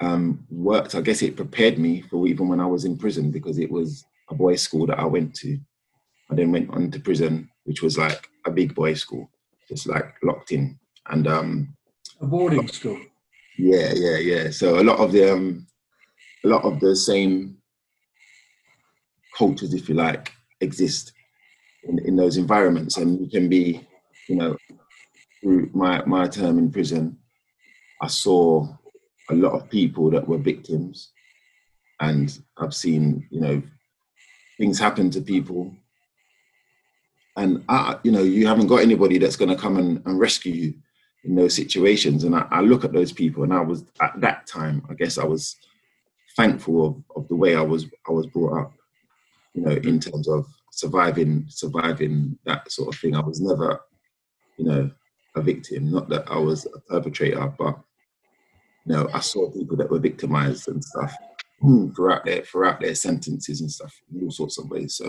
um, 0.00 0.46
worked. 0.50 0.94
I 0.94 1.00
guess 1.00 1.22
it 1.22 1.36
prepared 1.36 1.78
me 1.78 2.02
for 2.02 2.26
even 2.26 2.48
when 2.48 2.60
I 2.60 2.66
was 2.66 2.84
in 2.84 2.96
prison 2.96 3.30
because 3.30 3.58
it 3.58 3.70
was 3.70 4.04
a 4.30 4.34
boys' 4.34 4.62
school 4.62 4.86
that 4.86 4.98
I 4.98 5.04
went 5.04 5.34
to. 5.36 5.58
I 6.30 6.34
then 6.34 6.50
went 6.50 6.70
on 6.70 6.90
to 6.90 7.00
prison, 7.00 7.48
which 7.64 7.82
was 7.82 7.96
like 7.96 8.28
a 8.44 8.50
big 8.50 8.74
boys' 8.74 9.00
school, 9.00 9.30
just 9.68 9.86
like 9.86 10.14
locked 10.22 10.52
in. 10.52 10.78
And 11.10 11.26
um, 11.26 11.76
a 12.20 12.26
boarding 12.26 12.68
school. 12.68 12.98
Yeah, 13.58 13.92
yeah, 13.94 14.18
yeah. 14.18 14.50
So 14.50 14.80
a 14.80 14.84
lot 14.84 14.98
of 14.98 15.12
the 15.12 15.32
um, 15.32 15.66
a 16.44 16.48
lot 16.48 16.64
of 16.64 16.80
the 16.80 16.94
same 16.94 17.56
cultures, 19.36 19.74
if 19.74 19.88
you 19.88 19.94
like, 19.94 20.32
exist 20.60 21.12
in, 21.84 21.98
in 22.00 22.16
those 22.16 22.36
environments, 22.36 22.96
and 22.96 23.20
you 23.20 23.28
can 23.28 23.48
be, 23.48 23.86
you 24.28 24.36
know, 24.36 24.56
through 25.40 25.70
my 25.74 26.04
my 26.06 26.26
term 26.26 26.58
in 26.58 26.70
prison, 26.70 27.18
I 28.02 28.08
saw 28.08 28.68
a 29.30 29.34
lot 29.34 29.52
of 29.52 29.70
people 29.70 30.10
that 30.10 30.26
were 30.26 30.38
victims, 30.38 31.12
and 32.00 32.36
I've 32.58 32.74
seen, 32.74 33.26
you 33.30 33.40
know, 33.40 33.62
things 34.58 34.78
happen 34.78 35.10
to 35.10 35.20
people, 35.20 35.74
and 37.36 37.64
I, 37.68 37.98
you 38.02 38.12
know, 38.12 38.22
you 38.22 38.46
haven't 38.46 38.66
got 38.66 38.82
anybody 38.82 39.18
that's 39.18 39.36
going 39.36 39.50
to 39.50 39.62
come 39.62 39.76
and, 39.76 40.02
and 40.04 40.18
rescue 40.18 40.52
you 40.52 40.74
in 41.26 41.34
those 41.34 41.54
situations. 41.54 42.24
And 42.24 42.34
I, 42.34 42.46
I, 42.50 42.60
look 42.60 42.84
at 42.84 42.92
those 42.92 43.12
people, 43.12 43.42
and 43.42 43.52
I 43.52 43.60
was 43.60 43.84
at 44.00 44.20
that 44.20 44.46
time, 44.46 44.82
I 44.88 44.94
guess 44.94 45.18
I 45.18 45.24
was 45.24 45.56
thankful 46.36 46.86
of, 46.86 47.22
of 47.22 47.28
the 47.28 47.36
way 47.36 47.56
I 47.56 47.62
was 47.62 47.86
I 48.08 48.12
was 48.12 48.26
brought 48.26 48.60
up, 48.60 48.72
you 49.54 49.62
know, 49.62 49.72
in 49.72 49.98
terms 50.00 50.28
of 50.28 50.46
surviving 50.72 51.46
surviving 51.48 52.38
that 52.44 52.70
sort 52.70 52.94
of 52.94 53.00
thing. 53.00 53.14
I 53.16 53.20
was 53.20 53.40
never, 53.40 53.80
you 54.56 54.66
know, 54.66 54.90
a 55.34 55.42
victim. 55.42 55.90
Not 55.90 56.08
that 56.10 56.30
I 56.30 56.38
was 56.38 56.66
a 56.66 56.80
perpetrator, 56.80 57.52
but 57.58 57.78
you 58.84 58.92
know, 58.92 59.08
I 59.12 59.20
saw 59.20 59.50
people 59.50 59.76
that 59.78 59.90
were 59.90 59.98
victimized 59.98 60.68
and 60.68 60.82
stuff 60.82 61.14
hmm, 61.60 61.90
throughout 61.90 62.24
their 62.24 62.42
throughout 62.42 62.80
their 62.80 62.94
sentences 62.94 63.60
and 63.60 63.70
stuff 63.70 63.94
in 64.14 64.22
all 64.22 64.30
sorts 64.30 64.58
of 64.58 64.70
ways. 64.70 64.94
So, 64.94 65.08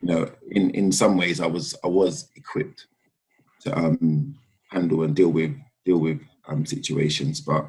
you 0.00 0.08
know, 0.08 0.30
in 0.50 0.70
in 0.70 0.90
some 0.90 1.16
ways, 1.18 1.40
I 1.40 1.46
was 1.46 1.76
I 1.84 1.88
was 1.88 2.30
equipped 2.36 2.86
to 3.64 3.76
um, 3.76 4.34
handle 4.70 5.02
and 5.02 5.14
deal 5.14 5.30
with 5.30 5.54
deal 5.84 5.98
with 5.98 6.20
um, 6.48 6.64
situations, 6.64 7.40
but 7.40 7.68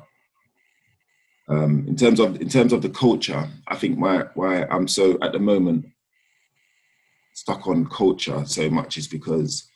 um, 1.50 1.86
in 1.88 1.96
terms 1.96 2.20
of 2.20 2.42
in 2.42 2.50
terms 2.50 2.74
of 2.74 2.82
the 2.82 2.90
culture, 2.90 3.48
I 3.68 3.76
think 3.76 4.00
why 4.00 4.26
why 4.36 4.64
I'm 4.66 4.88
so 4.88 5.18
at 5.22 5.32
the 5.32 5.40
moment 5.40 5.86
stuck 7.34 7.68
on 7.68 7.86
culture 7.88 8.46
so 8.46 8.70
much 8.70 8.98
is 8.98 9.08
because 9.08 9.68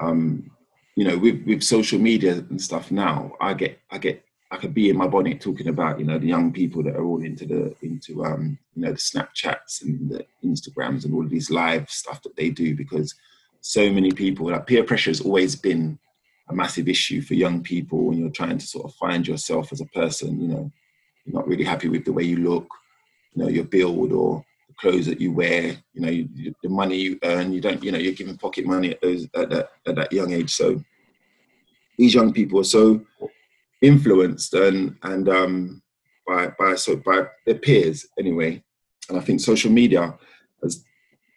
um, 0.00 0.50
you 0.96 1.04
know 1.04 1.16
with 1.16 1.42
with 1.46 1.62
social 1.62 1.98
media 1.98 2.44
and 2.50 2.60
stuff 2.60 2.90
now 2.90 3.32
i 3.40 3.54
get 3.54 3.78
i 3.90 3.96
get 3.96 4.22
i 4.50 4.56
could 4.56 4.74
be 4.74 4.90
in 4.90 4.96
my 4.96 5.06
bonnet 5.06 5.40
talking 5.40 5.68
about 5.68 5.98
you 5.98 6.04
know 6.04 6.18
the 6.18 6.26
young 6.26 6.52
people 6.52 6.82
that 6.82 6.96
are 6.96 7.04
all 7.04 7.22
into 7.22 7.46
the 7.46 7.74
into 7.82 8.24
um 8.24 8.58
you 8.74 8.82
know 8.82 8.92
the 8.92 8.98
snapchats 8.98 9.82
and 9.82 10.10
the 10.10 10.26
instagrams 10.44 11.04
and 11.04 11.14
all 11.14 11.24
of 11.24 11.30
these 11.30 11.50
live 11.50 11.88
stuff 11.88 12.20
that 12.22 12.36
they 12.36 12.50
do 12.50 12.76
because 12.76 13.14
so 13.60 13.90
many 13.92 14.10
people 14.10 14.50
like 14.50 14.66
peer 14.66 14.84
pressure 14.84 15.10
has 15.10 15.20
always 15.20 15.54
been 15.56 15.98
a 16.48 16.54
massive 16.54 16.88
issue 16.88 17.20
for 17.22 17.34
young 17.34 17.62
people 17.62 18.06
when 18.06 18.18
you're 18.18 18.30
trying 18.30 18.58
to 18.58 18.66
sort 18.66 18.84
of 18.86 18.94
find 18.94 19.26
yourself 19.26 19.72
as 19.72 19.80
a 19.80 19.86
person 19.86 20.40
you 20.40 20.48
know 20.48 20.72
you're 21.24 21.34
not 21.34 21.46
really 21.46 21.64
happy 21.64 21.88
with 21.88 22.04
the 22.04 22.12
way 22.12 22.22
you 22.22 22.36
look 22.36 22.66
you 23.34 23.42
know 23.42 23.48
your 23.48 23.64
build 23.64 24.12
or 24.12 24.44
the 24.68 24.74
clothes 24.80 25.06
that 25.06 25.20
you 25.20 25.32
wear, 25.32 25.76
you 25.92 26.00
know, 26.00 26.08
you, 26.08 26.54
the 26.62 26.68
money 26.68 26.96
you 26.96 27.18
earn, 27.22 27.52
you 27.52 27.60
don't, 27.60 27.82
you 27.82 27.92
know, 27.92 27.98
you're 27.98 28.12
giving 28.12 28.36
pocket 28.36 28.64
money 28.64 28.90
at 28.90 29.00
those 29.00 29.24
at 29.34 29.50
that 29.50 29.70
at 29.86 29.94
that 29.96 30.12
young 30.12 30.32
age. 30.32 30.50
So 30.50 30.82
these 31.98 32.14
young 32.14 32.32
people 32.32 32.60
are 32.60 32.64
so 32.64 33.00
influenced 33.82 34.54
and 34.54 34.96
and 35.02 35.28
um, 35.28 35.82
by 36.26 36.48
by 36.58 36.74
so 36.76 36.96
by 36.96 37.26
their 37.46 37.56
peers 37.56 38.06
anyway. 38.18 38.62
And 39.08 39.18
I 39.18 39.20
think 39.20 39.40
social 39.40 39.70
media 39.70 40.14
has 40.62 40.84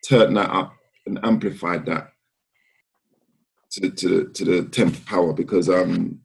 turned 0.07 0.37
that 0.37 0.49
up 0.49 0.73
and 1.05 1.19
amplified 1.23 1.85
that 1.87 2.12
to 3.73 3.89
to 3.89 4.29
to 4.29 4.45
the 4.45 4.63
tenth 4.69 5.05
power 5.05 5.33
because 5.33 5.69
um 5.69 6.19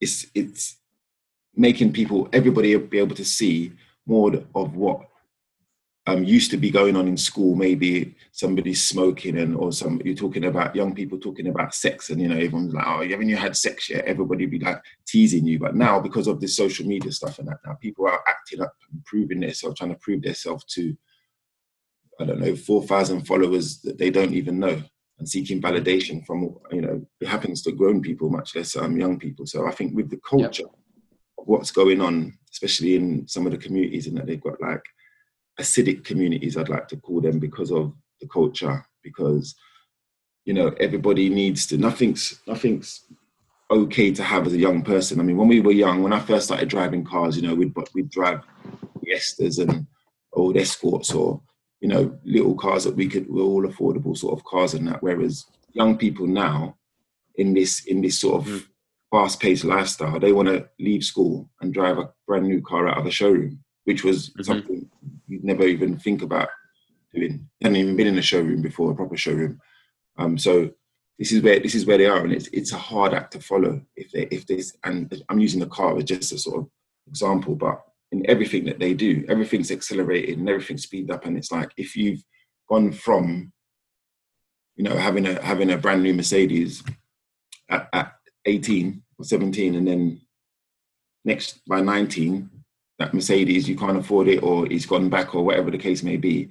it's 0.00 0.26
it's 0.34 0.76
making 1.54 1.92
people 1.92 2.28
everybody 2.32 2.76
be 2.76 2.98
able 2.98 3.16
to 3.16 3.24
see 3.24 3.72
more 4.06 4.32
of 4.54 4.76
what 4.76 5.08
um, 6.08 6.22
used 6.22 6.52
to 6.52 6.56
be 6.56 6.70
going 6.70 6.94
on 6.94 7.08
in 7.08 7.16
school, 7.16 7.56
maybe 7.56 8.14
somebody's 8.30 8.80
smoking 8.80 9.38
and 9.38 9.56
or 9.56 9.72
some 9.72 10.00
you're 10.04 10.14
talking 10.14 10.44
about 10.44 10.76
young 10.76 10.94
people 10.94 11.18
talking 11.18 11.48
about 11.48 11.74
sex 11.74 12.10
and 12.10 12.20
you 12.20 12.28
know 12.28 12.36
everyone's 12.36 12.72
like, 12.72 12.86
oh, 12.86 13.00
you 13.00 13.10
haven't 13.10 13.28
you 13.28 13.36
had 13.36 13.56
sex 13.56 13.90
yet? 13.90 14.04
Everybody 14.04 14.46
be 14.46 14.60
like 14.60 14.80
teasing 15.04 15.44
you. 15.44 15.58
But 15.58 15.74
now 15.74 15.98
because 15.98 16.28
of 16.28 16.40
this 16.40 16.56
social 16.56 16.86
media 16.86 17.10
stuff 17.10 17.40
and 17.40 17.48
that 17.48 17.58
now 17.66 17.74
people 17.74 18.06
are 18.06 18.22
acting 18.28 18.60
up 18.60 18.74
and 18.92 19.04
proving 19.04 19.40
themselves, 19.40 19.78
trying 19.78 19.90
to 19.90 19.96
prove 19.96 20.22
themselves 20.22 20.64
to 20.74 20.96
I 22.20 22.24
don't 22.24 22.38
know, 22.38 22.54
four 22.54 22.84
thousand 22.84 23.26
followers 23.26 23.80
that 23.80 23.98
they 23.98 24.10
don't 24.10 24.32
even 24.32 24.60
know 24.60 24.82
and 25.18 25.28
seeking 25.28 25.62
validation 25.62 26.24
from 26.26 26.56
you 26.70 26.82
know, 26.82 27.06
it 27.20 27.28
happens 27.28 27.62
to 27.62 27.72
grown 27.72 28.02
people 28.02 28.28
much 28.28 28.54
less 28.54 28.76
um, 28.76 28.96
young 28.96 29.18
people. 29.18 29.46
So 29.46 29.66
I 29.66 29.70
think 29.70 29.94
with 29.94 30.10
the 30.10 30.20
culture 30.28 30.62
yep. 30.62 30.74
what 31.36 31.48
what's 31.48 31.70
going 31.70 32.00
on, 32.00 32.36
especially 32.52 32.96
in 32.96 33.26
some 33.26 33.46
of 33.46 33.52
the 33.52 33.58
communities, 33.58 34.06
and 34.06 34.16
that 34.16 34.26
they've 34.26 34.40
got 34.40 34.60
like 34.60 34.82
acidic 35.60 36.04
communities, 36.04 36.56
I'd 36.56 36.68
like 36.68 36.88
to 36.88 36.96
call 36.96 37.20
them, 37.20 37.38
because 37.38 37.70
of 37.70 37.94
the 38.20 38.28
culture, 38.28 38.84
because 39.02 39.54
you 40.44 40.54
know 40.54 40.68
everybody 40.80 41.28
needs 41.28 41.66
to. 41.68 41.78
Nothing's 41.78 42.40
nothing's 42.46 43.04
okay 43.70 44.12
to 44.12 44.22
have 44.22 44.46
as 44.46 44.52
a 44.52 44.58
young 44.58 44.82
person. 44.82 45.18
I 45.18 45.22
mean, 45.22 45.36
when 45.36 45.48
we 45.48 45.60
were 45.60 45.72
young, 45.72 46.02
when 46.02 46.12
I 46.12 46.20
first 46.20 46.46
started 46.46 46.68
driving 46.68 47.04
cars, 47.04 47.36
you 47.36 47.42
know, 47.42 47.54
we'd 47.54 47.74
we'd 47.94 48.10
drive 48.10 48.40
Fiestas 49.02 49.58
and 49.58 49.86
old 50.32 50.56
Escorts 50.56 51.12
or 51.12 51.40
you 51.80 51.88
know 51.88 52.18
little 52.24 52.54
cars 52.54 52.84
that 52.84 52.96
we 52.96 53.08
could 53.08 53.28
were 53.28 53.42
all 53.42 53.66
affordable 53.66 54.16
sort 54.16 54.38
of 54.38 54.44
cars 54.44 54.74
and 54.74 54.86
that. 54.88 55.02
Whereas 55.02 55.46
young 55.72 55.96
people 55.96 56.26
now 56.26 56.76
in 57.36 57.54
this 57.54 57.84
in 57.84 58.00
this 58.00 58.18
sort 58.18 58.42
of 58.42 58.52
mm. 58.52 58.66
fast 59.10 59.40
paced 59.40 59.64
lifestyle, 59.64 60.18
they 60.18 60.32
want 60.32 60.48
to 60.48 60.68
leave 60.78 61.04
school 61.04 61.48
and 61.60 61.74
drive 61.74 61.98
a 61.98 62.10
brand 62.26 62.46
new 62.46 62.62
car 62.62 62.88
out 62.88 62.98
of 62.98 63.06
a 63.06 63.10
showroom, 63.10 63.62
which 63.84 64.04
was 64.04 64.30
mm-hmm. 64.30 64.42
something 64.42 64.90
you'd 65.28 65.44
never 65.44 65.66
even 65.66 65.98
think 65.98 66.22
about 66.22 66.48
doing. 67.14 67.48
Hadn't 67.62 67.76
even 67.76 67.96
been 67.96 68.06
in 68.06 68.18
a 68.18 68.22
showroom 68.22 68.62
before, 68.62 68.92
a 68.92 68.94
proper 68.94 69.16
showroom. 69.16 69.60
Um, 70.18 70.38
so 70.38 70.70
this 71.18 71.32
is 71.32 71.42
where 71.42 71.60
this 71.60 71.74
is 71.74 71.86
where 71.86 71.98
they 71.98 72.06
are, 72.06 72.22
and 72.24 72.32
it's 72.32 72.48
it's 72.48 72.72
a 72.72 72.78
hard 72.78 73.14
act 73.14 73.32
to 73.32 73.40
follow. 73.40 73.80
If 73.96 74.12
they 74.12 74.22
if 74.30 74.46
this 74.46 74.76
and 74.84 75.22
I'm 75.28 75.40
using 75.40 75.60
the 75.60 75.66
car 75.66 75.96
as 75.96 76.04
just 76.04 76.32
a 76.32 76.38
sort 76.38 76.60
of 76.60 76.68
example, 77.06 77.54
but 77.54 77.82
in 78.12 78.28
everything 78.28 78.64
that 78.64 78.78
they 78.78 78.94
do, 78.94 79.24
everything's 79.28 79.70
accelerated 79.70 80.38
and 80.38 80.48
everything's 80.48 80.84
speed 80.84 81.10
up, 81.10 81.26
and 81.26 81.36
it's 81.36 81.52
like 81.52 81.70
if 81.76 81.96
you've 81.96 82.22
gone 82.68 82.92
from 82.92 83.52
you 84.76 84.84
know 84.84 84.96
having 84.96 85.26
a 85.26 85.42
having 85.42 85.70
a 85.70 85.78
brand 85.78 86.02
new 86.02 86.14
Mercedes 86.14 86.82
at, 87.68 87.88
at 87.92 88.12
18 88.44 89.02
or 89.18 89.24
17, 89.24 89.74
and 89.74 89.86
then 89.86 90.20
next 91.24 91.60
by 91.66 91.80
19 91.80 92.48
that 92.98 93.12
Mercedes 93.12 93.68
you 93.68 93.76
can't 93.76 93.98
afford 93.98 94.28
it 94.28 94.42
or 94.42 94.70
it's 94.72 94.86
gone 94.86 95.10
back 95.10 95.34
or 95.34 95.44
whatever 95.44 95.70
the 95.70 95.78
case 95.78 96.02
may 96.02 96.16
be. 96.16 96.50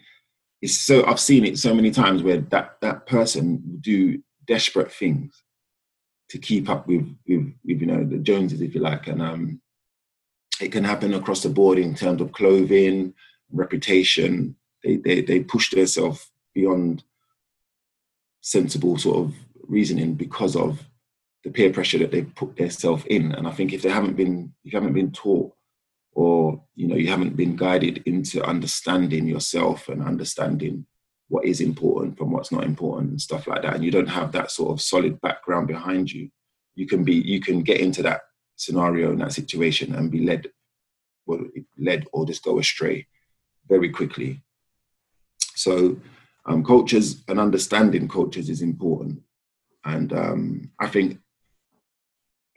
It's 0.61 0.77
so 0.77 1.05
I've 1.05 1.19
seen 1.19 1.45
it 1.45 1.57
so 1.57 1.73
many 1.73 1.91
times 1.91 2.23
where 2.23 2.37
that 2.37 2.77
that 2.81 3.07
person 3.07 3.63
will 3.65 3.77
do 3.79 4.21
desperate 4.45 4.91
things 4.91 5.43
to 6.29 6.37
keep 6.37 6.69
up 6.69 6.87
with, 6.87 7.07
with, 7.27 7.53
with 7.65 7.81
you 7.81 7.87
know 7.87 8.03
the 8.03 8.17
Joneses, 8.17 8.61
if 8.61 8.75
you 8.75 8.81
like, 8.81 9.07
and 9.07 9.21
um, 9.21 9.61
it 10.61 10.71
can 10.71 10.83
happen 10.83 11.13
across 11.13 11.43
the 11.43 11.49
board 11.49 11.77
in 11.77 11.95
terms 11.95 12.21
of 12.21 12.31
clothing, 12.31 13.13
reputation. 13.51 14.55
They 14.83 14.97
they 14.97 15.21
they 15.21 15.39
push 15.41 15.71
themselves 15.71 16.31
beyond 16.53 17.03
sensible 18.41 18.97
sort 18.97 19.17
of 19.17 19.33
reasoning 19.67 20.13
because 20.13 20.55
of 20.55 20.79
the 21.43 21.51
peer 21.51 21.71
pressure 21.71 21.99
that 21.99 22.11
they 22.11 22.23
put 22.23 22.55
themselves 22.55 23.03
in. 23.07 23.31
And 23.33 23.47
I 23.47 23.51
think 23.51 23.73
if 23.73 23.81
they 23.81 23.89
haven't 23.89 24.15
been 24.15 24.53
if 24.63 24.73
you 24.73 24.79
haven't 24.79 24.93
been 24.93 25.11
taught 25.11 25.53
or 26.15 26.63
you 26.75 26.87
know 26.87 26.95
you 26.95 27.09
haven't 27.09 27.35
been 27.35 27.55
guided 27.55 28.01
into 28.05 28.43
understanding 28.43 29.27
yourself 29.27 29.89
and 29.89 30.01
understanding 30.01 30.85
what 31.27 31.45
is 31.45 31.61
important 31.61 32.17
from 32.17 32.31
what's 32.31 32.51
not 32.51 32.63
important 32.63 33.11
and 33.11 33.21
stuff 33.21 33.47
like 33.47 33.61
that 33.61 33.75
and 33.75 33.83
you 33.83 33.91
don't 33.91 34.07
have 34.07 34.31
that 34.31 34.49
sort 34.49 34.71
of 34.71 34.81
solid 34.81 35.19
background 35.21 35.67
behind 35.67 36.11
you 36.11 36.29
you 36.75 36.87
can 36.87 37.03
be 37.03 37.15
you 37.15 37.39
can 37.39 37.61
get 37.61 37.79
into 37.79 38.01
that 38.01 38.21
scenario 38.55 39.11
in 39.11 39.19
that 39.19 39.33
situation 39.33 39.95
and 39.95 40.11
be 40.11 40.25
led 40.25 40.47
well 41.25 41.41
led 41.77 42.05
or 42.13 42.25
just 42.25 42.43
go 42.43 42.59
astray 42.59 43.07
very 43.67 43.89
quickly. 43.89 44.43
So 45.55 45.97
um, 46.45 46.63
cultures 46.63 47.23
and 47.27 47.39
understanding 47.39 48.07
cultures 48.07 48.49
is 48.49 48.61
important. 48.61 49.21
And 49.83 50.13
um, 50.13 50.71
i 50.79 50.87
think 50.87 51.19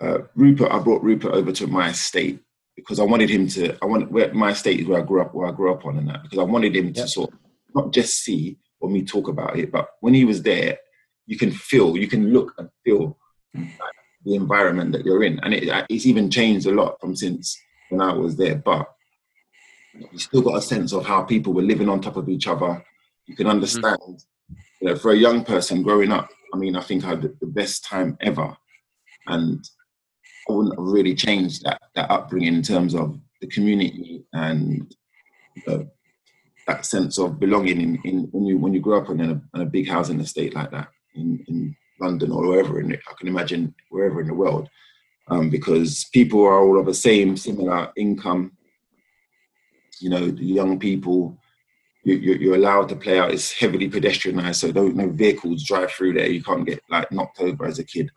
uh, 0.00 0.18
rupert 0.34 0.70
i 0.70 0.78
brought 0.78 1.02
rupert 1.02 1.34
over 1.34 1.52
to 1.52 1.66
my 1.66 1.90
estate 1.90 2.40
because 2.76 3.00
i 3.00 3.02
wanted 3.02 3.28
him 3.28 3.48
to 3.48 3.76
i 3.82 3.84
want 3.84 4.10
where 4.10 4.32
my 4.32 4.50
estate 4.52 4.80
is 4.80 4.86
where 4.86 5.00
i 5.02 5.04
grew 5.04 5.20
up 5.20 5.34
where 5.34 5.48
i 5.48 5.50
grew 5.50 5.72
up 5.72 5.84
on 5.84 5.98
and 5.98 6.08
that 6.08 6.22
because 6.22 6.38
i 6.38 6.42
wanted 6.42 6.74
him 6.74 6.86
yep. 6.86 6.94
to 6.94 7.08
sort 7.08 7.32
of 7.32 7.38
not 7.74 7.92
just 7.92 8.22
see 8.24 8.56
or 8.80 8.88
me 8.88 9.04
talk 9.04 9.28
about 9.28 9.58
it, 9.58 9.70
but 9.72 9.88
when 10.00 10.14
he 10.14 10.24
was 10.24 10.42
there, 10.42 10.78
you 11.26 11.36
can 11.36 11.50
feel, 11.50 11.96
you 11.96 12.06
can 12.06 12.32
look 12.32 12.54
and 12.58 12.68
feel 12.84 13.18
the 14.28 14.34
environment 14.34 14.92
that 14.92 15.04
you're 15.04 15.24
in, 15.24 15.40
and 15.40 15.54
it, 15.54 15.86
it's 15.88 16.06
even 16.06 16.30
changed 16.30 16.66
a 16.66 16.72
lot 16.72 17.00
from 17.00 17.16
since 17.16 17.58
when 17.88 18.00
I 18.00 18.12
was 18.12 18.36
there. 18.36 18.56
But 18.56 18.88
you 19.94 20.18
still 20.18 20.42
got 20.42 20.58
a 20.58 20.62
sense 20.62 20.92
of 20.92 21.06
how 21.06 21.22
people 21.22 21.52
were 21.52 21.62
living 21.62 21.88
on 21.88 22.00
top 22.00 22.16
of 22.16 22.28
each 22.28 22.46
other. 22.46 22.84
You 23.26 23.34
can 23.34 23.46
understand, 23.46 23.98
mm-hmm. 23.98 24.54
you 24.80 24.88
know, 24.88 24.96
for 24.96 25.12
a 25.12 25.16
young 25.16 25.44
person 25.44 25.82
growing 25.82 26.12
up. 26.12 26.28
I 26.52 26.56
mean, 26.56 26.76
I 26.76 26.82
think 26.82 27.04
I 27.04 27.08
had 27.08 27.22
the 27.22 27.46
best 27.46 27.84
time 27.84 28.16
ever, 28.20 28.56
and 29.26 29.64
I 30.48 30.52
wouldn't 30.52 30.78
have 30.78 30.86
really 30.86 31.14
changed 31.14 31.64
that 31.64 31.80
that 31.94 32.10
upbringing 32.10 32.54
in 32.54 32.62
terms 32.62 32.94
of 32.94 33.18
the 33.40 33.46
community 33.46 34.24
and 34.32 34.94
the 35.66 35.90
that 36.66 36.84
sense 36.84 37.18
of 37.18 37.40
belonging 37.40 37.80
in, 37.80 37.98
in 38.04 38.28
when 38.30 38.44
you 38.44 38.58
when 38.58 38.74
you 38.74 38.80
grow 38.80 39.00
up 39.00 39.08
in 39.08 39.20
a, 39.20 39.40
in 39.54 39.62
a 39.62 39.66
big 39.66 39.88
housing 39.88 40.20
estate 40.20 40.54
like 40.54 40.70
that 40.70 40.88
in, 41.14 41.42
in 41.48 41.76
London 42.00 42.32
or 42.32 42.46
wherever 42.46 42.80
in 42.80 42.92
I 42.92 43.12
can 43.18 43.28
imagine 43.28 43.74
wherever 43.90 44.20
in 44.20 44.26
the 44.26 44.34
world, 44.34 44.68
um, 45.28 45.50
because 45.50 46.04
people 46.12 46.42
are 46.44 46.60
all 46.60 46.78
of 46.78 46.86
the 46.86 46.94
same 46.94 47.36
similar 47.36 47.92
income. 47.96 48.52
You 50.00 50.10
know, 50.10 50.30
the 50.30 50.44
young 50.44 50.78
people 50.78 51.38
you, 52.04 52.52
are 52.52 52.56
allowed 52.56 52.88
to 52.88 52.96
play 52.96 53.18
out. 53.18 53.32
It's 53.32 53.52
heavily 53.52 53.90
pedestrianised, 53.90 54.56
so 54.56 54.70
no 54.70 55.08
vehicles 55.08 55.64
drive 55.64 55.90
through 55.90 56.14
there. 56.14 56.28
You 56.28 56.42
can't 56.42 56.66
get 56.66 56.80
like 56.88 57.10
knocked 57.12 57.40
over 57.40 57.66
as 57.66 57.78
a 57.78 57.84
kid. 57.84 58.10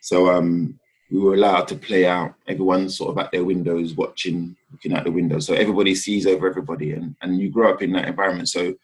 So 0.00 0.30
um, 0.30 0.78
we 1.10 1.18
were 1.18 1.34
allowed 1.34 1.68
to 1.68 1.76
play 1.76 2.06
out. 2.06 2.34
Everyone's 2.48 2.96
sort 2.96 3.10
of 3.10 3.18
at 3.18 3.30
their 3.32 3.44
windows 3.44 3.94
watching, 3.94 4.56
looking 4.72 4.94
out 4.94 5.04
the 5.04 5.12
window. 5.12 5.38
So 5.38 5.54
everybody 5.54 5.94
sees 5.94 6.26
over 6.26 6.48
everybody, 6.48 6.92
and, 6.92 7.14
and 7.20 7.38
you 7.38 7.50
grow 7.50 7.72
up 7.72 7.82
in 7.82 7.92
that 7.92 8.08
environment. 8.08 8.48
So 8.48 8.74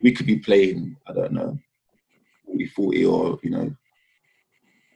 we 0.00 0.12
could 0.12 0.26
be 0.26 0.38
playing, 0.38 0.96
I 1.06 1.12
don't 1.12 1.32
know, 1.32 1.58
40, 2.46 2.66
40 2.66 3.04
or, 3.04 3.38
you 3.42 3.50
know, 3.50 3.76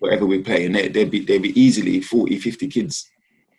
whatever 0.00 0.26
we 0.26 0.40
play. 0.40 0.66
And 0.66 0.74
there, 0.74 0.90
would 1.04 1.11
be, 1.11 1.20
there'd 1.20 1.42
be 1.42 1.61
easily 1.61 2.00
40, 2.00 2.38
50 2.38 2.68
kids 2.68 3.11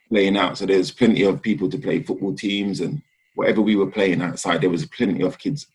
playing 0.10 0.38
out. 0.38 0.58
So 0.58 0.66
there's 0.66 0.92
plenty 0.92 1.24
of 1.24 1.42
people 1.42 1.70
to 1.70 1.78
play 1.78 2.02
football 2.02 2.34
teams 2.34 2.80
and 2.80 3.02
whatever 3.36 3.62
we 3.62 3.76
were 3.76 3.92
playing 3.92 4.22
outside, 4.22 4.62
there 4.62 4.70
was 4.70 4.86
plenty 4.88 5.22
of 5.22 5.38
kids 5.38 5.68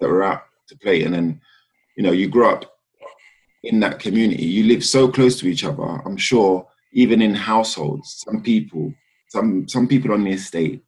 that 0.00 0.08
were 0.08 0.24
out 0.24 0.42
to 0.68 0.76
play. 0.76 1.04
And 1.04 1.14
then, 1.14 1.40
you 1.96 2.02
know, 2.02 2.12
you 2.12 2.28
grow 2.28 2.50
up 2.50 2.74
in 3.62 3.80
that 3.80 3.98
community, 3.98 4.44
you 4.44 4.64
live 4.64 4.84
so 4.84 5.08
close 5.08 5.38
to 5.40 5.46
each 5.46 5.64
other. 5.64 5.82
I'm 5.82 6.16
sure 6.16 6.66
even 6.92 7.22
in 7.22 7.34
households, 7.34 8.22
some 8.26 8.42
people, 8.42 8.92
some 9.28 9.66
some 9.68 9.88
people 9.88 10.12
on 10.12 10.24
the 10.24 10.32
estate, 10.32 10.82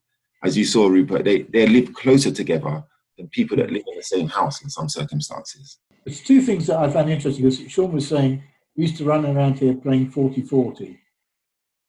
as 0.45 0.57
you 0.57 0.65
saw, 0.65 0.89
Rupert, 0.89 1.25
they, 1.25 1.43
they 1.43 1.67
live 1.67 1.93
closer 1.95 2.31
together 2.31 2.85
than 3.17 3.29
people 3.29 3.57
that 3.57 3.71
live 3.71 3.85
in 3.87 3.97
the 3.97 4.03
same 4.03 4.29
house 4.29 4.63
in 4.63 4.69
some 4.69 4.89
circumstances. 4.89 5.79
There's 6.05 6.21
two 6.21 6.43
things 6.43 6.67
that 6.67 6.79
I 6.79 6.91
found 6.91 7.11
interesting 7.11 7.45
because 7.45 7.71
Sean 7.71 7.93
was 7.93 8.07
saying 8.07 8.43
we 8.77 8.85
used 8.85 8.97
to 8.99 9.05
run 9.05 9.25
around 9.25 9.59
here 9.59 9.75
playing 9.75 10.13
40-40. 10.13 10.99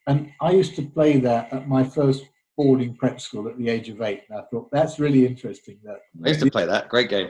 And 0.08 0.32
I 0.42 0.52
used 0.52 0.76
to 0.78 0.84
play 0.84 1.20
that 1.20 1.52
at 1.52 1.68
my 1.68 1.84
first 1.84 2.26
boarding 2.56 2.96
prep 2.96 3.20
school 3.20 3.48
at 3.48 3.58
the 3.58 3.70
age 3.70 3.90
of 3.90 4.02
eight. 4.02 4.24
And 4.30 4.40
I 4.40 4.44
thought 4.44 4.70
that's 4.72 5.00
really 5.00 5.26
interesting. 5.26 5.80
That 5.84 6.00
I 6.24 6.30
used 6.30 6.40
to 6.40 6.50
play 6.50 6.66
that. 6.66 6.90
Great 6.90 7.10
game. 7.10 7.30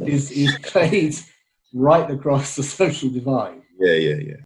is, 0.00 0.30
is 0.30 0.56
played 0.62 1.16
right 1.72 2.10
across 2.10 2.54
the 2.54 2.62
social 2.62 3.08
divide. 3.08 3.62
Yeah, 3.80 3.94
yeah, 3.94 4.16
yeah. 4.16 4.36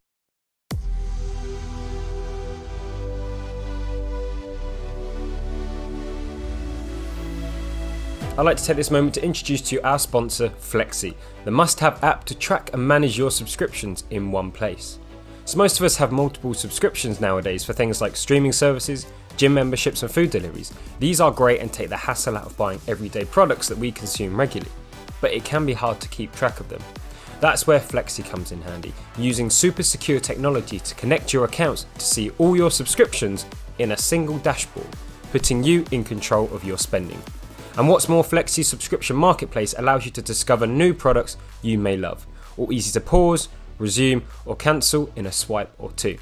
I'd 8.42 8.46
like 8.46 8.57
to 8.57 8.64
take 8.64 8.76
this 8.76 8.90
moment 8.90 9.14
to 9.14 9.24
introduce 9.24 9.61
to 9.61 9.76
you 9.76 9.83
our 9.83 10.00
sponsor, 10.00 10.48
Flexi, 10.48 11.14
the 11.44 11.52
must 11.52 11.78
have 11.78 12.02
app 12.02 12.24
to 12.24 12.35
track 12.35 12.70
and 12.72 12.85
manage 12.85 13.16
your 13.16 13.31
subscriptions 13.31 14.02
in 14.11 14.33
one 14.33 14.50
place. 14.50 14.98
So, 15.44 15.59
most 15.59 15.78
of 15.78 15.87
us 15.87 15.96
have 15.98 16.11
multiple 16.11 16.52
subscriptions 16.52 17.20
nowadays 17.20 17.62
for 17.62 17.72
things 17.72 18.00
like 18.00 18.16
streaming 18.16 18.50
services, 18.50 19.07
gym 19.37 19.55
memberships, 19.55 20.02
and 20.02 20.11
food 20.11 20.31
deliveries. 20.31 20.72
These 20.98 21.20
are 21.20 21.31
great 21.31 21.61
and 21.61 21.72
take 21.72 21.88
the 21.88 21.96
hassle 21.96 22.37
out 22.37 22.46
of 22.46 22.57
buying 22.57 22.81
everyday 22.88 23.24
products 23.26 23.68
that 23.68 23.78
we 23.78 23.92
consume 23.92 24.37
regularly, 24.37 24.72
but 25.20 25.33
it 25.33 25.44
can 25.44 25.64
be 25.64 25.72
hard 25.72 26.00
to 26.00 26.09
keep 26.09 26.35
track 26.35 26.59
of 26.59 26.68
them. 26.68 26.83
That's 27.38 27.68
where 27.68 27.78
Flexi 27.78 28.28
comes 28.28 28.50
in 28.50 28.61
handy, 28.62 28.92
using 29.16 29.50
super 29.50 29.85
secure 29.85 30.18
technology 30.18 30.81
to 30.81 30.94
connect 30.96 31.33
your 31.33 31.44
accounts 31.44 31.87
to 31.96 32.05
see 32.05 32.31
all 32.38 32.57
your 32.57 32.72
subscriptions 32.72 33.46
in 33.78 33.92
a 33.92 33.96
single 33.96 34.38
dashboard, 34.38 34.88
putting 35.31 35.62
you 35.62 35.85
in 35.92 36.02
control 36.02 36.52
of 36.52 36.64
your 36.64 36.76
spending. 36.76 37.22
And 37.77 37.89
what's 37.89 38.09
more, 38.09 38.23
Flexi's 38.23 38.69
subscription 38.69 39.17
marketplace 39.17 39.75
allows 39.79 40.05
you 40.05 40.11
to 40.13 40.23
discover 40.23 40.67
new 40.67 40.93
products 40.93 41.37
you 41.63 41.79
may 41.79 41.97
love, 41.97 42.27
all 42.57 42.73
easy 42.73 42.93
to 42.93 43.01
pause, 43.01 43.49
resume, 43.79 44.23
or 44.45 44.57
cancel 44.57 45.11
in 45.17 45.27
a 45.27 45.33
swipe 45.33 45.73
or 45.79 45.91
two. 45.93 46.19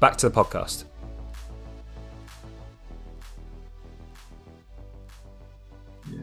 Back 0.00 0.16
to 0.18 0.28
the 0.28 0.34
podcast. 0.34 0.84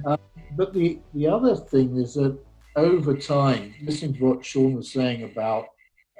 Uh, 0.05 0.17
but 0.55 0.73
the, 0.73 0.99
the 1.13 1.27
other 1.27 1.55
thing 1.55 1.97
is 1.97 2.13
that 2.13 2.37
over 2.75 3.15
time, 3.15 3.73
listening 3.83 4.15
to 4.15 4.25
what 4.25 4.45
Sean 4.45 4.73
was 4.73 4.91
saying 4.91 5.23
about 5.23 5.65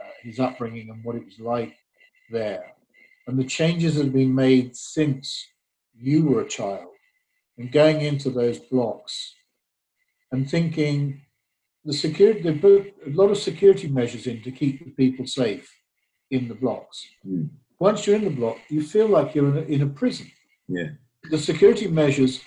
uh, 0.02 0.10
his 0.22 0.40
upbringing 0.40 0.90
and 0.90 1.04
what 1.04 1.16
it 1.16 1.26
was 1.26 1.40
like 1.40 1.76
there, 2.32 2.74
and 3.28 3.38
the 3.38 3.44
changes 3.44 3.96
that 3.96 4.06
have 4.06 4.14
been 4.14 4.36
made 4.36 4.76
since 4.76 5.48
you 5.96 6.26
were 6.26 6.42
a 6.42 6.48
child, 6.48 6.90
and 7.58 7.72
going 7.72 8.02
into 8.02 8.30
those 8.30 8.60
blocks 8.60 9.36
and 10.32 10.50
thinking 10.50 11.22
the 11.86 11.94
security, 11.94 12.42
they 12.42 12.58
put 12.58 12.94
a 13.06 13.10
lot 13.10 13.30
of 13.30 13.38
security 13.38 13.88
measures 13.88 14.28
in 14.28 14.42
to 14.42 14.52
keep 14.52 14.84
the 14.84 14.92
people 14.92 15.28
safe 15.28 15.70
in 16.32 16.48
the 16.48 16.56
blocks. 16.56 17.06
Mm. 17.28 17.50
Once 17.80 18.08
you're 18.08 18.16
in 18.16 18.24
the 18.24 18.30
block, 18.30 18.58
you 18.70 18.82
feel 18.82 19.08
like 19.08 19.36
you're 19.36 19.50
in 19.50 19.58
a, 19.58 19.62
in 19.62 19.82
a 19.82 19.88
prison. 19.88 20.32
Yeah. 20.68 20.90
The 21.30 21.38
security 21.38 21.88
measures 21.88 22.42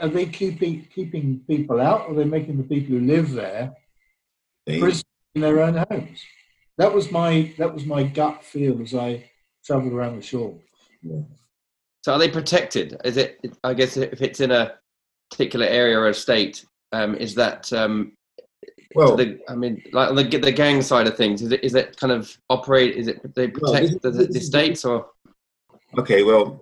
are 0.00 0.08
they 0.08 0.26
keeping 0.26 0.86
keeping 0.94 1.40
people 1.46 1.80
out, 1.80 2.02
or 2.02 2.12
are 2.12 2.14
they 2.14 2.24
making 2.24 2.56
the 2.56 2.62
people 2.62 2.96
who 2.96 3.06
live 3.06 3.32
there 3.32 3.76
prison 4.66 5.04
in 5.34 5.42
their 5.42 5.60
own 5.60 5.84
homes? 5.90 6.22
That 6.78 6.92
was 6.92 7.10
my 7.10 7.54
that 7.58 7.72
was 7.72 7.84
my 7.84 8.02
gut 8.02 8.44
feel 8.44 8.80
as 8.82 8.94
I 8.94 9.30
travelled 9.64 9.92
around 9.92 10.16
the 10.16 10.22
shore. 10.22 10.54
Yeah. 11.02 11.20
So 12.02 12.12
are 12.12 12.18
they 12.18 12.30
protected? 12.30 12.96
Is 13.04 13.16
it? 13.16 13.38
I 13.62 13.74
guess 13.74 13.96
if 13.96 14.20
it's 14.20 14.40
in 14.40 14.50
a 14.50 14.74
particular 15.30 15.66
area 15.66 15.98
or 15.98 16.12
state, 16.12 16.64
um, 16.92 17.14
is 17.14 17.34
that? 17.36 17.72
Um, 17.72 18.12
well, 18.94 19.16
the, 19.16 19.40
I 19.48 19.54
mean, 19.54 19.82
like 19.92 20.10
on 20.10 20.16
the 20.16 20.24
the 20.24 20.52
gang 20.52 20.80
side 20.82 21.06
of 21.06 21.16
things, 21.16 21.42
is 21.42 21.52
it 21.52 21.62
is 21.64 21.74
it 21.74 21.96
kind 21.96 22.12
of 22.12 22.36
operate? 22.48 22.96
Is 22.96 23.08
it 23.08 23.34
they 23.34 23.48
protect 23.48 24.02
well, 24.02 24.12
the, 24.12 24.26
the 24.26 24.40
states 24.40 24.84
or? 24.84 25.08
Okay, 25.98 26.22
well, 26.22 26.60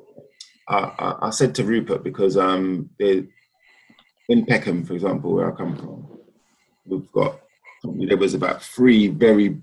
I, 0.68 1.16
I, 1.22 1.30
said 1.30 1.54
to 1.56 1.64
Rupert 1.64 2.04
because 2.04 2.36
um, 2.36 2.88
in 2.98 4.46
Peckham, 4.46 4.84
for 4.84 4.94
example, 4.94 5.34
where 5.34 5.52
I 5.52 5.56
come 5.56 5.76
from, 5.76 6.18
we've 6.86 7.10
got 7.12 7.40
there 7.84 8.16
was 8.16 8.34
about 8.34 8.62
three 8.62 9.08
very 9.08 9.60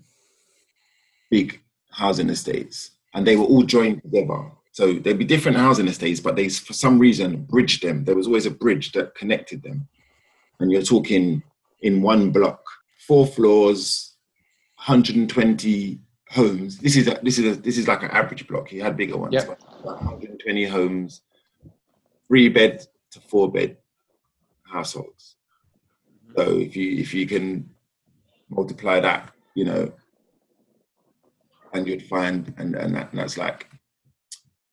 big 1.31 1.61
housing 1.91 2.29
estates, 2.29 2.91
and 3.13 3.25
they 3.25 3.35
were 3.35 3.45
all 3.45 3.63
joined 3.63 4.01
together. 4.03 4.51
So 4.71 4.93
there'd 4.93 5.17
be 5.17 5.25
different 5.25 5.57
housing 5.57 5.87
estates, 5.87 6.19
but 6.19 6.35
they 6.35 6.49
for 6.49 6.73
some 6.73 6.99
reason 6.99 7.43
bridged 7.43 7.83
them. 7.83 8.03
There 8.03 8.15
was 8.15 8.27
always 8.27 8.45
a 8.45 8.51
bridge 8.51 8.91
that 8.91 9.15
connected 9.15 9.63
them, 9.63 9.87
and 10.59 10.71
you're 10.71 10.81
talking 10.81 11.43
in 11.81 12.01
one 12.01 12.31
block, 12.31 12.61
four 13.07 13.25
floors, 13.25 14.15
120 14.75 15.99
homes. 16.29 16.77
This 16.77 16.95
is 16.95 17.07
a, 17.07 17.19
this 17.23 17.37
is 17.39 17.57
a, 17.57 17.61
this 17.61 17.77
is 17.77 17.87
like 17.87 18.03
an 18.03 18.11
average 18.11 18.47
block. 18.47 18.69
He 18.69 18.77
had 18.77 18.97
bigger 18.97 19.17
ones. 19.17 19.33
Yep. 19.33 19.59
120 20.45 20.65
homes, 20.65 21.21
three 22.27 22.49
bed 22.49 22.85
to 23.11 23.19
four 23.19 23.51
bed 23.51 23.77
households. 24.63 25.35
So 26.35 26.57
if 26.57 26.75
you 26.75 26.97
if 26.97 27.13
you 27.13 27.25
can 27.25 27.69
multiply 28.49 28.99
that, 28.99 29.31
you 29.55 29.65
know, 29.65 29.91
and 31.73 31.87
you'd 31.87 32.05
find 32.05 32.53
and, 32.57 32.75
and, 32.75 32.95
that, 32.95 33.11
and 33.11 33.19
that's 33.19 33.37
like 33.37 33.67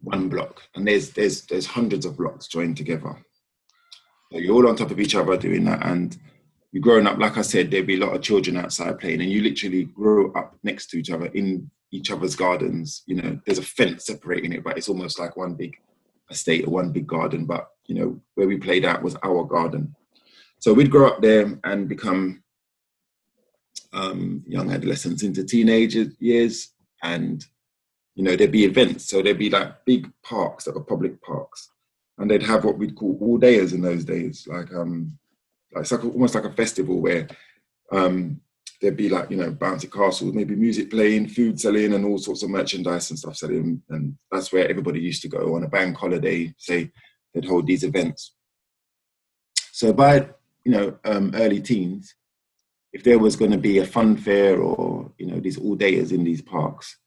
one 0.01 0.29
block. 0.29 0.63
And 0.75 0.87
there's 0.87 1.11
there's 1.11 1.43
there's 1.47 1.67
hundreds 1.67 2.07
of 2.07 2.17
blocks 2.17 2.47
joined 2.47 2.77
together. 2.77 3.17
So 4.33 4.39
you're 4.39 4.55
all 4.55 4.69
on 4.69 4.77
top 4.77 4.91
of 4.91 5.01
each 5.01 5.15
other 5.15 5.37
doing 5.37 5.65
that 5.65 5.87
and 5.87 6.17
you're 6.73 6.83
growing 6.83 7.07
up, 7.07 7.19
like 7.19 7.39
I 7.39 7.43
said, 7.43 7.71
there'd 7.71 7.87
be 7.87 7.95
a 7.95 8.05
lot 8.05 8.15
of 8.15 8.21
children 8.21 8.59
outside 8.59 8.99
playing, 8.99 9.23
and 9.23 9.31
you 9.31 9.41
literally 9.41 9.85
grow 9.85 10.31
up 10.33 10.59
next 10.63 10.91
to 10.91 10.99
each 10.99 11.11
other 11.11 11.25
in 11.27 11.71
each 11.97 12.11
other's 12.11 12.37
gardens. 12.37 13.03
You 13.07 13.17
know, 13.17 13.41
there's 13.45 13.59
a 13.59 13.63
fence 13.63 14.07
separating 14.07 14.53
it, 14.53 14.63
but 14.63 14.77
it's 14.77 14.89
almost 14.89 15.19
like 15.19 15.37
one 15.37 15.55
big 15.55 15.77
estate 16.31 16.67
or 16.67 16.71
one 16.71 16.93
big 16.93 17.07
garden. 17.07 17.47
But 17.47 17.69
you 17.87 17.95
know, 17.95 18.21
where 18.35 18.47
we 18.47 18.59
played 18.59 18.85
at 18.85 19.03
was 19.03 19.17
our 19.23 19.45
garden. 19.45 19.95
So 20.59 20.73
we'd 20.73 20.91
grow 20.91 21.07
up 21.07 21.23
there 21.23 21.59
and 21.65 21.89
become 21.89 22.43
um, 23.93 24.43
young 24.47 24.71
adolescents 24.71 25.23
into 25.23 25.45
teenage 25.45 25.97
years, 26.19 26.73
and 27.03 27.45
you 28.15 28.25
know, 28.25 28.37
there'd 28.37 28.53
be 28.53 28.65
events. 28.65 29.09
So 29.09 29.23
there'd 29.23 29.39
be 29.39 29.51
like 29.51 29.85
big 29.85 30.11
parks 30.23 30.65
that 30.65 30.75
were 30.75 30.85
public 30.85 31.23
parks, 31.23 31.71
and 32.19 32.31
they'd 32.31 32.43
have 32.43 32.65
what 32.65 32.79
we'd 32.79 32.97
call 32.97 33.19
all 33.21 33.39
dayers 33.39 33.73
in 33.73 33.81
those 33.81 34.05
days, 34.05 34.47
like 34.49 34.73
um, 34.75 35.19
it's 35.81 35.93
like 35.93 36.05
almost 36.05 36.35
like 36.35 36.45
a 36.45 36.53
festival 36.53 37.01
where 37.01 37.29
um, 37.93 38.41
there'd 38.81 38.97
be 38.97 39.09
like 39.09 39.31
you 39.31 39.37
know 39.37 39.51
bouncy 39.53 39.91
castles, 39.91 40.35
maybe 40.35 40.55
music 40.55 40.91
playing, 40.91 41.29
food 41.29 41.61
selling, 41.61 41.95
and 41.95 42.05
all 42.05 42.19
sorts 42.19 42.43
of 42.43 42.51
merchandise 42.51 43.11
and 43.11 43.19
stuff 43.19 43.37
selling, 43.37 43.83
and 43.91 44.17
that's 44.31 44.53
where 44.53 44.69
everybody 44.69 45.01
used 45.01 45.23
to 45.23 45.29
go 45.29 45.55
on 45.55 45.65
a 45.65 45.69
bank 45.69 45.97
holiday. 45.97 46.53
Say 46.59 46.91
they'd 47.33 47.45
hold 47.45 47.67
these 47.67 47.85
events. 47.85 48.35
So 49.73 49.93
by 49.93 50.29
you 50.65 50.73
know 50.73 50.99
um, 51.05 51.33
early 51.35 51.61
teens, 51.61 52.15
if 52.93 53.03
there 53.03 53.19
was 53.19 53.37
going 53.37 53.51
to 53.51 53.59
be 53.59 53.79
a 53.79 53.87
fun 53.87 54.17
fair 54.17 54.61
or 54.61 55.11
you 55.19 55.27
know 55.27 55.41
these 55.41 55.59
all 55.59 55.77
dayers 55.77 56.12
in 56.12 56.25
these 56.25 56.43
parks, 56.43 56.99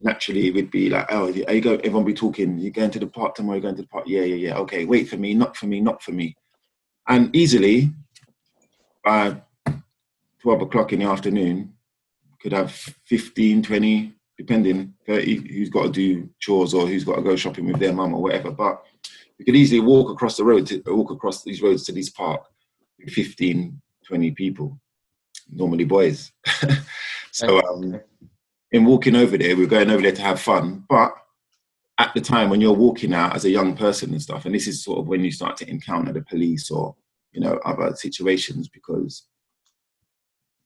naturally 0.00 0.48
it 0.48 0.54
would 0.54 0.70
be 0.70 0.88
like, 0.90 1.06
oh, 1.10 1.26
are 1.48 1.52
you 1.52 1.60
go? 1.60 1.74
Everyone 1.74 2.04
be 2.04 2.14
talking. 2.14 2.58
you're 2.58 2.70
going 2.70 2.90
to 2.90 2.98
the 2.98 3.06
park 3.06 3.34
tomorrow? 3.34 3.56
you're 3.56 3.62
going 3.62 3.76
to 3.76 3.82
the 3.82 3.88
park? 3.88 4.04
Yeah, 4.06 4.22
yeah, 4.22 4.48
yeah. 4.48 4.56
Okay, 4.58 4.84
wait 4.84 5.08
for 5.08 5.16
me. 5.16 5.34
Not 5.34 5.56
for 5.56 5.66
me. 5.66 5.80
Not 5.80 6.02
for 6.02 6.12
me. 6.12 6.36
And 7.08 7.34
easily 7.34 7.90
by 9.04 9.42
12 10.40 10.62
o'clock 10.62 10.92
in 10.92 11.00
the 11.00 11.06
afternoon, 11.06 11.74
could 12.40 12.52
have 12.52 12.72
15, 12.72 13.62
20, 13.62 14.14
depending, 14.38 14.94
30, 15.06 15.52
who's 15.52 15.68
got 15.68 15.82
to 15.82 15.90
do 15.90 16.28
chores 16.38 16.72
or 16.72 16.86
who's 16.86 17.04
got 17.04 17.16
to 17.16 17.22
go 17.22 17.36
shopping 17.36 17.66
with 17.66 17.78
their 17.78 17.92
mum 17.92 18.14
or 18.14 18.22
whatever. 18.22 18.50
But 18.50 18.82
you 19.38 19.44
could 19.44 19.56
easily 19.56 19.80
walk 19.80 20.10
across 20.10 20.36
the 20.36 20.44
road, 20.44 20.66
to, 20.68 20.82
walk 20.86 21.10
across 21.10 21.42
these 21.42 21.62
roads 21.62 21.84
to 21.84 21.92
this 21.92 22.10
park 22.10 22.42
with 22.98 23.12
15, 23.12 23.80
20 24.06 24.30
people, 24.32 24.80
normally 25.52 25.84
boys. 25.84 26.32
so 27.30 27.60
um, 27.68 28.00
in 28.72 28.84
walking 28.84 29.16
over 29.16 29.36
there, 29.36 29.56
we 29.56 29.64
we're 29.64 29.68
going 29.68 29.90
over 29.90 30.02
there 30.02 30.12
to 30.12 30.22
have 30.22 30.40
fun. 30.40 30.84
But 30.88 31.12
at 31.98 32.14
the 32.14 32.20
time 32.20 32.48
when 32.48 32.60
you're 32.60 32.72
walking 32.72 33.12
out 33.12 33.36
as 33.36 33.44
a 33.44 33.50
young 33.50 33.76
person 33.76 34.10
and 34.12 34.22
stuff, 34.22 34.46
and 34.46 34.54
this 34.54 34.66
is 34.66 34.82
sort 34.82 35.00
of 35.00 35.06
when 35.06 35.22
you 35.22 35.30
start 35.30 35.56
to 35.58 35.68
encounter 35.68 36.12
the 36.12 36.22
police 36.22 36.70
or 36.70 36.96
you 37.32 37.40
know 37.40 37.60
other 37.64 37.94
situations, 37.94 38.68
because 38.68 39.26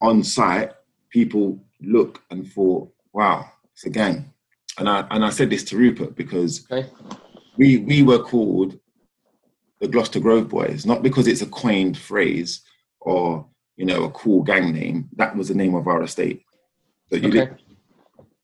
on 0.04 0.22
site 0.22 0.72
people 1.10 1.58
look 1.80 2.22
and 2.30 2.50
thought, 2.50 2.92
"Wow, 3.12 3.50
it's 3.72 3.86
a 3.86 3.90
gang," 3.90 4.32
and 4.78 4.88
I 4.88 5.06
and 5.10 5.24
I 5.24 5.30
said 5.30 5.50
this 5.50 5.64
to 5.64 5.76
Rupert 5.76 6.14
because 6.14 6.66
okay. 6.70 6.88
we 7.56 7.78
we 7.78 8.02
were 8.02 8.22
called 8.22 8.78
the 9.80 9.88
Gloucester 9.88 10.20
Grove 10.20 10.48
Boys, 10.48 10.86
not 10.86 11.02
because 11.02 11.26
it's 11.26 11.42
a 11.42 11.46
coined 11.46 11.98
phrase 11.98 12.62
or 13.00 13.46
you 13.76 13.86
know 13.86 14.04
a 14.04 14.10
cool 14.10 14.42
gang 14.42 14.72
name. 14.72 15.08
That 15.16 15.36
was 15.36 15.48
the 15.48 15.54
name 15.54 15.74
of 15.74 15.88
our 15.88 16.02
estate. 16.02 16.42
So 17.10 17.16
you 17.16 17.28
okay. 17.28 17.54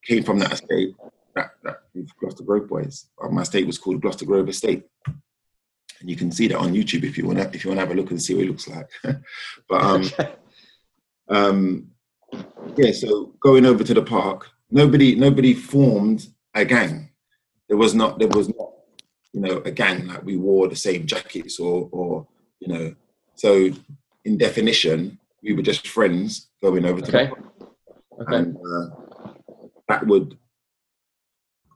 came 0.05 0.23
from 0.23 0.38
that 0.40 0.53
estate 0.53 0.94
that, 1.35 1.51
that 1.62 1.79
Gloucester 2.18 2.44
Grove 2.44 2.68
Boys. 2.68 3.07
My 3.31 3.42
estate 3.42 3.66
was 3.66 3.79
called 3.79 4.01
Gloucester 4.01 4.27
Grove 4.27 4.49
Estate. 4.49 4.85
And 6.01 6.09
you 6.09 6.16
can 6.16 6.33
see 6.33 6.49
that 6.49 6.59
on 6.59 6.73
YouTube 6.73 7.05
if 7.05 7.18
you 7.18 7.27
want 7.27 7.38
to 7.38 7.51
if 7.55 7.62
you 7.62 7.70
want 7.70 7.79
to 7.79 7.87
have 7.87 7.90
a 7.90 7.94
look 7.94 8.11
and 8.11 8.23
see 8.23 8.35
what 8.35 8.44
it 8.44 8.49
looks 8.49 8.68
like. 8.68 8.88
but 9.68 9.83
um, 9.83 10.11
um, 11.31 11.90
yeah, 12.77 12.93
so 12.93 13.33
going 13.40 13.64
over 13.64 13.85
to 13.85 13.95
the 13.95 14.03
park, 14.03 14.49
nobody 14.71 15.14
nobody 15.14 15.55
formed 15.55 16.27
a 16.55 16.64
gang. 16.64 17.11
There 17.69 17.77
was 17.77 17.95
not 17.95 18.19
there 18.19 18.29
was 18.29 18.49
not 18.49 18.71
you 19.33 19.40
know 19.40 19.62
a 19.64 19.71
gang 19.71 20.07
like 20.09 20.25
we 20.25 20.37
wore 20.37 20.69
the 20.69 20.77
same 20.77 21.07
jackets 21.07 21.59
or 21.61 21.88
or 21.93 22.27
you 22.59 22.69
know 22.69 22.95
so 23.37 23.71
in 24.25 24.37
definition 24.37 25.19
we 25.43 25.53
were 25.55 25.62
just 25.62 25.87
friends 25.87 26.51
going 26.62 26.85
over 26.85 27.01
to 27.01 27.09
okay. 27.09 27.25
the 27.25 27.31
park. 27.31 27.73
Okay. 28.21 28.37
And 28.37 28.57
uh, 28.57 29.33
that 29.88 30.07
would 30.07 30.37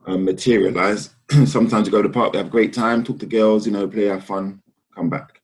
um, 0.07 0.25
materialize. 0.25 1.15
Sometimes 1.47 1.87
you 1.87 1.93
go 1.93 2.03
to 2.03 2.09
the 2.09 2.13
park, 2.13 2.33
they 2.33 2.39
have 2.39 2.49
a 2.49 2.51
great 2.51 2.75
time, 2.75 3.03
talk 3.03 3.19
to 3.21 3.27
girls, 3.27 3.65
you 3.65 3.73
know, 3.73 3.89
play, 3.89 4.05
have 4.05 4.25
fun, 4.25 4.63
come 4.95 5.09
back. 5.09 5.41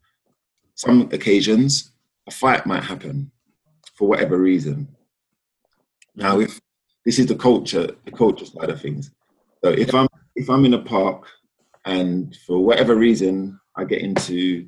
Some 0.74 1.08
occasions, 1.12 1.92
a 2.28 2.30
fight 2.30 2.66
might 2.66 2.84
happen 2.84 3.30
for 4.00 4.08
whatever 4.08 4.38
reason. 4.38 4.88
Now, 6.16 6.40
if 6.40 6.58
this 7.04 7.18
is 7.18 7.26
the 7.26 7.34
culture, 7.34 7.90
the 8.06 8.10
culture 8.10 8.46
side 8.46 8.70
of 8.70 8.80
things. 8.80 9.10
So 9.62 9.68
if 9.70 9.94
I'm 9.94 10.08
if 10.36 10.48
I'm 10.48 10.64
in 10.64 10.72
a 10.72 10.82
park 10.82 11.26
and 11.84 12.34
for 12.46 12.64
whatever 12.64 12.96
reason 12.96 13.60
I 13.76 13.84
get 13.84 14.00
into, 14.00 14.66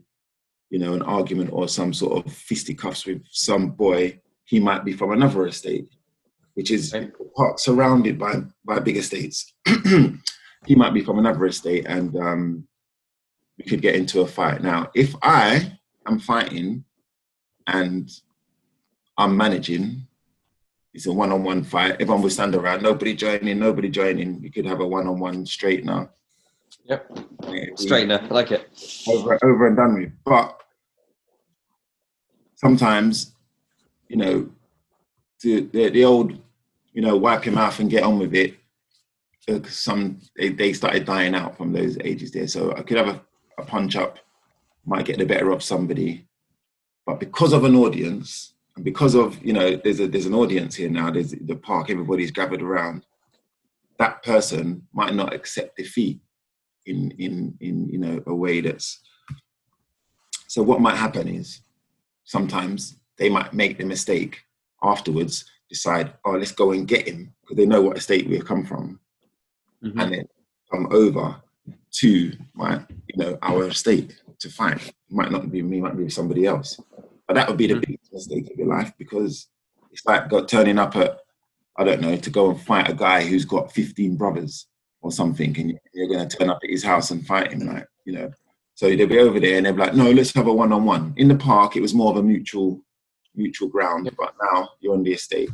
you 0.69 0.79
know, 0.79 0.93
an 0.93 1.01
argument 1.01 1.49
or 1.51 1.67
some 1.67 1.95
sort 1.95 2.27
of 2.27 2.31
fisticuffs 2.31 3.07
with 3.07 3.23
some 3.31 3.71
boy, 3.71 4.21
he 4.45 4.61
might 4.61 4.85
be 4.85 4.93
from 4.93 5.13
another 5.13 5.47
estate 5.47 5.89
which 6.53 6.71
is 6.71 6.95
part 7.35 7.59
surrounded 7.59 8.19
by 8.19 8.35
by 8.67 8.79
big 8.81 8.99
estates. 8.99 9.55
he 10.67 10.75
might 10.75 10.93
be 10.93 11.01
from 11.01 11.19
another 11.19 11.47
estate, 11.47 11.87
and 11.87 12.15
um, 12.19 12.69
we 13.57 13.65
could 13.65 13.81
get 13.81 13.97
into 13.97 14.21
a 14.21 14.27
fight. 14.27 14.63
Now, 14.63 14.91
if 14.95 15.15
I 15.23 15.79
am 16.07 16.19
fighting 16.19 16.85
and 17.67 18.11
I'm 19.19 19.37
managing, 19.37 20.07
it's 20.95 21.07
a 21.07 21.13
one-on-one 21.13 21.65
fight. 21.65 21.93
Everyone 22.01 22.23
will 22.23 22.31
stand 22.31 22.55
around, 22.55 22.83
nobody 22.83 23.15
joining, 23.15 23.59
nobody 23.59 23.89
joining. 23.89 24.43
We 24.43 24.51
could 24.51 24.67
have 24.67 24.81
a 24.81 24.87
one-on-one 24.87 25.47
straight 25.47 25.85
now. 25.85 26.11
Yep. 26.85 27.11
Straightener, 27.77 28.23
I 28.23 28.35
like 28.35 28.51
it. 28.51 28.69
Over, 29.09 29.39
over 29.45 29.67
and 29.67 29.77
done 29.77 29.95
with. 29.95 30.13
But 30.25 30.61
sometimes, 32.57 33.33
you 34.09 34.17
know, 34.17 34.51
the, 35.43 35.61
the, 35.73 35.91
the 35.91 36.05
old, 36.05 36.39
you 36.93 37.03
know, 37.03 37.17
wipe 37.17 37.45
your 37.45 37.55
mouth 37.55 37.79
and 37.81 37.91
get 37.91 38.05
on 38.05 38.19
with 38.19 38.35
it. 38.35 38.57
Uh, 39.49 39.61
some 39.69 40.21
they, 40.37 40.51
they 40.51 40.73
started 40.73 41.05
dying 41.05 41.35
out 41.35 41.57
from 41.57 41.73
those 41.73 41.99
ages 42.05 42.31
there. 42.31 42.47
So 42.47 42.75
I 42.77 42.83
could 42.83 42.97
have 42.97 43.09
a, 43.09 43.23
a 43.59 43.65
punch 43.65 43.97
up, 43.97 44.19
might 44.87 45.05
get 45.05 45.19
the 45.19 45.27
better 45.27 45.51
of 45.51 45.63
somebody, 45.63 46.27
but 47.07 47.19
because 47.19 47.53
of 47.53 47.65
an 47.65 47.75
audience 47.75 48.52
because 48.83 49.15
of 49.15 49.43
you 49.45 49.53
know 49.53 49.77
there's 49.77 50.01
a 50.01 50.07
there's 50.07 50.27
an 50.27 50.35
audience 50.35 50.75
here 50.75 50.89
now. 50.89 51.11
There's 51.11 51.33
the 51.33 51.57
park, 51.57 51.91
everybody's 51.91 52.31
gathered 52.31 52.63
around. 52.63 53.05
That 53.99 54.23
person 54.23 54.87
might 54.93 55.15
not 55.15 55.35
accept 55.35 55.77
defeat 55.77 56.21
in 56.87 57.11
in 57.19 57.57
in 57.61 57.89
you 57.89 57.99
know 57.99 58.23
a 58.27 58.35
way 58.35 58.61
that's. 58.61 59.01
So 60.49 60.63
what 60.63 60.81
might 60.81 60.97
happen 60.97 61.29
is 61.29 61.63
sometimes 62.25 62.97
they 63.17 63.29
might 63.29 63.55
make 63.55 63.79
the 63.79 63.85
mistake 63.85 64.43
afterwards 64.83 65.45
decide, 65.69 66.13
oh, 66.25 66.33
let's 66.33 66.53
go 66.53 66.73
and 66.73 66.87
get 66.87 67.09
him 67.09 67.33
because 67.41 67.57
they 67.57 67.67
know 67.67 67.81
what 67.81 67.97
estate 67.97 68.29
we've 68.29 68.45
come 68.45 68.65
from, 68.65 69.01
mm-hmm. 69.83 69.99
and 69.99 70.13
then 70.13 70.29
come 70.71 70.89
over 70.91 71.37
to 71.93 72.33
my, 72.55 72.83
you 73.07 73.17
know, 73.17 73.39
our 73.43 73.69
estate 73.69 74.21
to 74.39 74.51
fight. 74.51 74.89
It 74.89 74.95
might 75.11 75.31
not 75.31 75.51
be 75.51 75.63
me, 75.63 75.81
might 75.81 75.97
be 75.97 76.11
somebody 76.11 76.47
else, 76.47 76.79
but 77.27 77.35
that 77.35 77.49
would 77.49 77.57
be 77.57 77.67
the 77.67 77.75
mm-hmm. 77.75 77.93
biggest 77.93 78.13
mistake 78.13 78.51
of 78.51 78.59
your 78.59 78.69
life 78.69 78.93
because 78.99 79.49
it's 79.91 80.05
like 80.07 80.29
got 80.29 80.49
turning 80.49 80.79
up 80.79 80.97
at, 80.97 81.19
I 81.77 81.85
don't 81.85 82.01
know, 82.01 82.17
to 82.17 82.31
go 82.31 82.51
and 82.51 82.61
fight 82.61 82.91
a 82.91 82.95
guy 82.95 83.23
who's 83.25 83.45
got 83.45 83.73
15 83.73 84.17
brothers 84.17 84.67
or 85.01 85.11
something, 85.11 85.59
and 85.59 85.79
you're 85.93 86.09
going 86.09 86.27
to 86.27 86.37
turn 86.37 86.51
up 86.51 86.61
at 86.63 86.71
his 86.71 86.85
house 86.85 87.11
and 87.11 87.27
fight 87.27 87.53
him, 87.53 87.67
like, 87.67 87.87
you 88.05 88.13
know. 88.13 88.31
So 88.75 88.89
they'll 88.89 89.07
be 89.07 89.19
over 89.19 89.39
there 89.39 89.57
and 89.57 89.67
they'll 89.67 89.75
be 89.75 89.81
like, 89.81 89.95
no, 89.95 90.11
let's 90.11 90.35
have 90.35 90.47
a 90.47 90.53
one-on-one. 90.53 91.15
In 91.17 91.29
the 91.29 91.37
park, 91.37 91.77
it 91.77 91.83
was 91.83 91.95
more 91.95 92.11
of 92.11 92.17
a 92.17 92.23
mutual 92.23 92.81
mutual 93.35 93.69
ground, 93.69 94.11
but 94.19 94.35
now 94.43 94.71
you're 94.81 94.95
on 94.95 95.03
the 95.03 95.13
estate. 95.13 95.51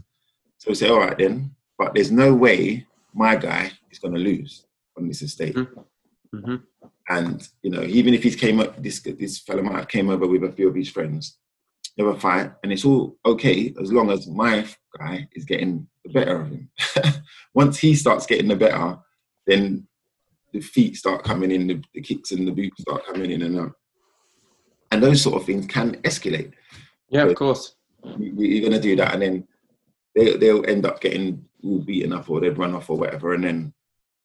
So 0.59 0.71
we 0.71 0.75
say, 0.75 0.89
all 0.89 0.99
right 0.99 1.17
then, 1.17 1.55
but 1.79 1.95
there's 1.95 2.11
no 2.11 2.35
way 2.35 2.87
my 3.15 3.37
guy 3.37 3.71
is 3.91 3.99
going 3.99 4.15
to 4.15 4.21
lose 4.21 4.65
on 4.97 5.09
this 5.09 5.23
estate. 5.23 5.55
Mm-hmm. 5.55 6.37
mm-hmm. 6.37 6.57
And 7.11 7.49
you 7.63 7.71
know, 7.71 7.83
even 7.85 8.13
if 8.13 8.23
he 8.23 8.31
came 8.33 8.61
up, 8.61 8.83
this 8.83 9.01
this 9.01 9.39
fellow 9.39 9.63
might 9.63 9.79
have 9.79 9.89
came 9.89 10.11
over 10.11 10.27
with 10.27 10.45
a 10.45 10.53
few 10.53 10.69
of 10.69 10.75
his 10.75 10.91
friends. 10.91 11.39
A 11.99 12.15
fight, 12.15 12.53
and 12.63 12.73
it's 12.73 12.85
all 12.85 13.17
okay 13.27 13.75
as 13.83 13.93
long 13.93 14.11
as 14.11 14.29
my 14.29 14.65
guy 14.97 15.27
is 15.33 15.45
getting 15.45 15.89
the 16.05 16.13
better 16.13 16.41
of 16.41 16.49
him. 16.49 16.71
Once 17.55 17.77
he 17.77 17.97
starts 17.97 18.25
getting 18.25 18.47
the 18.47 18.55
better, 18.55 18.97
then 19.49 19.85
the 20.53 20.61
feet 20.61 20.97
start 20.97 21.25
coming 21.25 21.51
in, 21.51 21.67
the, 21.67 21.83
the 21.95 22.01
kicks 22.01 22.31
and 22.31 22.47
the 22.47 22.53
boots 22.53 22.83
start 22.83 23.05
coming 23.05 23.33
in, 23.33 23.43
and 23.43 23.73
and 24.93 25.03
those 25.03 25.23
sort 25.23 25.41
of 25.41 25.45
things 25.45 25.67
can 25.67 25.97
escalate. 26.03 26.53
Yeah, 27.11 27.25
of 27.25 27.35
course. 27.35 27.75
You're 28.17 28.61
going 28.61 28.73
to 28.73 28.81
do 28.81 28.95
that, 28.97 29.15
and 29.15 29.23
then 29.23 29.49
they, 30.15 30.37
they'll 30.37 30.69
end 30.69 30.87
up 30.87 31.01
getting 31.01 31.45
all 31.65 31.81
beaten 31.81 32.13
up, 32.13 32.31
or 32.31 32.41
they'd 32.41 32.59
run 32.59 32.75
off, 32.75 32.91
or 32.91 32.97
whatever. 32.97 33.35
And 33.35 33.43
then, 33.43 33.75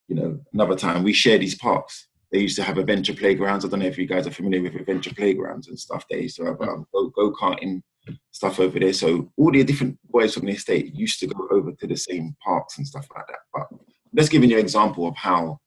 you 0.07 0.15
know, 0.15 0.39
another 0.53 0.75
time 0.75 1.03
we 1.03 1.13
share 1.13 1.37
these 1.39 1.55
parks. 1.55 2.07
They 2.33 2.39
used 2.39 2.55
to 2.55 2.63
have 2.63 2.79
adventure 2.79 3.13
playgrounds. 3.13 3.63
I 3.63 3.67
don't 3.69 3.81
know 3.81 3.85
if 3.85 3.99
you 3.99 4.07
guys 4.07 4.25
are 4.25 4.31
familiar 4.31 4.63
with 4.63 4.73
adventure 4.73 5.13
playgrounds 5.13 5.67
and 5.67 5.79
stuff. 5.79 6.03
They 6.09 6.23
used 6.23 6.37
to 6.37 6.45
have 6.45 6.61
um, 6.61 6.87
go 6.91 7.31
karting 7.31 7.83
stuff 8.31 8.59
over 8.59 8.79
there. 8.79 8.91
So 8.91 9.31
all 9.37 9.51
the 9.51 9.63
different 9.63 9.99
boys 10.09 10.33
from 10.33 10.47
the 10.47 10.53
estate 10.53 10.95
used 10.95 11.19
to 11.19 11.27
go 11.27 11.47
over 11.51 11.71
to 11.71 11.87
the 11.87 11.95
same 11.95 12.35
parks 12.43 12.79
and 12.79 12.87
stuff 12.87 13.07
like 13.15 13.27
that. 13.27 13.37
But 13.53 13.67
let's 14.13 14.29
give 14.29 14.43
you 14.43 14.57
an 14.57 14.59
example 14.59 15.07
of 15.07 15.15
how 15.15 15.59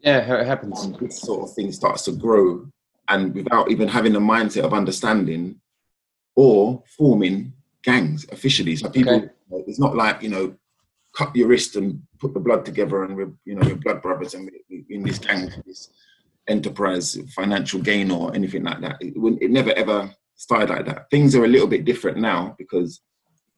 yeah 0.00 0.20
how 0.20 0.34
it 0.34 0.46
happens. 0.46 0.90
This 0.98 1.20
sort 1.20 1.48
of 1.48 1.54
thing 1.54 1.70
starts 1.70 2.02
to 2.06 2.12
grow, 2.12 2.66
and 3.08 3.32
without 3.32 3.70
even 3.70 3.86
having 3.86 4.12
the 4.12 4.18
mindset 4.18 4.64
of 4.64 4.74
understanding 4.74 5.60
or 6.34 6.82
forming 6.96 7.52
gangs 7.84 8.26
officially. 8.32 8.74
So 8.74 8.90
people, 8.90 9.14
okay. 9.14 9.30
it's 9.68 9.78
not 9.78 9.94
like 9.94 10.20
you 10.20 10.30
know, 10.30 10.56
cut 11.16 11.34
your 11.36 11.46
wrist 11.46 11.76
and 11.76 12.02
put 12.18 12.34
the 12.34 12.40
blood 12.40 12.64
together, 12.64 13.04
and 13.04 13.14
we're 13.14 13.32
you 13.44 13.54
know 13.54 13.64
we're 13.64 13.76
blood 13.76 14.02
brothers, 14.02 14.34
and 14.34 14.50
we're 14.68 14.82
in 14.90 15.04
this 15.04 15.18
gang, 15.20 15.48
enterprise, 16.48 17.18
financial 17.34 17.80
gain 17.80 18.10
or 18.10 18.34
anything 18.34 18.64
like 18.64 18.80
that. 18.80 18.96
It, 19.00 19.14
it 19.40 19.50
never 19.50 19.72
ever 19.72 20.14
started 20.36 20.70
like 20.70 20.86
that. 20.86 21.10
Things 21.10 21.34
are 21.34 21.44
a 21.44 21.48
little 21.48 21.68
bit 21.68 21.84
different 21.84 22.18
now 22.18 22.54
because 22.58 23.00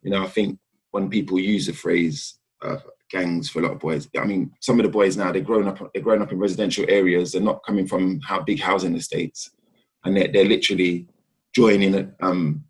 you 0.03 0.11
know 0.11 0.25
I 0.25 0.29
think 0.29 0.59
when 0.91 1.09
people 1.09 1.39
use 1.39 1.67
the 1.67 1.73
phrase 1.73 2.39
uh, 2.63 2.77
gangs 3.11 3.49
for 3.51 3.61
a 3.61 3.63
lot 3.63 3.73
of 3.73 3.81
boys. 3.81 4.09
I 4.19 4.25
mean, 4.25 4.53
some 4.61 4.79
of 4.79 4.85
the 4.85 4.93
boys 4.93 5.17
now 5.17 5.33
they're 5.33 5.43
grown 5.43 5.69
up. 5.69 5.79
They're 5.93 6.03
growing 6.03 6.23
up 6.23 6.33
in 6.33 6.39
residential 6.39 6.85
areas. 6.89 7.33
They're 7.33 7.43
not 7.43 7.65
coming 7.65 7.87
from 7.87 8.21
how 8.21 8.43
big 8.43 8.61
housing 8.61 8.95
estates, 8.95 9.51
and 10.05 10.17
they're, 10.17 10.29
they're 10.29 10.45
literally 10.45 11.07
joining 11.55 12.13
um, 12.21 12.65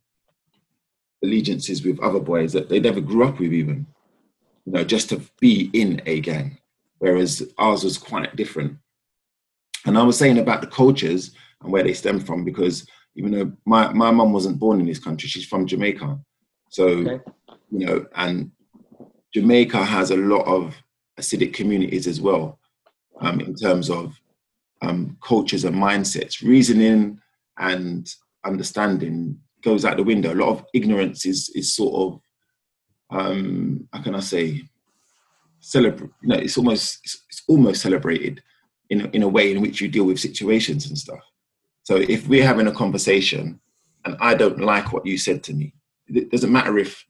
allegiances 1.22 1.84
with 1.84 2.00
other 2.00 2.20
boys 2.20 2.52
that 2.52 2.68
they 2.68 2.80
never 2.80 3.00
grew 3.00 3.24
up 3.24 3.38
with 3.38 3.52
even 3.52 3.86
you 4.64 4.72
know 4.72 4.84
just 4.84 5.08
to 5.10 5.20
be 5.40 5.70
in 5.72 6.00
a 6.06 6.20
gang 6.20 6.58
whereas 6.98 7.42
ours 7.58 7.84
was 7.84 7.98
quite 7.98 8.34
different 8.36 8.76
and 9.86 9.98
i 9.98 10.02
was 10.02 10.18
saying 10.18 10.38
about 10.38 10.60
the 10.60 10.66
cultures 10.66 11.32
and 11.62 11.72
where 11.72 11.82
they 11.82 11.94
stem 11.94 12.20
from 12.20 12.44
because 12.44 12.86
even 13.16 13.32
though 13.32 13.52
my, 13.66 13.92
my 13.92 14.10
mum 14.10 14.32
wasn't 14.32 14.58
born 14.58 14.80
in 14.80 14.86
this 14.86 14.98
country 14.98 15.28
she's 15.28 15.46
from 15.46 15.66
jamaica 15.66 16.18
so 16.68 16.86
okay. 16.86 17.20
you 17.70 17.86
know 17.86 18.06
and 18.16 18.50
jamaica 19.32 19.84
has 19.84 20.10
a 20.10 20.16
lot 20.16 20.44
of 20.46 20.74
Hasidic 21.18 21.52
communities 21.52 22.06
as 22.06 22.20
well 22.20 22.58
um, 23.20 23.40
in 23.40 23.54
terms 23.54 23.90
of 23.90 24.18
um, 24.82 25.18
cultures 25.22 25.64
and 25.64 25.76
mindsets 25.76 26.42
reasoning 26.42 27.20
and 27.58 28.14
understanding 28.44 29.38
goes 29.62 29.84
out 29.84 29.96
the 29.96 30.02
window. 30.02 30.32
A 30.32 30.34
lot 30.34 30.48
of 30.48 30.64
ignorance 30.74 31.26
is 31.26 31.50
is 31.54 31.74
sort 31.74 31.94
of 31.94 32.20
um, 33.10 33.88
how 33.92 34.02
can 34.02 34.14
I 34.14 34.20
say 34.20 34.62
celebrate? 35.60 36.10
No, 36.22 36.36
it's 36.36 36.58
almost 36.58 37.00
it's, 37.04 37.24
it's 37.28 37.42
almost 37.48 37.82
celebrated 37.82 38.42
in 38.90 39.02
a, 39.02 39.04
in 39.10 39.22
a 39.22 39.28
way 39.28 39.52
in 39.52 39.60
which 39.62 39.80
you 39.80 39.88
deal 39.88 40.04
with 40.04 40.20
situations 40.20 40.86
and 40.86 40.98
stuff. 40.98 41.20
So 41.84 41.96
if 41.96 42.28
we're 42.28 42.46
having 42.46 42.66
a 42.66 42.72
conversation 42.72 43.60
and 44.04 44.16
I 44.20 44.34
don't 44.34 44.60
like 44.60 44.92
what 44.92 45.06
you 45.06 45.16
said 45.16 45.42
to 45.44 45.54
me, 45.54 45.74
it 46.08 46.30
doesn't 46.30 46.52
matter 46.52 46.78
if 46.78 47.04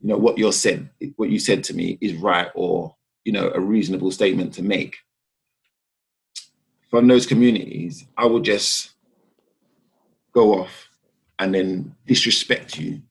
you 0.00 0.08
know 0.08 0.16
what 0.16 0.38
you're 0.38 0.52
said 0.52 0.88
what 1.16 1.28
you 1.28 1.38
said 1.38 1.62
to 1.64 1.74
me 1.74 1.98
is 2.00 2.14
right 2.14 2.48
or 2.54 2.96
you 3.24 3.32
know 3.32 3.52
a 3.54 3.60
reasonable 3.60 4.10
statement 4.10 4.54
to 4.54 4.62
make. 4.62 4.96
From 6.90 7.06
those 7.06 7.26
communities, 7.26 8.06
I 8.16 8.26
will 8.26 8.40
just 8.40 8.92
go 10.32 10.58
off 10.58 10.88
and 11.38 11.54
then 11.54 11.94
disrespect 12.06 12.78
you 12.78 13.02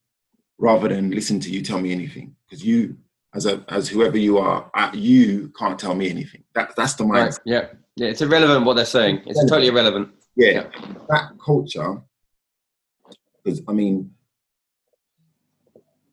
rather 0.57 0.87
than 0.87 1.11
listen 1.11 1.39
to 1.41 1.49
you 1.49 1.61
tell 1.61 1.79
me 1.79 1.91
anything 1.91 2.35
because 2.45 2.65
you 2.65 2.97
as 3.33 3.45
a 3.45 3.63
as 3.69 3.87
whoever 3.87 4.17
you 4.17 4.37
are 4.37 4.69
you 4.93 5.51
can't 5.57 5.79
tell 5.79 5.95
me 5.95 6.09
anything 6.09 6.43
that 6.53 6.75
that's 6.75 6.93
the 6.95 7.03
mind 7.03 7.25
right. 7.25 7.39
yeah 7.45 7.67
yeah 7.99 8.09
it's 8.09 8.21
irrelevant 8.21 8.65
what 8.65 8.75
they're 8.75 8.85
saying. 8.85 9.21
It's 9.25 9.39
totally 9.49 9.67
irrelevant. 9.67 10.09
Yeah, 10.35 10.51
yeah. 10.51 10.67
that 11.09 11.31
culture 11.43 12.01
because 13.43 13.61
i 13.67 13.73
mean 13.73 14.11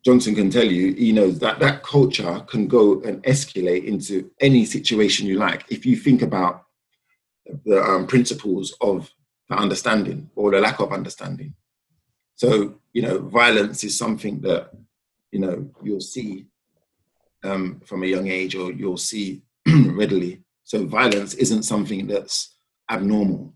johnson 0.05 0.33
can 0.35 0.49
tell 0.49 0.65
you 0.65 0.93
he 0.93 1.11
knows 1.11 1.39
that 1.39 1.59
that 1.59 1.83
culture 1.83 2.39
can 2.47 2.67
go 2.67 3.01
and 3.01 3.23
escalate 3.23 3.85
into 3.85 4.29
any 4.39 4.65
situation 4.65 5.27
you 5.27 5.37
like. 5.37 5.65
If 5.69 5.85
you 5.85 5.95
think 5.95 6.21
about 6.21 6.65
the 7.65 7.81
um, 7.81 8.07
principles 8.07 8.75
of 8.81 9.09
the 9.49 9.55
understanding 9.55 10.29
or 10.35 10.51
the 10.51 10.59
lack 10.59 10.79
of 10.79 10.91
understanding. 10.91 11.53
So, 12.35 12.75
you 12.93 13.01
know, 13.01 13.19
violence 13.19 13.83
is 13.83 13.97
something 13.97 14.41
that, 14.41 14.71
you 15.31 15.39
know, 15.39 15.69
you'll 15.81 16.01
see 16.01 16.47
um, 17.43 17.81
from 17.85 18.03
a 18.03 18.07
young 18.07 18.27
age 18.27 18.55
or 18.55 18.71
you'll 18.71 18.97
see 18.97 19.41
readily. 19.67 20.43
So 20.67 20.85
violence 20.85 21.33
isn't 21.35 21.63
something 21.63 22.07
that's 22.07 22.55
abnormal. 22.91 23.53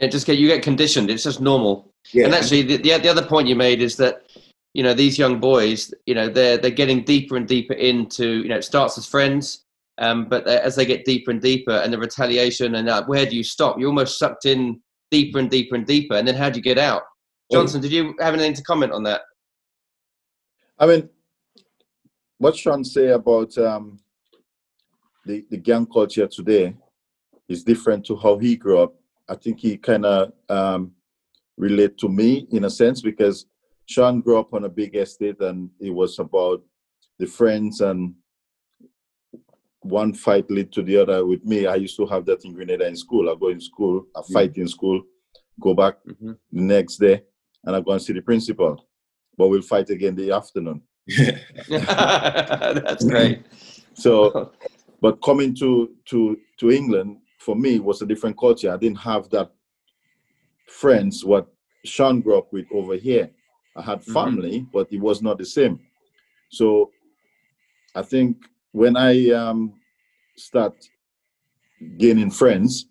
It 0.00 0.10
just 0.10 0.26
get 0.26 0.38
you 0.38 0.48
get 0.48 0.64
conditioned. 0.64 1.08
It's 1.08 1.22
just 1.22 1.40
normal. 1.40 1.94
Yeah. 2.12 2.24
And 2.24 2.34
actually, 2.34 2.62
the, 2.62 2.76
the, 2.76 2.98
the 2.98 3.08
other 3.08 3.24
point 3.24 3.46
you 3.46 3.54
made 3.54 3.80
is 3.80 3.96
that 3.98 4.24
you 4.74 4.82
know 4.82 4.92
these 4.92 5.16
young 5.16 5.38
boys, 5.38 5.94
you 6.06 6.14
know, 6.14 6.28
they're 6.28 6.58
they're 6.58 6.72
getting 6.72 7.04
deeper 7.04 7.36
and 7.36 7.46
deeper 7.46 7.74
into 7.74 8.42
you 8.42 8.48
know 8.48 8.56
it 8.56 8.64
starts 8.64 8.98
as 8.98 9.06
friends, 9.06 9.64
um, 9.98 10.28
but 10.28 10.44
as 10.48 10.74
they 10.74 10.84
get 10.84 11.04
deeper 11.04 11.30
and 11.30 11.40
deeper, 11.40 11.70
and 11.70 11.92
the 11.92 11.98
retaliation 11.98 12.74
and 12.74 12.88
uh, 12.88 13.04
where 13.06 13.26
do 13.26 13.36
you 13.36 13.44
stop? 13.44 13.78
You're 13.78 13.88
almost 13.88 14.18
sucked 14.18 14.44
in 14.44 14.80
deeper 15.12 15.38
and 15.38 15.48
deeper 15.48 15.76
and 15.76 15.86
deeper, 15.86 16.16
and 16.16 16.26
then 16.26 16.34
how 16.34 16.50
do 16.50 16.56
you 16.56 16.64
get 16.64 16.78
out? 16.78 17.02
Johnson, 17.52 17.80
did 17.80 17.92
you 17.92 18.16
have 18.18 18.34
anything 18.34 18.54
to 18.54 18.62
comment 18.62 18.90
on 18.90 19.04
that? 19.04 19.20
I 20.80 20.86
mean, 20.86 21.08
what 22.38 22.56
Sean 22.56 22.82
say 22.82 23.08
about 23.08 23.56
um, 23.56 24.00
the 25.26 25.44
the 25.50 25.56
gang 25.56 25.86
culture 25.86 26.26
today 26.26 26.74
is 27.48 27.62
different 27.64 28.04
to 28.06 28.16
how 28.16 28.38
he 28.38 28.56
grew 28.56 28.78
up. 28.80 28.94
I 29.28 29.34
think 29.34 29.60
he 29.60 29.76
kind 29.76 30.04
of 30.06 30.32
um, 30.48 30.92
relate 31.56 31.98
to 31.98 32.08
me 32.08 32.46
in 32.52 32.64
a 32.64 32.70
sense 32.70 33.00
because 33.02 33.46
Sean 33.86 34.20
grew 34.20 34.38
up 34.38 34.54
on 34.54 34.64
a 34.64 34.68
big 34.68 34.94
estate 34.96 35.40
and 35.40 35.70
it 35.80 35.90
was 35.90 36.18
about 36.18 36.62
the 37.18 37.26
friends 37.26 37.80
and 37.80 38.14
one 39.82 40.12
fight 40.14 40.50
lead 40.50 40.72
to 40.72 40.82
the 40.82 40.96
other. 40.96 41.24
With 41.26 41.44
me, 41.44 41.66
I 41.66 41.74
used 41.76 41.96
to 41.96 42.06
have 42.06 42.24
that 42.26 42.44
in 42.44 42.52
Grenada 42.54 42.86
in 42.86 42.96
school. 42.96 43.28
I 43.30 43.34
go 43.34 43.48
in 43.48 43.60
school, 43.60 44.04
I 44.16 44.20
fight 44.32 44.56
in 44.56 44.68
school, 44.68 45.02
go 45.60 45.74
back 45.74 45.96
Mm-hmm. 46.06 46.32
the 46.52 46.62
next 46.62 46.96
day, 46.96 47.22
and 47.64 47.74
I 47.76 47.80
go 47.80 47.92
and 47.92 48.02
see 48.02 48.12
the 48.12 48.22
principal. 48.22 48.86
But 49.36 49.48
we'll 49.48 49.62
fight 49.62 49.90
again 49.90 50.14
the 50.14 50.30
afternoon. 50.32 50.82
That's 51.68 53.04
great. 53.04 53.42
So, 53.94 54.52
but 55.00 55.22
coming 55.22 55.54
to 55.56 55.94
to 56.06 56.38
to 56.58 56.70
England 56.70 57.18
for 57.38 57.56
me 57.56 57.80
was 57.80 58.02
a 58.02 58.06
different 58.06 58.38
culture. 58.38 58.72
I 58.72 58.76
didn't 58.76 58.98
have 58.98 59.28
that 59.30 59.50
friends 60.66 61.24
what 61.24 61.46
Sean 61.84 62.20
grew 62.20 62.38
up 62.38 62.52
with 62.52 62.66
over 62.72 62.94
here. 62.96 63.30
I 63.76 63.82
had 63.82 64.00
Mhm. 64.00 64.12
family, 64.12 64.66
but 64.72 64.92
it 64.92 65.00
was 65.00 65.22
not 65.22 65.38
the 65.38 65.44
same. 65.46 65.80
So, 66.50 66.90
I 67.94 68.02
think 68.02 68.36
when 68.72 68.96
I 68.96 69.30
um, 69.30 69.80
start 70.36 70.74
gaining 71.96 72.30
friends, 72.30 72.86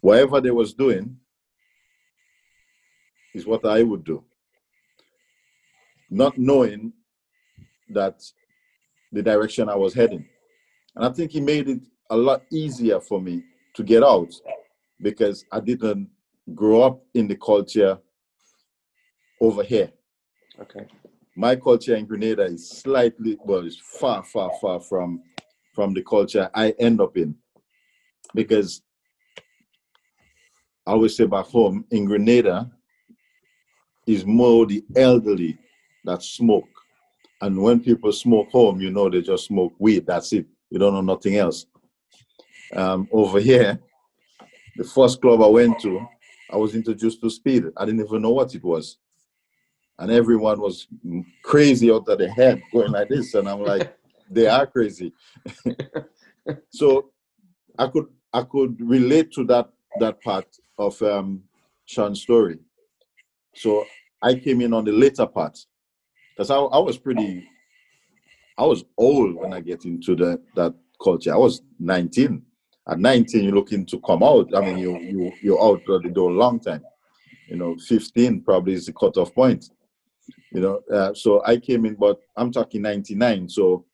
whatever 0.00 0.40
they 0.40 0.50
was 0.50 0.72
doing 0.74 1.18
is 3.34 3.46
what 3.46 3.64
I 3.64 3.82
would 3.82 4.04
do, 4.04 4.24
not 6.10 6.38
knowing 6.38 6.92
that 7.88 8.22
the 9.12 9.22
direction 9.22 9.68
I 9.68 9.74
was 9.76 9.94
heading. 9.94 10.28
And 10.96 11.04
I 11.04 11.10
think 11.10 11.32
he 11.32 11.40
made 11.40 11.68
it 11.68 11.80
a 12.10 12.16
lot 12.16 12.42
easier 12.52 13.00
for 13.00 13.20
me 13.20 13.42
to 13.74 13.82
get 13.82 14.02
out 14.02 14.32
because 15.00 15.44
I 15.50 15.60
didn't 15.60 16.08
grow 16.54 16.82
up 16.82 17.02
in 17.14 17.26
the 17.26 17.36
culture 17.36 17.98
over 19.40 19.62
here. 19.62 19.90
Okay. 20.60 20.86
My 21.36 21.56
culture 21.56 21.96
in 21.96 22.06
Grenada 22.06 22.44
is 22.44 22.70
slightly, 22.70 23.36
well, 23.44 23.66
it's 23.66 23.80
far, 23.98 24.22
far, 24.22 24.50
far 24.60 24.80
from 24.80 25.22
from 25.74 25.92
the 25.92 26.02
culture 26.02 26.48
I 26.54 26.70
end 26.78 27.00
up 27.00 27.16
in. 27.16 27.34
Because 28.32 28.82
I 30.86 30.92
always 30.92 31.16
say 31.16 31.26
back 31.26 31.46
home 31.46 31.84
in 31.90 32.04
Grenada 32.04 32.70
is 34.06 34.24
more 34.24 34.66
the 34.66 34.84
elderly 34.96 35.58
that 36.04 36.22
smoke. 36.22 36.68
And 37.40 37.60
when 37.60 37.80
people 37.80 38.12
smoke 38.12 38.50
home, 38.50 38.80
you 38.80 38.90
know 38.90 39.10
they 39.10 39.20
just 39.20 39.46
smoke 39.46 39.74
weed. 39.78 40.06
That's 40.06 40.32
it. 40.32 40.46
You 40.74 40.80
don't 40.80 40.92
know 40.92 41.02
nothing 41.02 41.36
else. 41.36 41.66
Um, 42.74 43.06
over 43.12 43.38
here, 43.38 43.78
the 44.74 44.82
first 44.82 45.20
club 45.20 45.40
I 45.40 45.46
went 45.46 45.78
to, 45.82 46.04
I 46.50 46.56
was 46.56 46.74
introduced 46.74 47.20
to 47.20 47.30
speed. 47.30 47.66
I 47.76 47.84
didn't 47.84 48.04
even 48.04 48.22
know 48.22 48.32
what 48.32 48.52
it 48.56 48.64
was. 48.64 48.98
And 50.00 50.10
everyone 50.10 50.60
was 50.60 50.88
crazy 51.44 51.92
out 51.92 52.08
of 52.08 52.18
their 52.18 52.32
head 52.32 52.60
going 52.72 52.90
like 52.90 53.08
this. 53.08 53.34
And 53.34 53.48
I'm 53.48 53.60
like, 53.60 53.96
they 54.28 54.48
are 54.48 54.66
crazy. 54.66 55.12
so 56.70 57.12
I 57.78 57.86
could 57.86 58.06
I 58.32 58.42
could 58.42 58.76
relate 58.80 59.30
to 59.34 59.44
that 59.44 59.68
that 60.00 60.20
part 60.22 60.48
of 60.76 61.00
um 61.02 61.44
Sean's 61.84 62.20
story. 62.20 62.58
So 63.54 63.84
I 64.20 64.34
came 64.34 64.60
in 64.60 64.74
on 64.74 64.84
the 64.84 64.90
later 64.90 65.26
part 65.26 65.56
because 66.30 66.50
I, 66.50 66.56
I 66.56 66.80
was 66.80 66.98
pretty 66.98 67.48
I 68.56 68.64
was 68.64 68.84
old 68.96 69.34
when 69.34 69.52
I 69.52 69.60
get 69.60 69.84
into 69.84 70.14
the 70.14 70.40
that 70.54 70.74
culture. 71.02 71.34
I 71.34 71.36
was 71.36 71.62
19. 71.78 72.42
At 72.86 72.98
19, 72.98 73.44
you're 73.44 73.54
looking 73.54 73.86
to 73.86 73.98
come 74.00 74.22
out. 74.22 74.54
I 74.54 74.60
mean, 74.60 74.78
you 74.78 74.98
you 75.00 75.32
you're 75.42 75.62
out 75.62 75.82
of 75.88 76.02
the 76.02 76.10
door 76.10 76.30
a 76.30 76.34
long 76.34 76.60
time. 76.60 76.82
You 77.48 77.56
know, 77.56 77.76
15 77.76 78.42
probably 78.42 78.74
is 78.74 78.86
the 78.86 78.92
cutoff 78.92 79.34
point. 79.34 79.70
You 80.52 80.60
know, 80.60 80.80
uh, 80.92 81.14
so 81.14 81.42
I 81.44 81.56
came 81.56 81.84
in, 81.86 81.94
but 81.94 82.20
I'm 82.36 82.52
talking 82.52 82.82
99. 82.82 83.48
So 83.48 83.84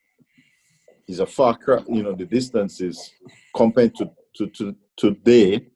it's 1.08 1.20
a 1.20 1.26
far 1.26 1.56
cry. 1.56 1.82
You 1.88 2.02
know, 2.02 2.14
the 2.14 2.26
distances 2.26 3.14
compared 3.56 3.94
to 3.96 4.10
to 4.36 4.46
to 4.48 4.76
today. 4.96 5.66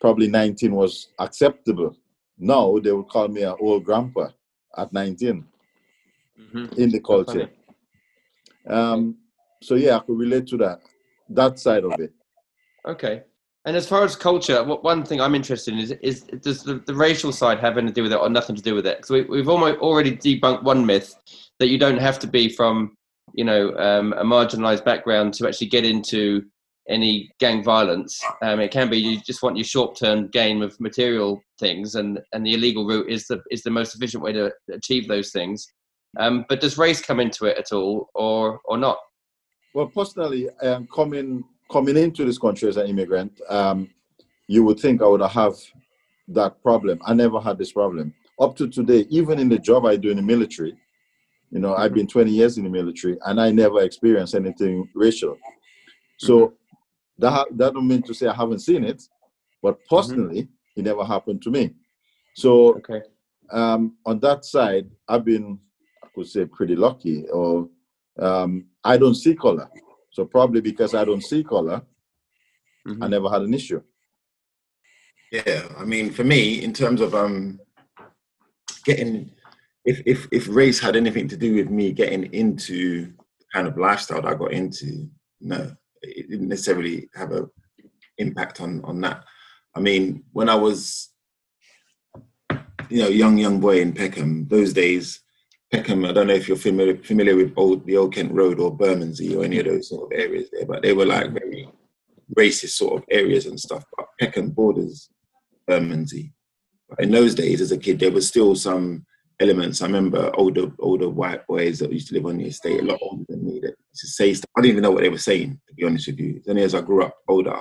Probably 0.00 0.28
19 0.28 0.74
was 0.74 1.08
acceptable. 1.18 1.94
Now 2.38 2.78
they 2.78 2.90
would 2.90 3.08
call 3.08 3.28
me 3.28 3.42
an 3.42 3.54
old 3.60 3.84
grandpa 3.84 4.28
at 4.76 4.90
19 4.94 5.44
Mhm. 6.40 6.78
in 6.78 6.90
the 6.90 7.00
culture. 7.00 7.50
Um, 8.68 9.16
so 9.62 9.74
yeah, 9.74 9.96
I 9.96 10.00
could 10.00 10.18
relate 10.18 10.46
to 10.48 10.56
that 10.58 10.80
that 11.30 11.58
side 11.58 11.84
of 11.84 11.98
it. 12.00 12.12
Okay. 12.86 13.22
And 13.66 13.76
as 13.76 13.86
far 13.86 14.04
as 14.04 14.16
culture, 14.16 14.64
what 14.64 14.82
one 14.82 15.04
thing 15.04 15.20
I'm 15.20 15.34
interested 15.34 15.74
in 15.74 15.80
is 15.80 15.90
is 16.02 16.22
does 16.22 16.62
the, 16.62 16.82
the 16.86 16.94
racial 16.94 17.30
side 17.30 17.60
have 17.60 17.76
anything 17.76 17.94
to 17.94 17.98
do 18.00 18.02
with 18.04 18.12
it 18.12 18.20
or 18.20 18.30
nothing 18.30 18.56
to 18.56 18.62
do 18.62 18.74
with 18.74 18.86
it? 18.86 18.98
Because 18.98 19.10
we, 19.10 19.22
we've 19.22 19.48
almost 19.48 19.78
already 19.80 20.16
debunked 20.16 20.62
one 20.62 20.84
myth 20.86 21.14
that 21.58 21.68
you 21.68 21.78
don't 21.78 21.98
have 21.98 22.18
to 22.20 22.26
be 22.26 22.48
from 22.48 22.96
you 23.34 23.44
know 23.44 23.76
um, 23.76 24.14
a 24.14 24.24
marginalised 24.24 24.84
background 24.84 25.34
to 25.34 25.46
actually 25.46 25.68
get 25.68 25.84
into 25.84 26.42
any 26.88 27.30
gang 27.38 27.62
violence. 27.62 28.20
Um, 28.42 28.60
it 28.60 28.70
can 28.70 28.88
be 28.88 28.98
you 28.98 29.20
just 29.20 29.42
want 29.42 29.56
your 29.56 29.64
short 29.64 29.96
term 29.96 30.28
gain 30.28 30.62
of 30.62 30.78
material 30.80 31.42
things, 31.58 31.96
and 31.96 32.18
and 32.32 32.46
the 32.46 32.54
illegal 32.54 32.86
route 32.86 33.10
is 33.10 33.26
the 33.26 33.42
is 33.50 33.62
the 33.62 33.70
most 33.70 33.94
efficient 33.94 34.22
way 34.22 34.32
to 34.32 34.50
achieve 34.72 35.06
those 35.06 35.32
things. 35.32 35.70
Um, 36.18 36.44
but 36.48 36.60
does 36.60 36.76
race 36.78 37.00
come 37.00 37.20
into 37.20 37.44
it 37.46 37.56
at 37.58 37.72
all, 37.72 38.10
or 38.14 38.60
or 38.64 38.76
not? 38.76 38.98
Well, 39.74 39.86
personally, 39.86 40.48
um, 40.62 40.88
coming 40.92 41.44
coming 41.70 41.96
into 41.96 42.24
this 42.24 42.38
country 42.38 42.68
as 42.68 42.76
an 42.76 42.88
immigrant, 42.88 43.40
um, 43.48 43.88
you 44.48 44.64
would 44.64 44.80
think 44.80 45.02
I 45.02 45.06
would 45.06 45.22
have 45.22 45.54
that 46.28 46.60
problem. 46.62 47.00
I 47.04 47.14
never 47.14 47.40
had 47.40 47.58
this 47.58 47.72
problem 47.72 48.12
up 48.40 48.56
to 48.56 48.68
today. 48.68 49.06
Even 49.10 49.38
in 49.38 49.48
the 49.48 49.58
job 49.58 49.86
I 49.86 49.96
do 49.96 50.10
in 50.10 50.16
the 50.16 50.22
military, 50.22 50.74
you 51.50 51.60
know, 51.60 51.74
I've 51.76 51.94
been 51.94 52.06
20 52.08 52.30
years 52.30 52.58
in 52.58 52.64
the 52.64 52.70
military, 52.70 53.16
and 53.26 53.40
I 53.40 53.50
never 53.52 53.82
experienced 53.82 54.34
anything 54.34 54.88
racial. 54.94 55.38
So 56.18 56.54
that 57.18 57.30
ha- 57.30 57.46
that 57.52 57.74
don't 57.74 57.86
mean 57.86 58.02
to 58.02 58.14
say 58.14 58.26
I 58.26 58.34
haven't 58.34 58.60
seen 58.60 58.82
it, 58.82 59.02
but 59.62 59.78
personally, 59.88 60.48
it 60.76 60.84
never 60.84 61.04
happened 61.04 61.42
to 61.42 61.50
me. 61.50 61.70
So 62.34 62.74
Okay. 62.78 63.02
um, 63.52 63.96
on 64.06 64.18
that 64.20 64.44
side, 64.44 64.90
I've 65.08 65.24
been, 65.24 65.58
could 66.14 66.26
say, 66.26 66.44
pretty 66.46 66.76
lucky. 66.76 67.28
Or 67.28 67.68
um, 68.18 68.66
I 68.84 68.96
don't 68.96 69.14
see 69.14 69.34
color, 69.34 69.68
so 70.10 70.24
probably 70.24 70.60
because 70.60 70.94
I 70.94 71.04
don't 71.04 71.22
see 71.24 71.42
color, 71.44 71.82
I 72.86 72.90
Mhm. 72.90 73.10
never 73.10 73.28
had 73.30 73.42
an 73.42 73.54
issue. 73.54 73.82
Yeah, 75.32 75.68
I 75.78 75.84
mean, 75.84 76.10
for 76.10 76.24
me, 76.24 76.62
in 76.64 76.72
terms 76.72 77.00
of 77.00 77.14
um, 77.14 77.60
getting, 78.84 79.30
if 79.84 80.02
if 80.04 80.26
if 80.32 80.48
race 80.48 80.80
had 80.80 80.96
anything 80.96 81.28
to 81.28 81.36
do 81.36 81.54
with 81.54 81.70
me 81.70 81.92
getting 81.92 82.24
into 82.34 83.04
the 83.38 83.44
kind 83.52 83.68
of 83.68 83.78
lifestyle 83.78 84.22
that 84.22 84.32
I 84.32 84.34
got 84.34 84.52
into, 84.52 85.08
no, 85.40 85.72
it 86.02 86.28
didn't 86.30 86.48
necessarily 86.48 87.08
have 87.14 87.32
a 87.32 87.48
impact 88.18 88.60
on 88.60 88.82
on 88.84 89.00
that. 89.02 89.24
I 89.76 89.80
mean, 89.80 90.24
when 90.32 90.48
I 90.48 90.56
was, 90.56 91.10
you 92.88 92.98
know, 93.02 93.08
young 93.08 93.38
young 93.38 93.60
boy 93.60 93.80
in 93.80 93.92
Peckham, 93.92 94.48
those 94.48 94.72
days, 94.72 95.20
Peckham. 95.70 96.04
I 96.04 96.12
don't 96.12 96.26
know 96.26 96.34
if 96.34 96.48
you're 96.48 96.56
familiar 96.56 96.96
familiar 96.98 97.36
with 97.36 97.52
old 97.56 97.86
the 97.86 97.96
Old 97.96 98.14
Kent 98.14 98.32
Road 98.32 98.58
or 98.58 98.76
Bermondsey 98.76 99.36
or 99.36 99.44
any 99.44 99.58
of 99.58 99.66
mm-hmm. 99.66 99.76
those 99.76 99.88
sort 99.88 100.12
of 100.12 100.18
areas 100.18 100.48
there, 100.52 100.66
but 100.66 100.82
they 100.82 100.92
were 100.92 101.06
like 101.06 101.32
very 101.32 101.68
racist 102.36 102.70
sort 102.70 103.00
of 103.00 103.04
areas 103.10 103.46
and 103.46 103.58
stuff. 103.58 103.84
But 103.96 104.06
Peckham 104.18 104.50
borders 104.50 105.10
Bermondsey. 105.66 106.32
But 106.88 107.00
in 107.00 107.12
those 107.12 107.34
days, 107.34 107.60
as 107.60 107.70
a 107.70 107.78
kid, 107.78 108.00
there 108.00 108.10
was 108.10 108.26
still 108.26 108.56
some 108.56 109.06
elements. 109.38 109.80
I 109.80 109.86
remember 109.86 110.32
older 110.34 110.72
older 110.80 111.08
white 111.08 111.46
boys 111.46 111.78
that 111.78 111.92
used 111.92 112.08
to 112.08 112.14
live 112.14 112.26
on 112.26 112.38
the 112.38 112.46
estate, 112.46 112.80
a 112.80 112.84
lot 112.84 112.98
older 113.00 113.24
than 113.28 113.44
me, 113.44 113.60
that 113.60 113.76
used 113.90 114.00
to 114.00 114.06
say 114.08 114.34
stuff. 114.34 114.50
I 114.56 114.60
didn't 114.60 114.72
even 114.72 114.82
know 114.82 114.90
what 114.90 115.02
they 115.02 115.08
were 115.08 115.18
saying, 115.18 115.60
to 115.68 115.74
be 115.74 115.84
honest 115.84 116.08
with 116.08 116.18
you. 116.18 116.36
It's 116.36 116.48
only 116.48 116.62
as 116.62 116.74
I 116.74 116.80
grew 116.80 117.04
up 117.04 117.16
older, 117.28 117.60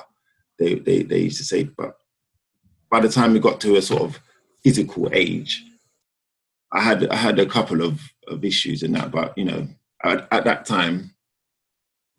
they, 0.58 0.76
they, 0.76 1.04
they 1.04 1.20
used 1.20 1.38
to 1.38 1.46
say, 1.46 1.64
but 1.64 1.94
by 2.92 3.00
the 3.00 3.10
time 3.10 3.34
we 3.34 3.40
got 3.40 3.62
to 3.62 3.78
a 3.78 3.82
sort 3.82 4.02
of 4.02 4.20
physical 4.64 5.10
age, 5.14 5.64
I 6.72 6.82
had 6.82 7.08
I 7.10 7.16
had 7.16 7.40
a 7.40 7.46
couple 7.46 7.82
of, 7.82 8.02
of 8.28 8.46
issues 8.46 8.84
in 8.84 8.92
that, 8.94 9.12
but 9.12 9.38
you 9.38 9.46
know, 9.46 9.68
at, 10.04 10.28
at 10.32 10.44
that 10.46 10.66
time, 10.66 11.14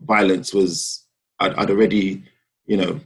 violence 0.01 0.53
was 0.53 1.07
I'd, 1.39 1.55
I'd 1.55 1.71
already, 1.71 2.25
you 2.67 2.77
know, 2.77 3.01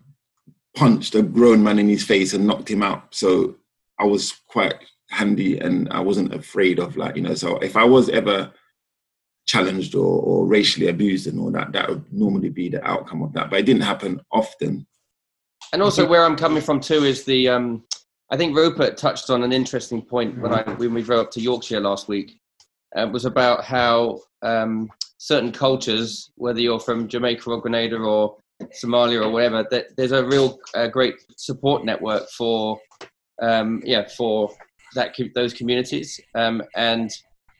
punched 0.74 1.14
a 1.14 1.22
grown 1.22 1.62
man 1.62 1.78
in 1.78 1.88
his 1.88 2.05
face 2.05 2.32
and 2.34 2.47
knocked 2.47 2.70
him 2.70 2.82
out. 2.82 3.14
So 3.14 3.57
I 3.99 4.05
was 4.05 4.32
quite 4.49 4.74
handy 5.11 5.59
and 5.59 5.88
I 5.90 6.01
wasn't 6.01 6.34
afraid 6.34 6.78
of 6.78 6.97
like, 6.97 7.16
you 7.16 7.22
know, 7.22 7.34
so 7.34 7.59
if 7.59 7.76
I 7.76 7.84
was 7.84 8.09
ever 8.09 8.51
challenged 9.47 9.95
or, 9.95 10.20
or 10.22 10.47
racially 10.47 10.88
abused 10.88 11.26
and 11.26 11.38
all 11.38 11.51
that, 11.53 11.72
that 11.72 11.88
would 11.88 12.12
normally 12.12 12.49
be 12.49 12.68
the 12.68 12.84
outcome 12.84 13.22
of 13.22 13.32
that. 13.34 13.51
But 13.51 13.61
it 13.61 13.66
didn't 13.66 13.82
happen 13.82 14.20
often. 14.32 14.86
And 15.72 15.82
also, 15.82 16.07
where 16.07 16.24
I'm 16.24 16.36
coming 16.36 16.62
from 16.62 16.80
too 16.80 17.05
is 17.05 17.24
the. 17.24 17.49
Um, 17.49 17.84
I 18.30 18.36
think 18.36 18.56
Rupert 18.56 18.96
touched 18.96 19.30
on 19.30 19.42
an 19.42 19.52
interesting 19.52 20.02
point 20.02 20.38
when 20.38 20.52
I 20.52 20.62
when 20.74 20.94
we 20.94 21.02
drove 21.02 21.26
up 21.26 21.30
to 21.32 21.40
Yorkshire 21.40 21.80
last 21.80 22.08
week. 22.08 22.38
Uh, 22.96 23.08
was 23.08 23.24
about 23.24 23.64
how 23.64 24.20
um, 24.42 24.88
certain 25.18 25.50
cultures, 25.50 26.30
whether 26.36 26.60
you're 26.60 26.78
from 26.78 27.08
Jamaica 27.08 27.50
or 27.50 27.60
Grenada 27.60 27.96
or 27.96 28.36
Somalia 28.72 29.24
or 29.24 29.30
whatever, 29.30 29.66
that 29.70 29.86
there's 29.96 30.12
a 30.12 30.24
real 30.24 30.58
uh, 30.74 30.86
great 30.86 31.16
support 31.36 31.84
network 31.84 32.28
for, 32.30 32.78
um, 33.42 33.82
yeah, 33.84 34.06
for 34.06 34.54
that 34.94 35.16
those 35.34 35.52
communities. 35.52 36.20
Um, 36.34 36.62
and 36.76 37.10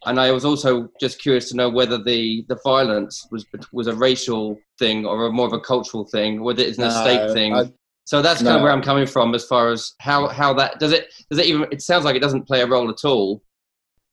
and 0.06 0.20
I 0.20 0.30
was 0.30 0.44
also 0.44 0.88
just 1.00 1.20
curious 1.20 1.48
to 1.48 1.56
know 1.56 1.68
whether 1.68 1.98
the 1.98 2.44
the 2.48 2.58
violence 2.64 3.26
was 3.30 3.44
was 3.72 3.86
a 3.86 3.94
racial 3.94 4.58
thing 4.78 5.04
or 5.06 5.26
a 5.26 5.32
more 5.32 5.46
of 5.46 5.52
a 5.52 5.60
cultural 5.60 6.04
thing, 6.04 6.42
whether 6.42 6.62
it's 6.62 6.78
an 6.78 6.84
estate 6.84 7.32
thing. 7.32 7.54
I, 7.54 7.72
so 8.05 8.20
that's 8.20 8.42
kind 8.42 8.57
of 8.57 8.62
where 8.62 8.70
I'm 8.70 8.82
coming 8.82 9.07
from 9.07 9.34
as 9.34 9.44
far 9.44 9.70
as 9.70 9.94
how 9.98 10.28
how 10.28 10.52
that 10.55 10.78
does 10.78 10.92
it 10.92 11.12
does 11.30 11.38
it 11.38 11.46
even 11.46 11.66
it 11.70 11.82
sounds 11.82 12.05
like 12.05 12.16
it 12.16 12.22
doesn't 12.22 12.46
play 12.46 12.61
a 12.61 12.66
role 12.66 12.90
at 12.90 13.05
all. 13.05 13.42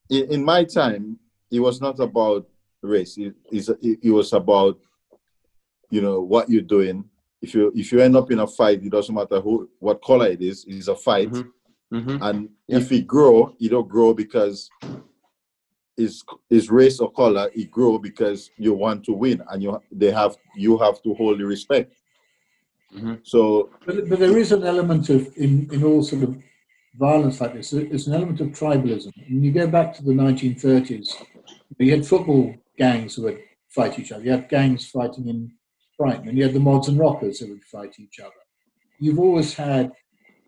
In 0.10 0.44
my 0.44 0.64
time, 0.64 1.18
it 1.50 1.60
was 1.60 1.80
not 1.82 2.00
about 2.00 2.48
race. 2.82 3.18
It, 3.18 3.36
it 3.52 4.12
was 4.12 4.34
about 4.34 4.80
you 5.90 6.02
know 6.02 6.22
what 6.22 6.50
you're 6.50 6.62
doing. 6.62 7.06
If 7.42 7.54
you 7.54 7.72
if 7.76 7.92
you 7.92 8.00
end 8.00 8.16
up 8.16 8.32
in 8.32 8.40
a 8.40 8.48
fight, 8.48 8.84
it 8.84 8.92
doesn't 8.92 9.14
matter 9.14 9.42
who 9.42 9.70
what 9.80 10.02
color 10.02 10.28
it 10.28 10.42
is. 10.42 10.64
It's 10.68 10.88
a 10.88 10.96
fight, 10.96 11.30
mm-hmm. 11.30 11.98
Mm-hmm. 11.98 12.24
and 12.24 12.50
yep. 12.68 12.82
if 12.82 12.92
it 12.94 13.08
grow, 13.08 13.54
it 13.60 13.70
don't 13.70 13.90
grow 13.90 14.14
because 14.14 14.70
is 15.98 16.24
is 16.50 16.70
race 16.70 17.00
or 17.00 17.12
color. 17.12 17.50
It 17.54 17.70
grow 17.70 17.98
because 17.98 18.50
you 18.58 18.74
want 18.74 19.04
to 19.06 19.14
win, 19.14 19.44
and 19.50 19.62
you 19.62 19.82
they 19.92 20.12
have 20.12 20.38
you 20.56 20.78
have 20.78 21.02
to 21.04 21.14
hold 21.16 21.40
the 21.40 21.46
respect. 21.46 21.94
Mm-hmm. 22.96 23.16
So, 23.24 23.70
but, 23.86 24.10
but 24.10 24.20
there 24.20 24.38
is 24.38 24.52
an 24.52 24.64
element 24.64 25.10
of 25.10 25.36
in 25.38 25.70
in 25.72 25.84
all 25.84 26.04
sort 26.04 26.24
of 26.24 26.38
violence 26.96 27.40
like 27.40 27.54
this. 27.54 27.74
It's 27.74 28.08
an 28.08 28.14
element 28.14 28.42
of 28.42 28.50
tribalism. 28.50 29.12
When 29.30 29.44
you 29.44 29.52
go 29.52 29.68
back 29.68 29.94
to 29.96 30.04
the 30.04 30.12
1930s, 30.12 31.14
you 31.78 31.92
had 31.92 32.06
football 32.06 32.54
gangs 32.78 33.16
who 33.16 33.24
would 33.24 33.40
fight 33.70 33.98
each 33.98 34.12
other. 34.12 34.24
You 34.24 34.32
had 34.32 34.50
gangs 34.50 34.90
fighting 34.90 35.28
in 35.30 35.52
Brighton, 35.98 36.28
and 36.28 36.38
you 36.38 36.44
had 36.44 36.54
the 36.54 36.60
mods 36.60 36.90
and 36.90 37.00
rockers 37.00 37.40
who 37.40 37.50
would 37.50 37.64
fight 37.64 38.00
each 38.00 38.20
other. 38.20 38.34
You've 39.00 39.20
always 39.20 39.54
had 39.54 39.94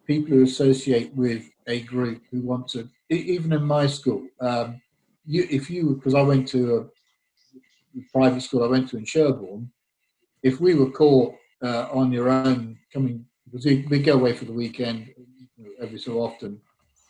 people 0.05 0.35
who 0.35 0.43
associate 0.43 1.13
with 1.15 1.49
a 1.67 1.81
group 1.81 2.23
who 2.29 2.41
want 2.41 2.67
to. 2.69 2.89
Even 3.09 3.53
in 3.53 3.63
my 3.63 3.87
school, 3.87 4.27
um, 4.41 4.81
you, 5.25 5.47
if 5.49 5.69
you 5.69 5.95
because 5.95 6.13
I 6.13 6.21
went 6.21 6.47
to 6.49 6.89
a 7.95 8.01
private 8.11 8.41
school 8.41 8.63
I 8.63 8.67
went 8.67 8.89
to 8.89 8.97
in 8.97 9.05
Sherborne, 9.05 9.71
if 10.41 10.59
we 10.59 10.73
were 10.75 10.91
caught 10.91 11.35
uh, 11.64 11.88
on 11.91 12.11
your 12.11 12.30
own 12.30 12.78
coming 12.91 13.26
because 13.45 13.66
we, 13.66 13.86
we 13.89 13.99
go 13.99 14.14
away 14.14 14.34
for 14.34 14.45
the 14.45 14.53
weekend 14.53 15.14
every 15.80 15.99
so 15.99 16.22
often, 16.22 16.59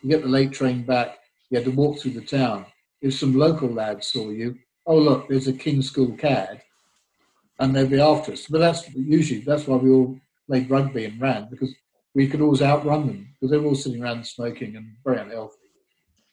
you 0.01 0.09
get 0.09 0.21
the 0.21 0.27
late 0.27 0.51
train 0.51 0.83
back. 0.83 1.17
You 1.49 1.57
had 1.57 1.65
to 1.65 1.71
walk 1.71 1.99
through 1.99 2.11
the 2.11 2.21
town. 2.21 2.65
If 3.01 3.13
some 3.13 3.37
local 3.37 3.69
lads 3.69 4.07
saw 4.07 4.29
you, 4.29 4.57
oh 4.85 4.97
look, 4.97 5.27
there's 5.27 5.47
a 5.47 5.53
King 5.53 5.81
School 5.81 6.15
cad, 6.17 6.61
and 7.59 7.75
they'd 7.75 7.89
be 7.89 7.99
after 7.99 8.33
us. 8.33 8.47
But 8.47 8.59
that's 8.59 8.89
usually 8.93 9.41
that's 9.41 9.67
why 9.67 9.77
we 9.77 9.91
all 9.91 10.19
played 10.47 10.69
rugby 10.69 11.05
and 11.05 11.21
ran 11.21 11.47
because 11.49 11.73
we 12.15 12.27
could 12.27 12.41
always 12.41 12.61
outrun 12.61 13.07
them 13.07 13.29
because 13.33 13.51
they 13.51 13.57
were 13.57 13.67
all 13.67 13.75
sitting 13.75 14.03
around 14.03 14.25
smoking 14.25 14.75
and 14.75 14.95
very 15.03 15.19
unhealthy. 15.19 15.57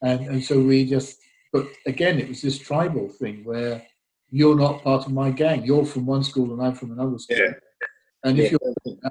And 0.02 0.20
and 0.26 0.44
so 0.44 0.60
we 0.60 0.84
just 0.84 1.18
but 1.52 1.66
again, 1.86 2.18
it 2.18 2.28
was 2.28 2.42
this 2.42 2.58
tribal 2.58 3.08
thing 3.08 3.44
where 3.44 3.82
you're 4.30 4.56
not 4.56 4.82
part 4.82 5.06
of 5.06 5.12
my 5.12 5.30
gang. 5.30 5.64
You're 5.64 5.84
from 5.84 6.06
one 6.06 6.22
school 6.22 6.52
and 6.52 6.62
I'm 6.62 6.74
from 6.74 6.92
another 6.92 7.18
school. 7.18 7.36
Yeah. 7.36 7.52
And 8.24 8.38
if 8.38 8.50
you're, 8.50 8.60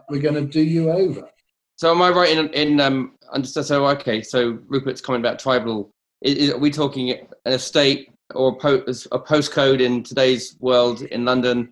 we're 0.10 0.22
going 0.22 0.36
to 0.36 0.46
do 0.46 0.62
you 0.62 0.92
over. 0.92 1.30
So 1.76 1.92
am 1.92 2.02
I 2.02 2.10
right 2.10 2.38
in 2.38 2.50
in 2.50 2.80
um? 2.80 3.16
So 3.44 3.88
okay. 3.88 4.22
So 4.22 4.60
Rupert's 4.68 5.02
comment 5.02 5.26
about 5.26 5.40
tribal. 5.40 5.92
Is, 6.22 6.36
is, 6.36 6.50
are 6.52 6.58
we 6.58 6.72
talking 6.72 7.12
an 7.12 7.54
estate 7.54 8.12
or 8.36 8.50
a, 8.50 8.56
po- 8.56 8.84
a 8.86 9.20
postcode 9.20 9.80
in 9.80 10.04
today's 10.04 10.58
world 10.60 11.02
in 11.02 11.26
London? 11.26 11.72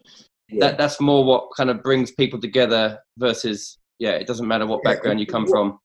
Yeah. 0.50 0.68
That 0.68 0.78
that's 0.78 1.02
more 1.02 1.26
what 1.26 1.50
kind 1.56 1.70
of 1.70 1.84
brings 1.84 2.12
people 2.12 2.40
together 2.40 3.00
versus 3.18 3.78
yeah. 4.00 4.12
It 4.12 4.28
doesn't 4.28 4.48
matter 4.48 4.66
what 4.66 4.84
background 4.84 5.20
you 5.20 5.26
come 5.26 5.46
from. 5.46 5.80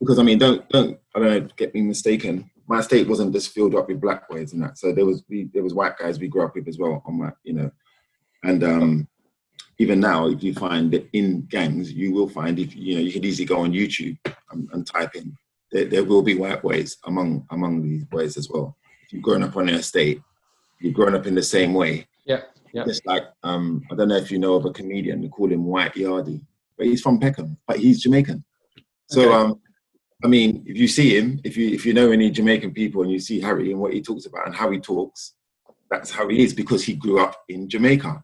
Because 0.00 0.18
I 0.18 0.22
mean, 0.22 0.38
don't 0.38 0.66
don't 0.70 0.98
I 1.14 1.18
don't 1.18 1.28
know, 1.28 1.48
get 1.56 1.74
me 1.74 1.82
mistaken 1.82 2.50
my 2.68 2.80
estate 2.80 3.08
wasn't 3.08 3.32
just 3.32 3.50
filled 3.50 3.74
up 3.74 3.88
with 3.88 4.00
black 4.00 4.28
boys 4.28 4.52
and 4.52 4.62
that. 4.62 4.78
So 4.78 4.92
there 4.92 5.06
was 5.06 5.24
we, 5.28 5.48
there 5.52 5.62
was 5.62 5.74
white 5.74 5.96
guys 5.96 6.20
we 6.20 6.28
grew 6.28 6.44
up 6.44 6.54
with 6.54 6.68
as 6.68 6.78
well 6.78 7.02
on 7.06 7.18
my 7.18 7.32
you 7.42 7.54
know, 7.54 7.70
and 8.44 8.62
um, 8.62 9.08
even 9.78 10.00
now 10.00 10.28
if 10.28 10.42
you 10.42 10.52
find 10.54 10.90
that 10.92 11.08
in 11.12 11.42
gangs 11.42 11.92
you 11.92 12.12
will 12.12 12.28
find 12.28 12.58
if 12.58 12.74
you 12.74 12.96
know 12.96 13.00
you 13.00 13.12
could 13.12 13.24
easily 13.24 13.46
go 13.46 13.60
on 13.60 13.72
YouTube 13.72 14.18
and, 14.50 14.68
and 14.72 14.86
type 14.86 15.14
in 15.14 15.36
there, 15.70 15.84
there, 15.84 16.04
will 16.04 16.22
be 16.22 16.34
white 16.34 16.62
boys 16.62 16.96
among 17.04 17.46
among 17.50 17.82
these 17.82 18.04
boys 18.04 18.36
as 18.36 18.48
well. 18.48 18.76
If 19.04 19.12
you've 19.12 19.22
grown 19.22 19.42
up 19.42 19.56
on 19.56 19.68
an 19.68 19.74
estate, 19.74 20.20
you've 20.80 20.94
grown 20.94 21.14
up 21.14 21.26
in 21.26 21.34
the 21.34 21.42
same 21.42 21.74
way. 21.74 22.06
Yeah, 22.26 22.42
yeah. 22.72 22.84
It's 22.86 23.04
like 23.04 23.24
um, 23.42 23.82
I 23.90 23.94
don't 23.94 24.08
know 24.08 24.16
if 24.16 24.30
you 24.30 24.38
know 24.38 24.54
of 24.54 24.64
a 24.64 24.70
comedian. 24.70 25.20
They 25.20 25.28
call 25.28 25.50
him 25.50 25.64
White 25.64 25.94
Yardie, 25.94 26.40
but 26.76 26.86
he's 26.86 27.02
from 27.02 27.18
Peckham, 27.18 27.58
but 27.66 27.78
he's 27.78 28.02
Jamaican. 28.02 28.44
So 29.06 29.22
okay. 29.22 29.34
um, 29.34 29.60
I 30.24 30.26
mean, 30.26 30.64
if 30.66 30.76
you 30.76 30.88
see 30.88 31.16
him, 31.16 31.40
if 31.44 31.56
you 31.56 31.70
if 31.70 31.84
you 31.84 31.92
know 31.94 32.10
any 32.10 32.30
Jamaican 32.30 32.72
people 32.72 33.02
and 33.02 33.10
you 33.10 33.20
see 33.20 33.40
Harry 33.40 33.70
and 33.70 33.80
what 33.80 33.92
he 33.92 34.02
talks 34.02 34.26
about 34.26 34.46
and 34.46 34.54
how 34.54 34.70
he 34.70 34.78
talks, 34.78 35.34
that's 35.90 36.10
how 36.10 36.28
he 36.28 36.42
is 36.42 36.54
because 36.54 36.82
he 36.84 36.94
grew 36.94 37.20
up 37.20 37.36
in 37.48 37.68
Jamaica, 37.68 38.22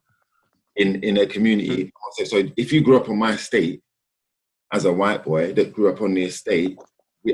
in 0.76 1.02
in 1.02 1.18
a 1.18 1.26
community. 1.26 1.92
So 2.24 2.42
if 2.56 2.72
you 2.72 2.80
grew 2.80 2.96
up 2.96 3.08
on 3.08 3.18
my 3.18 3.32
estate 3.32 3.82
as 4.72 4.84
a 4.84 4.92
white 4.92 5.24
boy 5.24 5.52
that 5.54 5.72
grew 5.72 5.88
up 5.88 6.00
on 6.00 6.14
the 6.14 6.24
estate 6.24 6.78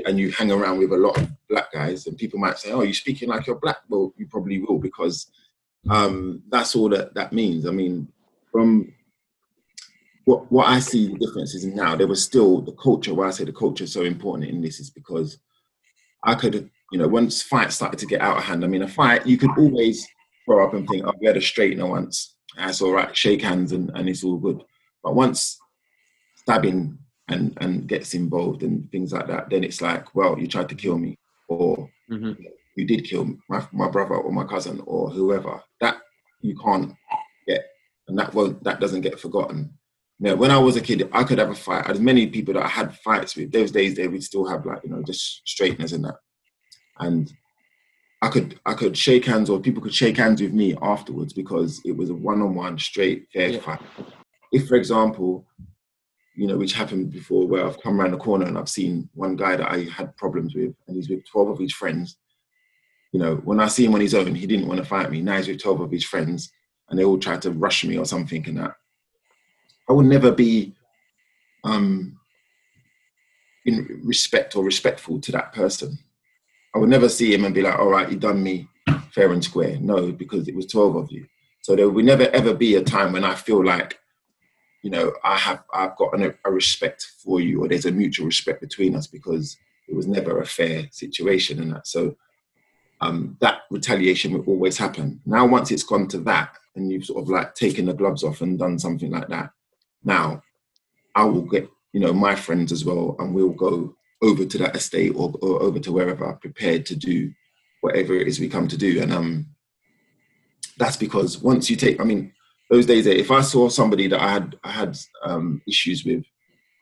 and 0.05 0.19
you 0.19 0.31
hang 0.31 0.51
around 0.51 0.77
with 0.79 0.91
a 0.93 0.97
lot 0.97 1.17
of 1.17 1.29
black 1.49 1.71
guys 1.71 2.07
and 2.07 2.17
people 2.17 2.39
might 2.39 2.57
say, 2.57 2.71
"Oh, 2.71 2.81
you're 2.81 2.93
speaking 2.93 3.29
like 3.29 3.47
you're 3.47 3.59
black." 3.59 3.77
Well, 3.89 4.13
you 4.17 4.27
probably 4.27 4.59
will 4.59 4.79
because 4.79 5.29
um, 5.89 6.43
that's 6.49 6.75
all 6.75 6.89
that 6.89 7.13
that 7.15 7.33
means. 7.33 7.65
I 7.65 7.71
mean, 7.71 8.07
from 8.51 8.93
what 10.25 10.51
what 10.51 10.69
I 10.69 10.79
see 10.79 11.07
the 11.07 11.17
difference 11.17 11.55
is 11.55 11.65
now 11.65 11.95
there 11.95 12.07
was 12.07 12.23
still 12.23 12.61
the 12.61 12.73
culture. 12.73 13.13
Why 13.13 13.27
I 13.27 13.31
say 13.31 13.43
the 13.43 13.53
culture 13.53 13.83
is 13.83 13.93
so 13.93 14.03
important 14.03 14.49
in 14.49 14.61
this 14.61 14.79
is 14.79 14.89
because 14.89 15.37
I 16.23 16.35
could, 16.35 16.69
you 16.91 16.99
know, 16.99 17.07
once 17.07 17.41
fights 17.41 17.75
started 17.75 17.99
to 17.99 18.05
get 18.05 18.21
out 18.21 18.37
of 18.37 18.43
hand. 18.43 18.63
I 18.63 18.67
mean, 18.67 18.83
a 18.83 18.87
fight 18.87 19.25
you 19.25 19.37
could 19.37 19.51
always 19.57 20.07
grow 20.47 20.65
up 20.65 20.73
and 20.73 20.87
think, 20.87 21.05
"Oh, 21.05 21.13
we 21.19 21.27
had 21.27 21.37
a 21.37 21.41
straightener 21.41 21.89
once. 21.89 22.35
That's 22.57 22.81
all 22.81 22.91
right. 22.91 23.15
Shake 23.15 23.41
hands 23.41 23.71
and, 23.71 23.91
and 23.95 24.09
it's 24.09 24.23
all 24.23 24.37
good." 24.37 24.63
But 25.03 25.15
once 25.15 25.59
stabbing 26.35 26.97
and 27.27 27.57
and 27.61 27.87
gets 27.87 28.13
involved 28.13 28.63
and 28.63 28.89
things 28.91 29.13
like 29.13 29.27
that, 29.27 29.49
then 29.49 29.63
it's 29.63 29.81
like, 29.81 30.13
well, 30.15 30.37
you 30.37 30.47
tried 30.47 30.69
to 30.69 30.75
kill 30.75 30.97
me, 30.97 31.17
or 31.47 31.89
mm-hmm. 32.09 32.33
you 32.75 32.85
did 32.85 33.05
kill 33.05 33.35
my 33.49 33.65
my 33.71 33.89
brother 33.89 34.15
or 34.15 34.31
my 34.31 34.45
cousin 34.45 34.81
or 34.85 35.09
whoever. 35.09 35.61
That 35.79 35.97
you 36.41 36.57
can't 36.57 36.93
get, 37.47 37.65
and 38.07 38.17
that 38.17 38.33
won't 38.33 38.63
that 38.63 38.79
doesn't 38.79 39.01
get 39.01 39.19
forgotten 39.19 39.73
know, 40.21 40.35
when 40.35 40.51
I 40.51 40.59
was 40.59 40.75
a 40.75 40.81
kid, 40.81 41.09
I 41.11 41.23
could 41.23 41.39
have 41.39 41.49
a 41.49 41.55
fight. 41.55 41.89
As 41.89 41.99
many 41.99 42.27
people 42.27 42.53
that 42.53 42.63
I 42.63 42.67
had 42.67 42.97
fights 42.99 43.35
with, 43.35 43.51
those 43.51 43.71
days 43.71 43.95
they 43.95 44.07
would 44.07 44.23
still 44.23 44.47
have 44.47 44.65
like, 44.65 44.83
you 44.83 44.89
know, 44.89 45.01
just 45.03 45.41
straighteners 45.45 45.93
and 45.93 46.05
that. 46.05 46.15
And 46.99 47.31
I 48.21 48.29
could 48.29 48.59
I 48.65 48.73
could 48.73 48.95
shake 48.95 49.25
hands 49.25 49.49
or 49.49 49.59
people 49.59 49.81
could 49.81 49.93
shake 49.93 50.17
hands 50.17 50.41
with 50.41 50.53
me 50.53 50.75
afterwards 50.81 51.33
because 51.33 51.81
it 51.83 51.95
was 51.95 52.09
a 52.09 52.13
one-on-one 52.13 52.77
straight 52.77 53.27
fair 53.33 53.49
yeah. 53.49 53.59
fight. 53.59 53.81
If 54.51 54.67
for 54.67 54.75
example, 54.75 55.45
you 56.35 56.47
know, 56.47 56.57
which 56.57 56.73
happened 56.73 57.11
before 57.11 57.47
where 57.47 57.65
I've 57.65 57.81
come 57.81 57.99
around 57.99 58.11
the 58.11 58.17
corner 58.17 58.45
and 58.45 58.57
I've 58.57 58.69
seen 58.69 59.09
one 59.13 59.35
guy 59.35 59.55
that 59.55 59.71
I 59.71 59.85
had 59.85 60.15
problems 60.17 60.53
with 60.55 60.73
and 60.87 60.95
he's 60.95 61.09
with 61.09 61.25
12 61.31 61.49
of 61.49 61.59
his 61.59 61.73
friends. 61.73 62.17
You 63.11 63.19
know, 63.19 63.35
when 63.37 63.59
I 63.59 63.67
see 63.67 63.85
him 63.85 63.95
on 63.95 64.01
his 64.01 64.13
own, 64.13 64.35
he 64.35 64.47
didn't 64.47 64.67
want 64.67 64.79
to 64.79 64.85
fight 64.85 65.11
me. 65.11 65.21
Now 65.21 65.37
he's 65.37 65.47
with 65.47 65.61
12 65.61 65.81
of 65.81 65.91
his 65.91 66.05
friends 66.05 66.51
and 66.89 66.99
they 66.99 67.03
all 67.03 67.17
tried 67.17 67.41
to 67.41 67.51
rush 67.51 67.83
me 67.83 67.97
or 67.97 68.05
something 68.05 68.47
and 68.47 68.57
that. 68.57 68.75
I 69.89 69.93
will 69.93 70.03
never 70.03 70.31
be 70.31 70.73
um, 71.63 72.17
in 73.65 74.01
respect 74.03 74.55
or 74.55 74.63
respectful 74.63 75.19
to 75.21 75.31
that 75.31 75.53
person. 75.53 75.97
I 76.73 76.79
would 76.79 76.89
never 76.89 77.09
see 77.09 77.33
him 77.33 77.45
and 77.45 77.53
be 77.53 77.61
like, 77.61 77.77
all 77.77 77.89
right, 77.89 78.09
you 78.09 78.17
done 78.17 78.41
me 78.41 78.67
fair 79.11 79.31
and 79.31 79.43
square. 79.43 79.77
No, 79.79 80.11
because 80.11 80.47
it 80.47 80.55
was 80.55 80.67
12 80.67 80.95
of 80.95 81.11
you. 81.11 81.25
So 81.61 81.75
there 81.75 81.89
will 81.89 82.03
never 82.03 82.23
ever 82.29 82.53
be 82.53 82.75
a 82.75 82.83
time 82.83 83.11
when 83.11 83.23
I 83.23 83.35
feel 83.35 83.63
like, 83.63 83.99
you 84.83 84.89
know, 84.89 85.13
I 85.23 85.37
have 85.37 85.63
I've 85.73 85.95
got 85.97 86.17
an, 86.17 86.33
a 86.45 86.51
respect 86.51 87.05
for 87.23 87.39
you 87.39 87.63
or 87.63 87.67
there's 87.67 87.85
a 87.85 87.91
mutual 87.91 88.25
respect 88.25 88.61
between 88.61 88.95
us 88.95 89.07
because 89.07 89.57
it 89.87 89.95
was 89.95 90.07
never 90.07 90.39
a 90.39 90.45
fair 90.45 90.87
situation 90.91 91.61
and 91.61 91.73
that. 91.73 91.87
So 91.87 92.15
um, 93.01 93.37
that 93.41 93.61
retaliation 93.69 94.33
will 94.33 94.45
always 94.45 94.77
happen. 94.77 95.21
Now, 95.25 95.45
once 95.45 95.71
it's 95.71 95.83
gone 95.83 96.07
to 96.09 96.19
that 96.19 96.55
and 96.75 96.91
you've 96.91 97.05
sort 97.05 97.23
of 97.23 97.29
like 97.29 97.53
taken 97.53 97.85
the 97.85 97.93
gloves 97.93 98.23
off 98.23 98.41
and 98.41 98.57
done 98.57 98.79
something 98.79 99.11
like 99.11 99.27
that, 99.27 99.51
now, 100.03 100.41
I 101.15 101.23
will 101.25 101.41
get, 101.41 101.69
you 101.93 101.99
know, 101.99 102.13
my 102.13 102.35
friends 102.35 102.71
as 102.71 102.85
well, 102.85 103.15
and 103.19 103.33
we'll 103.33 103.49
go 103.49 103.95
over 104.21 104.45
to 104.45 104.57
that 104.59 104.75
estate 104.75 105.13
or, 105.15 105.33
or 105.41 105.61
over 105.61 105.79
to 105.79 105.91
wherever 105.91 106.31
prepared 106.33 106.85
to 106.85 106.95
do 106.95 107.31
whatever 107.81 108.13
it 108.13 108.27
is 108.27 108.39
we 108.39 108.47
come 108.47 108.67
to 108.67 108.77
do. 108.77 109.01
And 109.01 109.11
um, 109.11 109.47
that's 110.77 110.97
because 110.97 111.39
once 111.39 111.69
you 111.69 111.75
take, 111.75 111.99
I 111.99 112.03
mean, 112.03 112.33
those 112.69 112.85
days, 112.85 113.05
if 113.05 113.31
I 113.31 113.41
saw 113.41 113.69
somebody 113.69 114.07
that 114.07 114.21
I 114.21 114.29
had 114.29 114.55
I 114.63 114.71
had 114.71 114.97
um, 115.23 115.61
issues 115.67 116.05
with, 116.05 116.23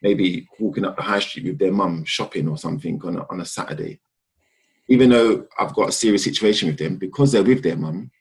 maybe 0.01 0.47
walking 0.59 0.85
up 0.85 0.95
the 0.95 1.01
high 1.01 1.19
street 1.19 1.45
with 1.45 1.59
their 1.59 1.71
mum 1.71 2.05
shopping 2.05 2.47
or 2.47 2.57
something 2.57 3.01
on 3.03 3.17
a, 3.17 3.25
on 3.29 3.41
a 3.41 3.45
Saturday, 3.45 3.99
even 4.87 5.09
though 5.09 5.45
I've 5.57 5.73
got 5.73 5.89
a 5.89 5.93
serious 5.93 6.23
situation 6.23 6.67
with 6.67 6.77
them, 6.77 6.97
because 6.97 7.31
they're 7.31 7.43
with 7.43 7.63
their 7.63 7.75
mum, 7.75 8.11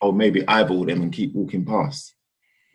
or 0.00 0.12
maybe 0.12 0.46
eyeball 0.48 0.84
them 0.86 1.02
and 1.02 1.12
keep 1.12 1.34
walking 1.34 1.64
past 1.64 2.14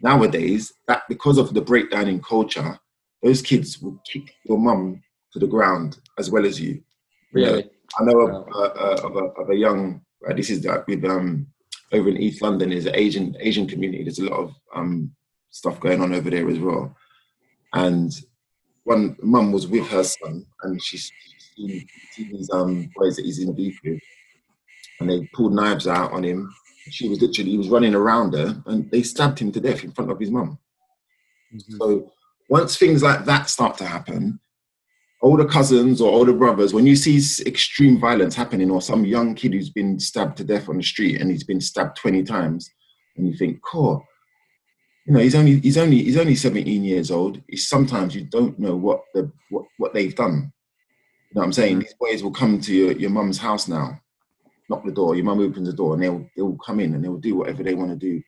nowadays 0.03 0.74
that 0.88 1.03
because 1.09 1.38
of 1.38 1.53
the 1.53 1.61
breakdown 1.61 2.07
in 2.07 2.22
culture, 2.22 2.78
those 3.24 3.41
kids 3.41 3.82
will 3.82 3.99
kick 4.05 4.36
your 4.43 4.59
mum 4.59 5.01
to 5.34 5.40
the 5.40 5.48
ground 5.48 6.00
as 6.18 6.32
well 6.32 6.46
as 6.46 6.60
you. 6.60 6.82
Really? 7.34 7.64
You 7.64 7.64
know, 7.64 7.70
I 8.00 8.04
know 8.04 8.20
of, 8.22 8.48
uh, 8.54 8.60
uh, 8.60 9.02
of, 9.04 9.16
a, 9.16 9.42
of, 9.42 9.50
a, 9.50 9.56
young 9.56 10.02
Right? 10.24 10.38
This 10.38 10.50
is 10.50 10.64
like 10.66 10.88
with 10.88 11.04
um 11.04 11.48
over 11.92 12.10
in 12.10 12.18
East 12.18 12.42
London 12.42 12.72
is 12.72 12.86
an 12.86 12.96
Asian 12.96 13.36
Asian 13.40 13.68
community. 13.68 14.04
There's 14.04 14.20
a 14.20 14.30
lot 14.30 14.40
of 14.40 14.56
um 14.74 15.12
stuff 15.50 15.80
going 15.80 16.02
on 16.02 16.14
over 16.14 16.30
there 16.30 16.50
as 16.50 16.60
well. 16.60 16.96
And 17.74 18.12
one 18.86 19.18
mum 19.22 19.52
was 19.52 19.68
with 19.68 19.88
her 19.90 20.04
son, 20.04 20.46
and 20.64 20.82
she's 20.82 21.12
seen, 21.56 21.86
these 22.18 22.50
um 22.54 22.90
boys 22.96 23.18
that 23.18 23.26
he's 23.26 23.40
in 23.40 23.54
beef 23.54 23.78
with, 23.84 24.00
and 25.00 25.10
they 25.10 25.28
pulled 25.34 25.54
knives 25.54 25.88
out 25.88 26.14
on 26.14 26.24
him. 26.24 26.54
She 26.90 27.10
was 27.10 27.22
literally 27.22 27.52
he 27.52 27.58
was 27.58 27.70
running 27.70 27.96
around 27.96 28.34
her, 28.34 28.62
and 28.66 28.90
they 28.90 29.04
stabbed 29.04 29.40
him 29.40 29.52
to 29.52 29.60
death 29.60 29.84
in 29.84 29.92
front 29.92 30.10
of 30.12 30.20
his 30.20 30.32
mum. 30.32 30.58
Mm-hmm. 31.54 31.78
So 31.78 32.12
once 32.50 32.78
things 32.78 33.04
like 33.04 33.26
that 33.26 33.50
start 33.50 33.78
to 33.80 33.86
happen, 33.86 34.40
older 35.24 35.45
cousins 35.45 36.01
or 36.01 36.11
older 36.11 36.34
brothers, 36.34 36.74
when 36.74 36.86
you 36.86 36.95
see 36.95 37.17
extreme 37.47 37.99
violence 37.99 38.36
happening, 38.36 38.69
or 38.69 38.82
some 38.82 39.05
young 39.05 39.34
kid 39.34 39.53
who's 39.53 39.69
been 39.69 39.99
stabbed 39.99 40.38
to 40.38 40.43
death 40.43 40.69
on 40.69 40.78
the 40.78 40.84
street 40.84 41.19
and 41.19 41.32
he's 41.32 41.45
been 41.45 41.61
stabbed 41.61 41.97
20 41.97 42.24
times, 42.24 42.69
and 43.15 43.26
you 43.26 43.36
think, 43.36 43.59
cool, 43.63 44.05
you 45.05 45.13
know, 45.13 45.19
he's 45.19 45.36
only 45.36 45.59
he's 45.59 45.78
only 45.78 46.03
he's 46.03 46.17
only 46.17 46.36
17 46.36 46.84
years 46.84 47.09
old. 47.09 47.41
It's 47.47 47.67
sometimes 47.67 48.15
you 48.15 48.26
don't 48.26 48.59
know 48.59 48.76
what 48.76 49.01
the 49.13 49.32
what, 49.49 49.65
what 49.78 49.93
they've 49.93 50.15
done. 50.15 50.51
You 51.30 51.36
know 51.36 51.41
what 51.41 51.45
I'm 51.45 51.53
saying? 51.53 51.78
Mm. 51.78 51.82
These 51.82 51.95
boys 51.99 52.24
will 52.24 52.32
come 52.32 52.59
to 52.61 52.74
your, 52.74 52.91
your 52.93 53.09
mum's 53.09 53.38
house 53.38 53.67
now, 53.67 53.99
knock 54.69 54.86
the 54.86 54.91
door, 54.91 55.15
your 55.15 55.26
mum 55.26 55.39
opens 55.39 55.67
the 55.67 55.74
door, 55.74 55.93
and 55.93 56.03
they'll 56.03 56.26
they'll 56.36 56.57
come 56.57 56.80
in 56.80 56.93
and 56.93 57.03
they'll 57.03 57.17
do 57.17 57.36
whatever 57.36 57.63
they 57.63 57.74
want 57.74 57.91
to 57.91 57.97
do. 57.97 58.21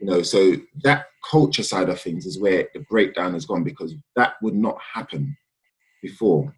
You 0.00 0.06
know, 0.06 0.22
so 0.22 0.52
that 0.84 1.06
culture 1.28 1.62
side 1.62 1.88
of 1.88 2.00
things 2.00 2.26
is 2.26 2.38
where 2.38 2.68
the 2.74 2.80
breakdown 2.90 3.32
has 3.32 3.46
gone 3.46 3.64
because 3.64 3.94
that 4.14 4.34
would 4.42 4.54
not 4.54 4.78
happen 4.94 5.34
before. 6.02 6.54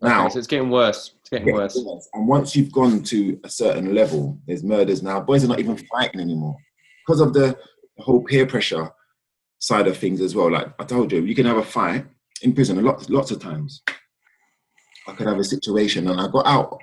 Now, 0.00 0.24
okay, 0.24 0.32
so 0.32 0.38
it's 0.38 0.48
getting 0.48 0.70
worse. 0.70 1.14
It's 1.20 1.30
getting 1.30 1.54
worse. 1.54 1.76
worse. 1.76 2.08
And 2.12 2.26
once 2.26 2.56
you've 2.56 2.72
gone 2.72 3.02
to 3.04 3.38
a 3.44 3.48
certain 3.48 3.94
level, 3.94 4.38
there's 4.46 4.64
murders 4.64 5.02
now. 5.02 5.20
Boys 5.20 5.44
are 5.44 5.48
not 5.48 5.60
even 5.60 5.76
fighting 5.76 6.20
anymore 6.20 6.56
because 7.06 7.20
of 7.20 7.32
the, 7.32 7.56
the 7.96 8.02
whole 8.02 8.22
peer 8.22 8.46
pressure 8.46 8.90
side 9.58 9.86
of 9.86 9.96
things 9.96 10.20
as 10.20 10.34
well. 10.34 10.50
Like 10.50 10.68
I 10.80 10.84
told 10.84 11.12
you, 11.12 11.22
you 11.22 11.36
can 11.36 11.46
have 11.46 11.58
a 11.58 11.62
fight 11.62 12.04
in 12.42 12.52
prison 12.52 12.78
a 12.78 12.82
lot, 12.82 13.08
lots 13.08 13.30
of 13.30 13.40
times. 13.40 13.82
I 15.06 15.12
could 15.12 15.26
have 15.26 15.38
a 15.38 15.44
situation, 15.44 16.08
and 16.08 16.20
I 16.20 16.28
got 16.28 16.46
out 16.46 16.78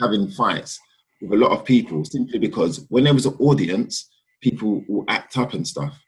having 0.00 0.28
fights 0.30 0.78
with 1.20 1.32
a 1.32 1.36
lot 1.36 1.52
of 1.52 1.64
people 1.64 2.04
simply 2.04 2.38
because 2.38 2.86
when 2.88 3.04
there 3.04 3.14
was 3.14 3.26
an 3.26 3.34
audience, 3.38 4.08
people 4.42 4.82
will 4.88 5.04
act 5.08 5.36
up 5.36 5.54
and 5.54 5.66
stuff. 5.66 5.98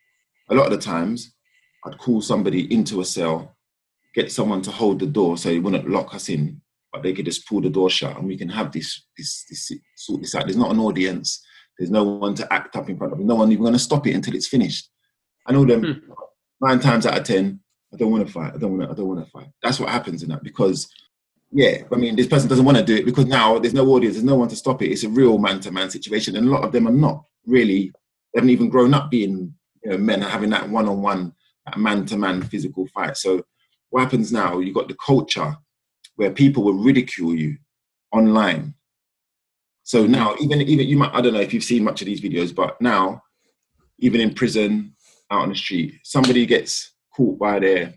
A 0.51 0.55
lot 0.55 0.67
of 0.67 0.73
the 0.73 0.79
times, 0.79 1.35
I'd 1.85 1.99
call 1.99 2.21
somebody 2.21 2.73
into 2.73 3.01
a 3.01 3.05
cell, 3.05 3.57
get 4.15 4.33
someone 4.33 4.63
to 4.63 4.71
hold 4.71 4.99
the 4.99 5.07
door 5.07 5.37
so 5.37 5.49
they 5.49 5.59
wouldn't 5.59 5.89
lock 5.89 6.15
us 6.15 6.29
in, 6.29 6.61
but 6.93 7.03
they 7.03 7.13
could 7.13 7.25
just 7.25 7.47
pull 7.47 7.61
the 7.61 7.71
door 7.71 7.91
shut 7.91 8.17
and 8.17 8.27
we 8.27 8.37
can 8.37 8.49
have 8.49 8.73
this, 8.73 9.07
this, 9.17 9.45
this 9.49 9.73
sort 9.97 10.23
this 10.23 10.35
out. 10.35 10.45
There's 10.45 10.57
not 10.57 10.73
an 10.73 10.81
audience. 10.81 11.45
There's 11.79 11.91
no 11.91 12.05
one 12.05 12.35
to 12.35 12.53
act 12.53 12.77
up 12.77 12.91
in 12.91 12.99
front 12.99 13.13
of. 13.13 13.19
Me. 13.19 13.25
No 13.25 13.37
one 13.37 13.51
even 13.51 13.63
going 13.63 13.73
to 13.73 13.79
stop 13.79 14.07
it 14.07 14.15
until 14.15 14.35
it's 14.35 14.49
finished. 14.49 14.91
I 15.47 15.53
know 15.53 15.65
them 15.65 15.83
hmm. 15.83 16.13
nine 16.61 16.79
times 16.79 17.07
out 17.07 17.19
of 17.19 17.25
ten. 17.25 17.61
I 17.93 17.97
don't 17.97 18.11
want 18.11 18.27
to 18.27 18.33
fight. 18.33 18.53
I 18.55 18.59
don't 18.59 18.77
want 18.77 18.83
to. 18.83 18.91
I 18.91 18.95
don't 18.95 19.09
want 19.09 19.25
to 19.25 19.31
fight. 19.31 19.49
That's 19.63 19.81
what 19.81 19.89
happens 19.89 20.23
in 20.23 20.29
that 20.29 20.43
because, 20.43 20.89
yeah, 21.51 21.79
I 21.91 21.97
mean, 21.97 22.17
this 22.17 22.27
person 22.27 22.49
doesn't 22.49 22.67
want 22.67 22.77
to 22.77 22.85
do 22.85 22.97
it 22.97 23.07
because 23.07 23.25
now 23.25 23.59
there's 23.59 23.75
no 23.75 23.89
audience. 23.89 24.17
There's 24.17 24.25
no 24.25 24.37
one 24.37 24.49
to 24.49 24.57
stop 24.57 24.83
it. 24.83 24.91
It's 24.91 25.05
a 25.05 25.09
real 25.09 25.39
man-to-man 25.39 25.91
situation, 25.91 26.37
and 26.37 26.47
a 26.47 26.51
lot 26.51 26.65
of 26.65 26.73
them 26.73 26.87
are 26.87 26.93
not 26.93 27.25
really. 27.47 27.93
They 28.33 28.41
haven't 28.41 28.51
even 28.51 28.69
grown 28.69 28.93
up 28.93 29.11
being 29.11 29.55
you 29.83 29.91
know, 29.91 29.99
men 29.99 30.23
and 30.23 30.31
having 30.31 30.51
that 30.51 30.69
one-on-one, 30.69 31.33
man-to-man 31.77 32.43
physical 32.43 32.87
fight. 32.89 33.17
So 33.17 33.43
what 33.91 34.03
happens 34.03 34.33
now? 34.33 34.59
You've 34.59 34.75
got 34.75 34.89
the 34.89 34.97
culture 35.05 35.57
where 36.17 36.31
people 36.31 36.63
will 36.63 36.75
ridicule 36.75 37.35
you 37.35 37.57
online. 38.13 38.75
So 39.83 40.07
now, 40.07 40.35
even 40.41 40.61
even 40.63 40.87
you 40.87 40.97
might 40.97 41.15
I 41.15 41.21
don't 41.21 41.35
know 41.35 41.41
if 41.41 41.53
you've 41.53 41.65
seen 41.65 41.85
much 41.85 42.01
of 42.01 42.07
these 42.07 42.21
videos, 42.21 42.55
but 42.55 42.81
now, 42.81 43.23
even 43.99 44.21
in 44.21 44.35
prison, 44.35 44.95
out 45.31 45.43
on 45.43 45.49
the 45.49 45.57
street, 45.57 45.95
somebody 46.05 46.47
gets 46.47 46.93
caught 47.15 47.39
by 47.39 47.59
their 47.59 47.95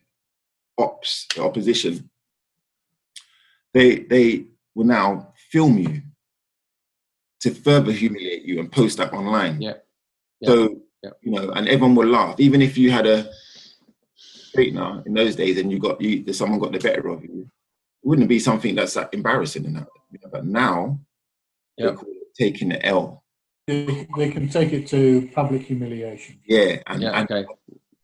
ops, 0.77 1.27
the 1.35 1.43
opposition. 1.43 2.09
They 3.73 3.99
they 3.99 4.45
will 4.75 4.85
now 4.85 5.33
film 5.51 5.77
you 5.77 6.01
to 7.41 7.51
further 7.51 7.91
humiliate 7.91 8.43
you 8.43 8.59
and 8.59 8.71
post 8.71 8.97
that 8.97 9.13
online. 9.13 9.61
Yeah. 9.61 9.73
yeah. 10.39 10.47
So 10.47 10.81
yeah. 11.03 11.09
you 11.21 11.31
know, 11.31 11.51
and 11.51 11.67
everyone 11.67 11.95
will 11.95 12.07
laugh. 12.07 12.39
Even 12.39 12.61
if 12.61 12.77
you 12.77 12.91
had 12.91 13.05
a 13.05 13.29
straightener 14.54 15.06
in 15.06 15.14
those 15.14 15.36
days 15.36 15.58
and 15.60 15.72
you 15.72 15.80
got 15.80 15.99
you 16.01 16.32
someone 16.34 16.60
got 16.60 16.72
the 16.72 16.80
better 16.80 17.08
of 17.08 17.24
you, 17.24 17.49
it 18.04 18.08
wouldn't 18.08 18.30
be 18.30 18.39
something 18.39 18.76
that's 18.76 18.95
like 18.95 19.14
embarrassing 19.14 19.66
in 19.66 19.74
that. 19.74 19.88
But 20.32 20.45
now 20.45 20.99
yeah. 21.78 21.95
taking 22.38 22.70
the 22.70 22.86
L. 22.86 23.24
They, 23.68 24.08
they 24.18 24.30
can 24.30 24.49
take 24.49 24.74
it 24.74 24.88
to 24.88 25.30
public 25.34 25.64
humiliation. 25.64 26.39
Yeah, 26.45 26.80
and, 26.88 27.01
yeah, 27.01 27.20
and 27.20 27.32
okay. 27.32 27.45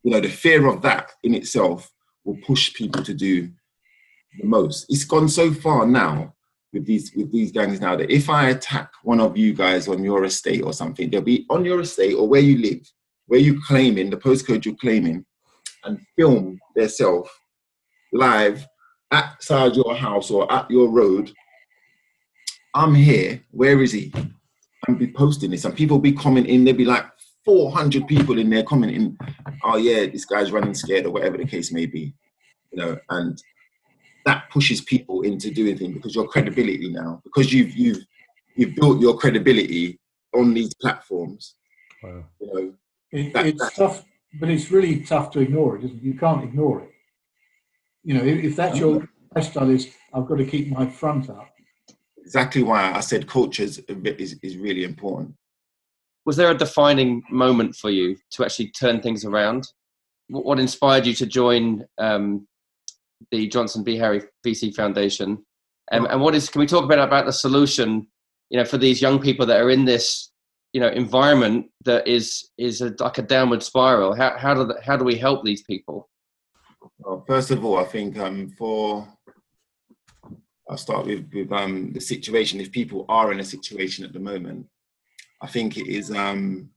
you 0.03 0.11
know 0.11 0.21
the 0.21 0.29
fear 0.29 0.67
of 0.67 0.81
that 0.83 1.11
in 1.23 1.35
itself 1.35 1.91
will 2.23 2.37
push 2.45 2.73
people 2.73 3.03
to 3.03 3.13
do 3.13 3.49
the 4.39 4.45
most. 4.45 4.85
It's 4.89 5.03
gone 5.03 5.27
so 5.27 5.51
far 5.51 5.85
now 5.85 6.33
with 6.71 6.85
these 6.85 7.11
with 7.15 7.31
these 7.31 7.51
gangs 7.51 7.81
now 7.81 7.95
that 7.95 8.09
if 8.09 8.29
I 8.29 8.49
attack 8.49 8.91
one 9.03 9.19
of 9.19 9.37
you 9.37 9.53
guys 9.53 9.87
on 9.87 10.03
your 10.03 10.23
estate 10.23 10.63
or 10.63 10.73
something, 10.73 11.09
they'll 11.09 11.21
be 11.21 11.45
on 11.49 11.65
your 11.65 11.81
estate 11.81 12.13
or 12.13 12.27
where 12.27 12.41
you 12.41 12.57
live, 12.57 12.81
where 13.27 13.39
you 13.39 13.61
claiming 13.61 14.09
the 14.09 14.17
postcode 14.17 14.65
you're 14.65 14.75
claiming, 14.75 15.25
and 15.83 15.99
film 16.17 16.59
themselves 16.75 17.29
live 18.13 18.65
outside 19.11 19.75
your 19.75 19.95
house 19.95 20.31
or 20.31 20.51
at 20.51 20.69
your 20.69 20.89
road. 20.89 21.31
I'm 22.73 22.93
here. 22.93 23.41
Where 23.51 23.81
is 23.81 23.91
he? 23.91 24.13
And 24.87 24.99
be 24.99 25.07
posting 25.07 25.51
this, 25.51 25.65
and 25.65 25.75
people 25.75 25.99
be 25.99 26.13
commenting. 26.13 26.63
There'll 26.63 26.77
be 26.77 26.85
like 26.85 27.05
400 27.45 28.07
people 28.07 28.37
in 28.37 28.49
there 28.49 28.63
commenting, 28.63 29.17
"Oh 29.63 29.77
yeah, 29.77 30.05
this 30.05 30.25
guy's 30.25 30.51
running 30.51 30.73
scared," 30.73 31.05
or 31.05 31.11
whatever 31.11 31.37
the 31.37 31.45
case 31.45 31.71
may 31.71 31.85
be. 31.85 32.13
You 32.71 32.77
know, 32.77 32.99
and 33.09 33.41
that 34.25 34.49
pushes 34.51 34.81
people 34.81 35.21
into 35.21 35.51
doing 35.51 35.77
things 35.77 35.93
because 35.93 36.15
your 36.15 36.27
credibility 36.27 36.89
now, 36.89 37.21
because 37.23 37.51
you've 37.51 37.75
you've 37.75 38.05
you've 38.55 38.75
built 38.75 39.01
your 39.01 39.17
credibility 39.17 39.99
on 40.33 40.53
these 40.53 40.73
platforms. 40.75 41.55
Wow. 42.03 42.23
You 42.39 42.47
know, 42.53 42.73
it, 43.11 43.33
that, 43.33 43.45
it's 43.47 43.75
tough, 43.75 44.05
but 44.39 44.49
it's 44.49 44.71
really 44.71 45.01
tough 45.01 45.31
to 45.31 45.39
ignore 45.39 45.77
it, 45.77 45.83
isn't 45.85 45.97
it. 45.97 46.03
You 46.03 46.13
can't 46.13 46.43
ignore 46.43 46.81
it. 46.81 46.91
You 48.03 48.15
know, 48.15 48.23
if, 48.23 48.43
if 48.43 48.55
that's 48.55 48.77
your 48.77 49.09
lifestyle, 49.35 49.69
is 49.69 49.91
I've 50.13 50.27
got 50.27 50.37
to 50.37 50.45
keep 50.45 50.69
my 50.69 50.87
front 50.87 51.29
up. 51.29 51.49
Exactly 52.17 52.63
why 52.63 52.91
I 52.93 52.99
said 52.99 53.27
culture 53.27 53.63
is, 53.63 53.79
is, 53.87 54.39
is 54.43 54.57
really 54.57 54.83
important. 54.83 55.33
Was 56.25 56.37
there 56.37 56.51
a 56.51 56.57
defining 56.57 57.23
moment 57.31 57.75
for 57.75 57.89
you 57.89 58.17
to 58.31 58.45
actually 58.45 58.69
turn 58.69 59.01
things 59.01 59.25
around? 59.25 59.67
What 60.29 60.59
inspired 60.59 61.07
you 61.07 61.13
to 61.15 61.25
join 61.25 61.85
um, 61.97 62.47
the 63.31 63.47
Johnson 63.47 63.83
Beharry 63.83 64.25
VC 64.45 64.73
Foundation. 64.73 65.43
Um, 65.91 66.05
and 66.09 66.21
what 66.21 66.35
is, 66.35 66.49
can 66.49 66.59
we 66.59 66.67
talk 66.67 66.83
about 66.83 66.99
about 66.99 67.25
the 67.25 67.33
solution, 67.33 68.07
you 68.49 68.59
know, 68.59 68.65
for 68.65 68.77
these 68.77 69.01
young 69.01 69.19
people 69.19 69.45
that 69.45 69.59
are 69.59 69.69
in 69.69 69.85
this, 69.85 70.31
you 70.73 70.79
know, 70.79 70.89
environment 70.89 71.67
that 71.85 72.07
is, 72.07 72.49
is 72.57 72.81
a, 72.81 72.93
like 72.99 73.17
a 73.17 73.23
downward 73.23 73.63
spiral? 73.63 74.15
How, 74.15 74.37
how, 74.37 74.53
do, 74.53 74.65
the, 74.65 74.79
how 74.83 74.97
do 74.97 75.03
we 75.03 75.15
help 75.15 75.43
these 75.43 75.63
people? 75.63 76.09
Well, 76.99 77.23
first 77.27 77.51
of 77.51 77.65
all, 77.65 77.77
I 77.77 77.85
think 77.85 78.17
um, 78.17 78.49
for, 78.57 79.07
I'll 80.69 80.77
start 80.77 81.07
with, 81.07 81.29
with 81.33 81.51
um, 81.51 81.93
the 81.93 82.01
situation. 82.01 82.59
If 82.59 82.71
people 82.71 83.05
are 83.09 83.31
in 83.31 83.39
a 83.39 83.43
situation 83.43 84.05
at 84.05 84.13
the 84.13 84.19
moment, 84.19 84.67
I 85.41 85.47
think 85.47 85.77
it 85.77 85.87
is 85.87 86.11
um, 86.11 86.69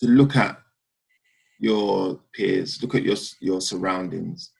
to 0.00 0.06
look 0.06 0.36
at 0.36 0.58
your 1.58 2.20
peers, 2.34 2.82
look 2.82 2.94
at 2.94 3.02
your 3.02 3.16
your 3.40 3.60
surroundings, 3.60 4.50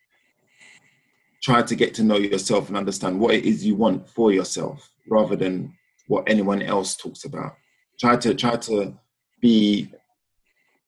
try 1.43 1.61
to 1.61 1.75
get 1.75 1.93
to 1.93 2.03
know 2.03 2.17
yourself 2.17 2.69
and 2.69 2.77
understand 2.77 3.19
what 3.19 3.35
it 3.35 3.45
is 3.45 3.65
you 3.65 3.75
want 3.75 4.09
for 4.09 4.31
yourself 4.31 4.89
rather 5.09 5.35
than 5.35 5.73
what 6.07 6.27
anyone 6.27 6.61
else 6.61 6.95
talks 6.95 7.23
about. 7.25 7.53
Try 7.99 8.17
to 8.17 8.33
try 8.33 8.55
to 8.55 8.93
be 9.41 9.91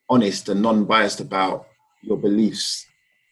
honest 0.10 0.50
and 0.50 0.62
non-biased 0.62 1.20
about 1.20 1.68
your 2.02 2.18
beliefs 2.18 2.86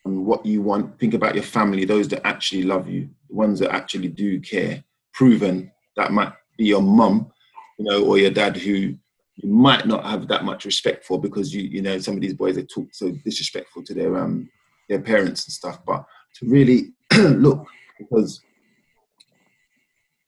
and 0.06 0.26
what 0.26 0.46
you 0.46 0.62
want. 0.62 1.00
Think 1.00 1.14
about 1.14 1.36
your 1.36 1.44
family, 1.44 1.86
those 1.86 2.08
that 2.10 2.26
actually 2.26 2.64
love 2.64 2.88
you, 2.88 3.10
the 3.30 3.36
ones 3.36 3.60
that 3.60 3.72
actually 3.72 4.10
do 4.10 4.40
care. 4.40 4.84
Proven 5.14 5.72
that 5.96 6.12
might 6.12 6.34
be 6.58 6.66
your 6.66 6.82
mum, 6.82 7.32
you 7.80 7.86
know, 7.86 8.06
or 8.06 8.18
your 8.18 8.32
dad 8.32 8.56
who 8.56 8.72
you 8.72 9.50
might 9.50 9.88
not 9.88 10.04
have 10.06 10.28
that 10.28 10.44
much 10.44 10.66
respect 10.66 11.06
for 11.06 11.20
because 11.20 11.54
you, 11.54 11.64
you 11.64 11.82
know, 11.82 11.98
some 12.00 12.16
of 12.16 12.22
these 12.22 12.34
boys 12.34 12.56
they 12.56 12.64
talk 12.64 12.88
so 12.92 13.12
disrespectful 13.24 13.84
to 13.84 13.94
their 13.94 14.18
um 14.18 14.50
their 14.90 15.02
parents 15.02 15.46
and 15.46 15.54
stuff. 15.54 15.80
But 15.86 16.06
to 16.36 16.48
really 16.48 16.94
look 17.18 17.68
because 17.98 18.42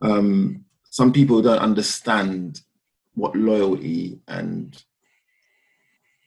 um, 0.01 0.65
some 0.89 1.11
people 1.11 1.41
don't 1.41 1.59
understand 1.59 2.61
what 3.19 3.35
loyalty 3.35 4.19
and 4.27 4.83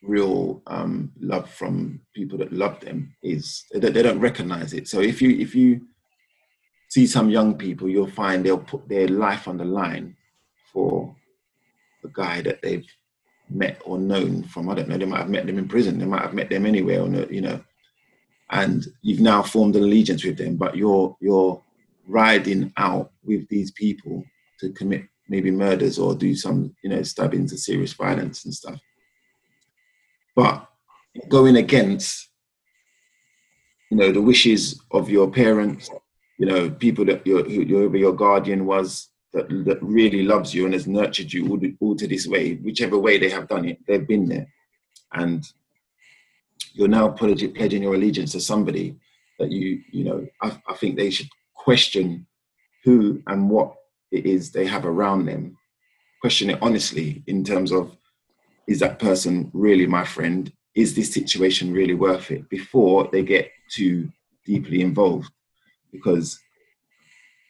real 0.03 0.62
um, 0.66 1.12
love 1.20 1.49
from 1.49 2.01
people 2.14 2.36
that 2.38 2.53
love 2.53 2.80
them 2.80 3.14
is. 3.22 3.64
They, 3.72 3.90
they 3.90 4.03
don't 4.03 4.20
recognize 4.20 4.72
it. 4.72 4.88
So 4.88 5.01
if 5.01 5.22
you 5.22 5.30
if 5.38 5.55
you 5.55 5.82
see 6.88 7.07
some 7.07 7.30
young 7.30 7.57
people, 7.57 7.88
you'll 7.88 8.11
find 8.11 8.45
they'll 8.45 8.59
put 8.59 8.88
their 8.88 9.09
life 9.09 9.49
on 9.49 9.57
the 9.57 9.64
line 9.64 10.16
for 10.72 11.14
a 12.05 12.09
guy 12.12 12.43
that 12.43 12.61
they've 12.62 12.86
met 13.49 13.80
or 13.84 13.99
known 13.99 14.43
from 14.45 14.68
I 14.68 14.74
don't 14.74 14.88
know. 14.88 14.99
They 14.99 15.05
might 15.05 15.20
have 15.20 15.30
met 15.30 15.47
them 15.47 15.59
in 15.59 15.68
prison. 15.68 15.99
They 15.99 16.05
might 16.05 16.22
have 16.22 16.34
met 16.34 16.51
them 16.51 16.66
anywhere, 16.66 17.03
on 17.03 17.14
you 17.32 17.40
know, 17.40 17.62
and 18.51 18.84
you've 19.03 19.20
now 19.20 19.43
formed 19.43 19.76
an 19.76 19.84
allegiance 19.84 20.24
with 20.24 20.36
them. 20.36 20.57
But 20.57 20.76
you're 20.76 21.16
you're 21.20 21.62
riding 22.07 22.72
out 22.76 23.12
with 23.24 23.49
these 23.49 23.70
people 23.70 24.24
to 24.59 24.70
commit 24.72 25.05
maybe 25.33 25.51
murders 25.51 25.99
or 25.99 26.14
do 26.14 26.35
some 26.35 26.59
you 26.85 26.91
know 26.91 27.03
stabbings 27.03 27.53
or 27.53 27.57
serious 27.57 27.95
violence 27.95 28.45
and 28.45 28.55
stuff. 28.55 28.78
But 30.37 30.68
going 31.28 31.57
against 31.57 32.28
you 33.91 33.97
know 33.97 34.12
the 34.12 34.22
wishes 34.22 34.80
of 34.91 35.11
your 35.11 35.28
parents, 35.30 35.91
you 36.39 36.47
know 36.47 36.70
people 36.70 37.05
that 37.07 37.26
your 37.26 37.43
whoever 37.45 37.97
your 37.97 38.14
guardian 38.24 38.66
was 38.66 39.09
that, 39.33 39.49
that 39.64 39.83
really 39.83 40.22
loves 40.22 40.53
you 40.55 40.66
and 40.66 40.74
has 40.74 40.87
nurtured 40.87 41.33
you 41.33 41.49
all, 41.49 41.61
all 41.80 41.97
to 41.97 42.07
this 42.07 42.26
way, 42.26 42.55
whichever 42.57 42.99
way 42.99 43.16
they 43.18 43.30
have 43.30 43.49
done 43.49 43.64
it, 43.64 43.78
they've 43.87 44.07
been 44.07 44.28
there. 44.28 44.47
And 45.14 45.43
you're 46.74 46.89
now 46.89 47.09
pledging 47.09 47.83
your 47.83 47.95
allegiance 47.95 48.33
to 48.33 48.41
somebody 48.41 48.97
that 49.39 49.51
you, 49.51 49.80
you 49.91 50.05
know, 50.05 50.26
I, 50.43 50.61
I 50.68 50.74
think 50.74 50.97
they 50.97 51.11
should 51.11 51.28
question 51.55 52.26
who 52.85 53.22
and 53.26 53.49
what 53.49 53.74
it 54.12 54.26
is 54.26 54.50
they 54.50 54.66
have 54.66 54.84
around 54.84 55.26
them. 55.26 55.56
Question 56.20 56.50
it 56.50 56.58
honestly 56.62 57.24
in 57.26 57.42
terms 57.42 57.72
of, 57.72 57.96
is 58.68 58.78
that 58.78 58.98
person 58.98 59.50
really 59.52 59.86
my 59.86 60.04
friend? 60.04 60.52
Is 60.74 60.94
this 60.94 61.12
situation 61.12 61.72
really 61.72 61.94
worth 61.94 62.30
it? 62.30 62.48
Before 62.48 63.08
they 63.10 63.22
get 63.22 63.50
too 63.70 64.08
deeply 64.44 64.82
involved. 64.82 65.30
Because 65.90 66.38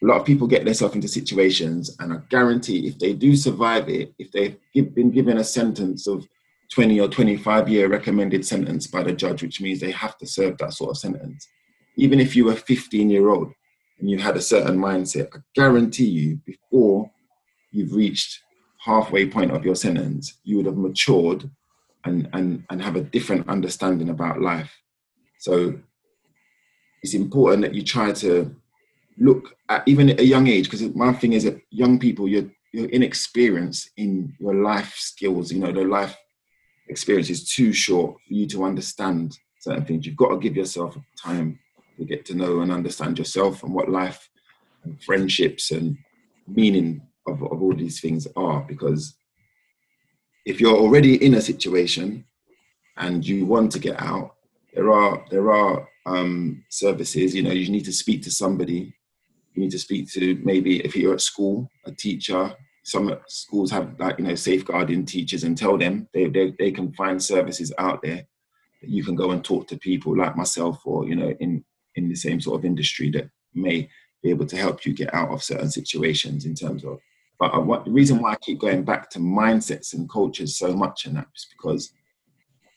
a 0.01 0.05
lot 0.05 0.19
of 0.19 0.25
people 0.25 0.47
get 0.47 0.65
themselves 0.65 0.95
into 0.95 1.07
situations, 1.07 1.95
and 1.99 2.11
I 2.13 2.17
guarantee 2.29 2.87
if 2.87 2.99
they 2.99 3.13
do 3.13 3.35
survive 3.35 3.87
it, 3.87 4.13
if 4.19 4.31
they've 4.31 4.57
been 4.93 5.11
given 5.11 5.37
a 5.37 5.43
sentence 5.43 6.07
of 6.07 6.27
20 6.71 6.99
or 6.99 7.07
25 7.07 7.69
year 7.69 7.87
recommended 7.87 8.45
sentence 8.45 8.87
by 8.87 9.03
the 9.03 9.13
judge, 9.13 9.43
which 9.43 9.61
means 9.61 9.79
they 9.79 9.91
have 9.91 10.17
to 10.17 10.25
serve 10.25 10.57
that 10.57 10.73
sort 10.73 10.91
of 10.91 10.97
sentence, 10.97 11.47
even 11.95 12.19
if 12.19 12.35
you 12.35 12.45
were 12.45 12.55
15 12.55 13.09
year 13.09 13.29
old 13.29 13.53
and 13.99 14.09
you 14.09 14.17
had 14.17 14.35
a 14.35 14.41
certain 14.41 14.77
mindset, 14.77 15.29
I 15.35 15.39
guarantee 15.55 16.09
you 16.09 16.39
before 16.45 17.09
you've 17.71 17.93
reached 17.93 18.39
halfway 18.79 19.27
point 19.27 19.51
of 19.51 19.63
your 19.63 19.75
sentence, 19.75 20.39
you 20.43 20.57
would 20.57 20.65
have 20.65 20.77
matured 20.77 21.49
and, 22.05 22.29
and, 22.33 22.63
and 22.69 22.81
have 22.81 22.95
a 22.95 23.01
different 23.01 23.47
understanding 23.47 24.09
about 24.09 24.41
life. 24.41 24.75
So 25.39 25.79
it's 27.01 27.13
important 27.13 27.63
that 27.63 27.75
you 27.75 27.83
try 27.83 28.11
to 28.13 28.55
look 29.17 29.55
at 29.69 29.87
even 29.87 30.09
at 30.09 30.19
a 30.19 30.25
young 30.25 30.47
age 30.47 30.65
because 30.65 30.81
my 30.95 31.13
thing 31.13 31.33
is 31.33 31.43
that 31.43 31.61
young 31.69 31.99
people 31.99 32.27
you're 32.27 32.49
you're 32.71 32.89
inexperienced 32.89 33.91
in 33.97 34.33
your 34.39 34.55
life 34.55 34.95
skills. 34.95 35.51
You 35.51 35.59
know 35.59 35.71
the 35.71 35.83
life 35.83 36.17
experience 36.87 37.29
is 37.29 37.47
too 37.49 37.71
short 37.71 38.15
for 38.27 38.33
you 38.33 38.47
to 38.47 38.63
understand 38.63 39.37
certain 39.59 39.85
things. 39.85 40.05
You've 40.05 40.17
got 40.17 40.29
to 40.29 40.39
give 40.39 40.55
yourself 40.55 40.97
time 41.21 41.59
to 41.97 42.05
get 42.05 42.25
to 42.25 42.35
know 42.35 42.61
and 42.61 42.71
understand 42.71 43.17
yourself 43.17 43.63
and 43.63 43.73
what 43.73 43.89
life 43.89 44.29
and 44.83 45.01
friendships 45.03 45.71
and 45.71 45.97
meaning 46.47 47.01
of, 47.27 47.41
of 47.43 47.61
all 47.61 47.73
these 47.73 48.01
things 48.01 48.27
are 48.35 48.61
because 48.61 49.15
if 50.45 50.59
you're 50.59 50.75
already 50.75 51.23
in 51.23 51.35
a 51.35 51.41
situation 51.41 52.25
and 52.97 53.25
you 53.25 53.45
want 53.45 53.71
to 53.71 53.79
get 53.79 54.01
out 54.01 54.35
there 54.73 54.91
are 54.91 55.23
there 55.29 55.51
are 55.51 55.87
um, 56.05 56.63
services 56.69 57.33
you 57.33 57.41
know 57.41 57.51
you 57.51 57.69
need 57.69 57.85
to 57.85 57.93
speak 57.93 58.21
to 58.23 58.31
somebody 58.31 58.93
you 59.53 59.61
need 59.61 59.71
to 59.71 59.79
speak 59.79 60.11
to 60.11 60.39
maybe 60.43 60.79
if 60.81 60.95
you're 60.95 61.13
at 61.13 61.21
school, 61.21 61.69
a 61.85 61.91
teacher. 61.91 62.55
Some 62.83 63.15
schools 63.27 63.71
have 63.71 63.97
like 63.99 64.17
you 64.19 64.25
know 64.25 64.35
safeguarding 64.35 65.05
teachers 65.05 65.43
and 65.43 65.57
tell 65.57 65.77
them 65.77 66.07
they 66.13 66.27
they, 66.27 66.53
they 66.59 66.71
can 66.71 66.91
find 66.93 67.21
services 67.21 67.71
out 67.77 68.01
there 68.01 68.25
that 68.81 68.89
you 68.89 69.03
can 69.03 69.15
go 69.15 69.31
and 69.31 69.43
talk 69.43 69.67
to 69.67 69.77
people 69.77 70.17
like 70.17 70.35
myself 70.35 70.81
or 70.85 71.07
you 71.07 71.15
know 71.15 71.33
in 71.39 71.63
in 71.95 72.09
the 72.09 72.15
same 72.15 72.41
sort 72.41 72.59
of 72.59 72.65
industry 72.65 73.09
that 73.11 73.29
may 73.53 73.89
be 74.21 74.29
able 74.29 74.45
to 74.45 74.57
help 74.57 74.85
you 74.85 74.93
get 74.93 75.13
out 75.13 75.29
of 75.29 75.43
certain 75.43 75.69
situations 75.69 76.45
in 76.45 76.55
terms 76.55 76.83
of. 76.85 76.99
But 77.39 77.53
uh, 77.53 77.59
what, 77.59 77.85
the 77.85 77.91
reason 77.91 78.19
why 78.19 78.31
I 78.31 78.35
keep 78.37 78.59
going 78.59 78.83
back 78.83 79.09
to 79.11 79.19
mindsets 79.19 79.93
and 79.93 80.09
cultures 80.09 80.57
so 80.57 80.73
much 80.73 81.05
and 81.05 81.17
that 81.17 81.27
is 81.35 81.47
because 81.51 81.91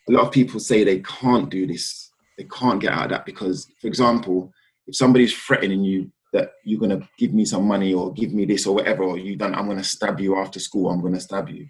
a 0.08 0.12
lot 0.12 0.26
of 0.26 0.32
people 0.32 0.60
say 0.60 0.82
they 0.82 1.00
can't 1.00 1.50
do 1.50 1.66
this, 1.66 2.10
they 2.38 2.44
can't 2.44 2.80
get 2.80 2.92
out 2.92 3.04
of 3.04 3.10
that 3.10 3.26
because, 3.26 3.68
for 3.80 3.86
example, 3.86 4.52
if 4.86 4.96
somebody's 4.96 5.34
threatening 5.34 5.82
you 5.84 6.10
that 6.32 6.52
you're 6.64 6.80
going 6.80 6.98
to 6.98 7.08
give 7.18 7.32
me 7.32 7.44
some 7.44 7.64
money 7.64 7.94
or 7.94 8.12
give 8.12 8.32
me 8.32 8.44
this 8.44 8.66
or 8.66 8.74
whatever, 8.74 9.04
or 9.04 9.18
you 9.18 9.36
done, 9.36 9.54
I'm 9.54 9.66
going 9.66 9.78
to 9.78 9.84
stab 9.84 10.20
you 10.20 10.36
after 10.36 10.60
school, 10.60 10.90
I'm 10.90 11.00
going 11.00 11.14
to 11.14 11.20
stab 11.20 11.48
you. 11.48 11.68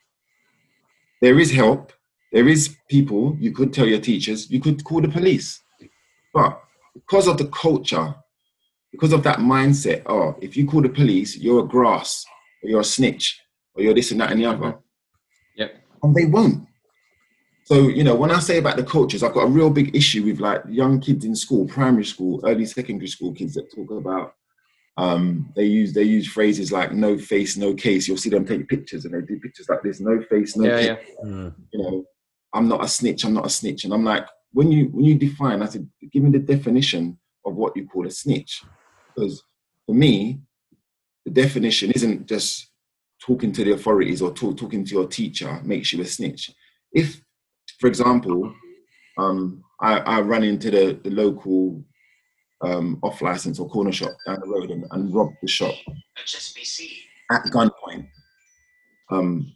There 1.22 1.38
is 1.38 1.53
help. 1.53 1.92
There 2.32 2.49
is 2.49 2.76
people, 2.90 3.36
you 3.38 3.53
could 3.53 3.72
tell 3.72 3.86
your 3.86 4.01
teachers, 4.01 4.51
you 4.51 4.61
could 4.61 4.82
call 4.84 5.01
the 5.01 5.09
police. 5.09 5.61
But 6.34 6.61
because 6.97 7.28
of 7.28 7.38
the 7.38 7.47
culture, 7.49 8.14
because 8.92 9.12
of 9.12 9.22
that 9.24 9.38
mindset, 9.38 10.03
oh, 10.07 10.36
if 10.40 10.57
you 10.57 10.66
call 10.66 10.82
the 10.82 10.88
police, 10.88 11.36
you're 11.36 11.64
a 11.64 11.68
grass, 11.68 12.24
or 12.62 12.70
you're 12.70 12.80
a 12.80 12.84
snitch, 12.84 13.40
or 13.74 13.82
you're 13.82 13.94
this 13.94 14.11
and 14.11 14.20
that 14.20 14.30
and 14.30 14.40
the 14.40 14.47
other. 14.47 14.78
Yep. 15.57 15.74
And 16.03 16.14
they 16.14 16.26
won't. 16.26 16.66
So, 17.64 17.88
you 17.88 18.05
know, 18.05 18.14
when 18.14 18.30
I 18.30 18.38
say 18.38 18.59
about 18.59 18.76
the 18.76 18.84
cultures, 18.84 19.22
I've 19.22 19.34
got 19.34 19.44
a 19.44 19.51
real 19.51 19.70
big 19.70 19.94
issue 19.94 20.24
with 20.24 20.38
like 20.40 20.62
young 20.68 21.01
kids 21.01 21.24
in 21.24 21.34
school, 21.34 21.66
primary 21.66 22.05
school, 22.05 22.40
early 22.44 22.64
secondary 22.64 23.09
school 23.09 23.32
kids 23.32 23.55
that 23.55 23.74
talk 23.74 23.90
about 23.90 24.34
um, 24.99 25.53
they 25.55 25.64
use 25.64 25.92
they 25.92 26.05
use 26.05 26.26
phrases 26.26 26.72
like 26.72 26.92
"no 26.92 27.18
face, 27.18 27.57
no 27.57 27.74
case." 27.74 28.09
You'll 28.09 28.16
see 28.16 28.30
them 28.30 28.47
take 28.47 28.66
pictures, 28.68 29.05
and 29.05 29.12
they 29.12 29.20
do 29.20 29.38
pictures 29.38 29.68
like 29.68 29.82
this: 29.82 30.01
"No 30.01 30.22
face, 30.22 30.57
no 30.57 30.64
yeah, 30.64 30.94
case." 30.94 31.07
Yeah. 31.22 31.24
Mm. 31.24 31.55
You 31.72 31.82
know, 31.82 32.05
I'm 32.55 32.68
not 32.68 32.82
a 32.82 32.88
snitch. 32.88 33.24
I'm 33.24 33.34
not 33.34 33.47
a 33.47 33.51
snitch. 33.51 33.84
And 33.84 33.92
I'm 33.92 34.05
like, 34.05 34.26
when 34.57 34.72
you 34.72 34.86
when 34.86 35.04
you 35.04 35.18
define, 35.18 35.61
I 35.61 35.66
said, 35.66 35.86
give 36.11 36.22
me 36.22 36.30
the 36.30 36.38
definition 36.54 37.18
of 37.44 37.57
what 37.57 37.76
you 37.76 37.86
call 37.86 38.07
a 38.07 38.11
snitch, 38.11 38.62
because 39.14 39.44
for 39.84 39.94
me, 39.94 40.40
the 41.26 41.30
definition 41.30 41.90
isn't 41.90 42.26
just 42.26 42.70
talking 43.20 43.52
to 43.52 43.64
the 43.64 43.72
authorities 43.72 44.22
or 44.22 44.32
talk, 44.32 44.57
talking 44.57 44.82
to 44.82 44.94
your 44.94 45.09
teacher 45.09 45.61
makes 45.62 45.92
you 45.92 46.00
a 46.00 46.07
snitch. 46.07 46.50
If, 46.90 47.20
for 47.78 47.86
example, 47.86 48.50
um, 49.18 49.62
I, 49.78 49.98
I 49.98 50.20
run 50.22 50.42
into 50.42 50.70
the, 50.70 50.98
the 51.04 51.11
local 51.11 51.84
um, 52.62 52.98
off 53.02 53.20
license 53.20 53.59
or 53.59 53.68
corner 53.68 53.92
shop 53.92 54.16
down 54.26 54.40
the 54.40 54.48
road 54.48 54.70
and, 54.70 54.86
and 54.90 55.14
rob 55.14 55.32
the 55.42 55.48
shop 55.48 55.74
at 57.30 57.44
gunpoint. 57.52 58.09
Um, 59.11 59.52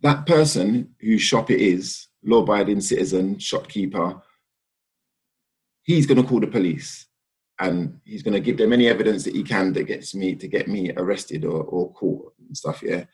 that 0.00 0.24
person 0.24 0.94
whose 0.98 1.20
shop 1.20 1.50
it 1.50 1.60
is, 1.60 2.08
law 2.24 2.42
abiding 2.42 2.80
citizen, 2.80 3.38
shopkeeper, 3.38 4.20
he's 5.82 6.06
going 6.06 6.20
to 6.20 6.28
call 6.28 6.40
the 6.40 6.46
police 6.46 7.06
and 7.60 8.00
he's 8.04 8.22
going 8.22 8.34
to 8.34 8.40
give 8.40 8.56
them 8.56 8.72
any 8.72 8.88
evidence 8.88 9.24
that 9.24 9.34
he 9.34 9.42
can 9.42 9.72
that 9.74 9.84
gets 9.84 10.14
me 10.14 10.34
to 10.34 10.48
get 10.48 10.66
me 10.66 10.92
arrested 10.96 11.44
or, 11.44 11.62
or 11.62 11.92
caught 11.92 12.32
and 12.46 12.56
stuff. 12.56 12.82
Yeah. 12.82 13.04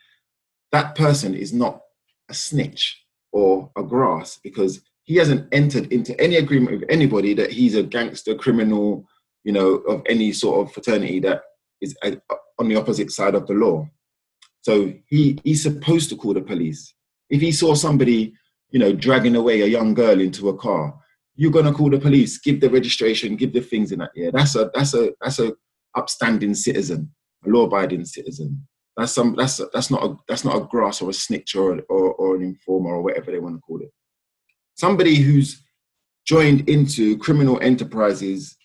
That 0.71 0.95
person 0.95 1.35
is 1.35 1.53
not 1.53 1.81
a 2.29 2.33
snitch 2.33 3.05
or 3.31 3.69
a 3.77 3.83
grass 3.83 4.39
because 4.43 4.81
he 5.03 5.15
hasn't 5.17 5.47
entered 5.51 5.91
into 5.91 6.19
any 6.19 6.37
agreement 6.37 6.79
with 6.79 6.89
anybody 6.89 7.33
that 7.33 7.51
he's 7.51 7.75
a 7.75 7.83
gangster 7.83 8.35
criminal, 8.35 9.05
you 9.43 9.51
know, 9.51 9.75
of 9.87 10.01
any 10.05 10.31
sort 10.31 10.65
of 10.65 10.73
fraternity 10.73 11.19
that 11.19 11.41
is 11.81 11.95
uh, 12.03 12.11
on 12.59 12.69
the 12.69 12.75
opposite 12.75 13.11
side 13.11 13.35
of 13.35 13.47
the 13.47 13.53
law. 13.53 13.87
So 14.61 14.93
he 15.07 15.39
he's 15.43 15.63
supposed 15.63 16.09
to 16.09 16.15
call 16.15 16.33
the 16.33 16.41
police. 16.41 16.93
If 17.29 17.41
he 17.41 17.51
saw 17.51 17.73
somebody, 17.73 18.33
you 18.71 18.79
know, 18.79 18.93
dragging 18.93 19.35
away 19.35 19.61
a 19.61 19.67
young 19.67 19.93
girl 19.93 20.19
into 20.19 20.49
a 20.49 20.57
car, 20.57 20.93
you're 21.35 21.51
gonna 21.51 21.73
call 21.73 21.89
the 21.89 21.99
police, 21.99 22.39
give 22.39 22.59
the 22.61 22.69
registration, 22.69 23.35
give 23.35 23.53
the 23.53 23.61
things 23.61 23.91
in 23.91 23.99
that. 23.99 24.11
Yeah, 24.15 24.31
that's 24.33 24.55
a 24.55 24.71
that's 24.73 24.93
a 24.93 25.11
that's 25.21 25.39
a 25.39 25.53
upstanding 25.95 26.55
citizen, 26.55 27.11
a 27.45 27.49
law-abiding 27.49 28.05
citizen. 28.05 28.67
That's 28.97 29.13
some 29.13 29.35
that's 29.35 29.59
a, 29.59 29.67
that's 29.73 29.89
not 29.89 30.03
a 30.03 30.15
that's 30.27 30.45
not 30.45 30.57
a 30.57 30.65
grass 30.65 31.01
or 31.01 31.09
a 31.09 31.13
snitch 31.13 31.55
or 31.55 31.81
or, 31.89 32.13
or 32.13 32.35
an 32.35 32.43
informer 32.43 32.95
or 32.95 33.01
whatever 33.03 33.31
they 33.31 33.39
want 33.39 33.55
to 33.55 33.61
call 33.61 33.81
it 33.81 33.91
somebody 34.81 35.15
who's 35.15 35.63
joined 36.25 36.67
into 36.69 37.17
criminal 37.17 37.59
enterprises 37.61 38.57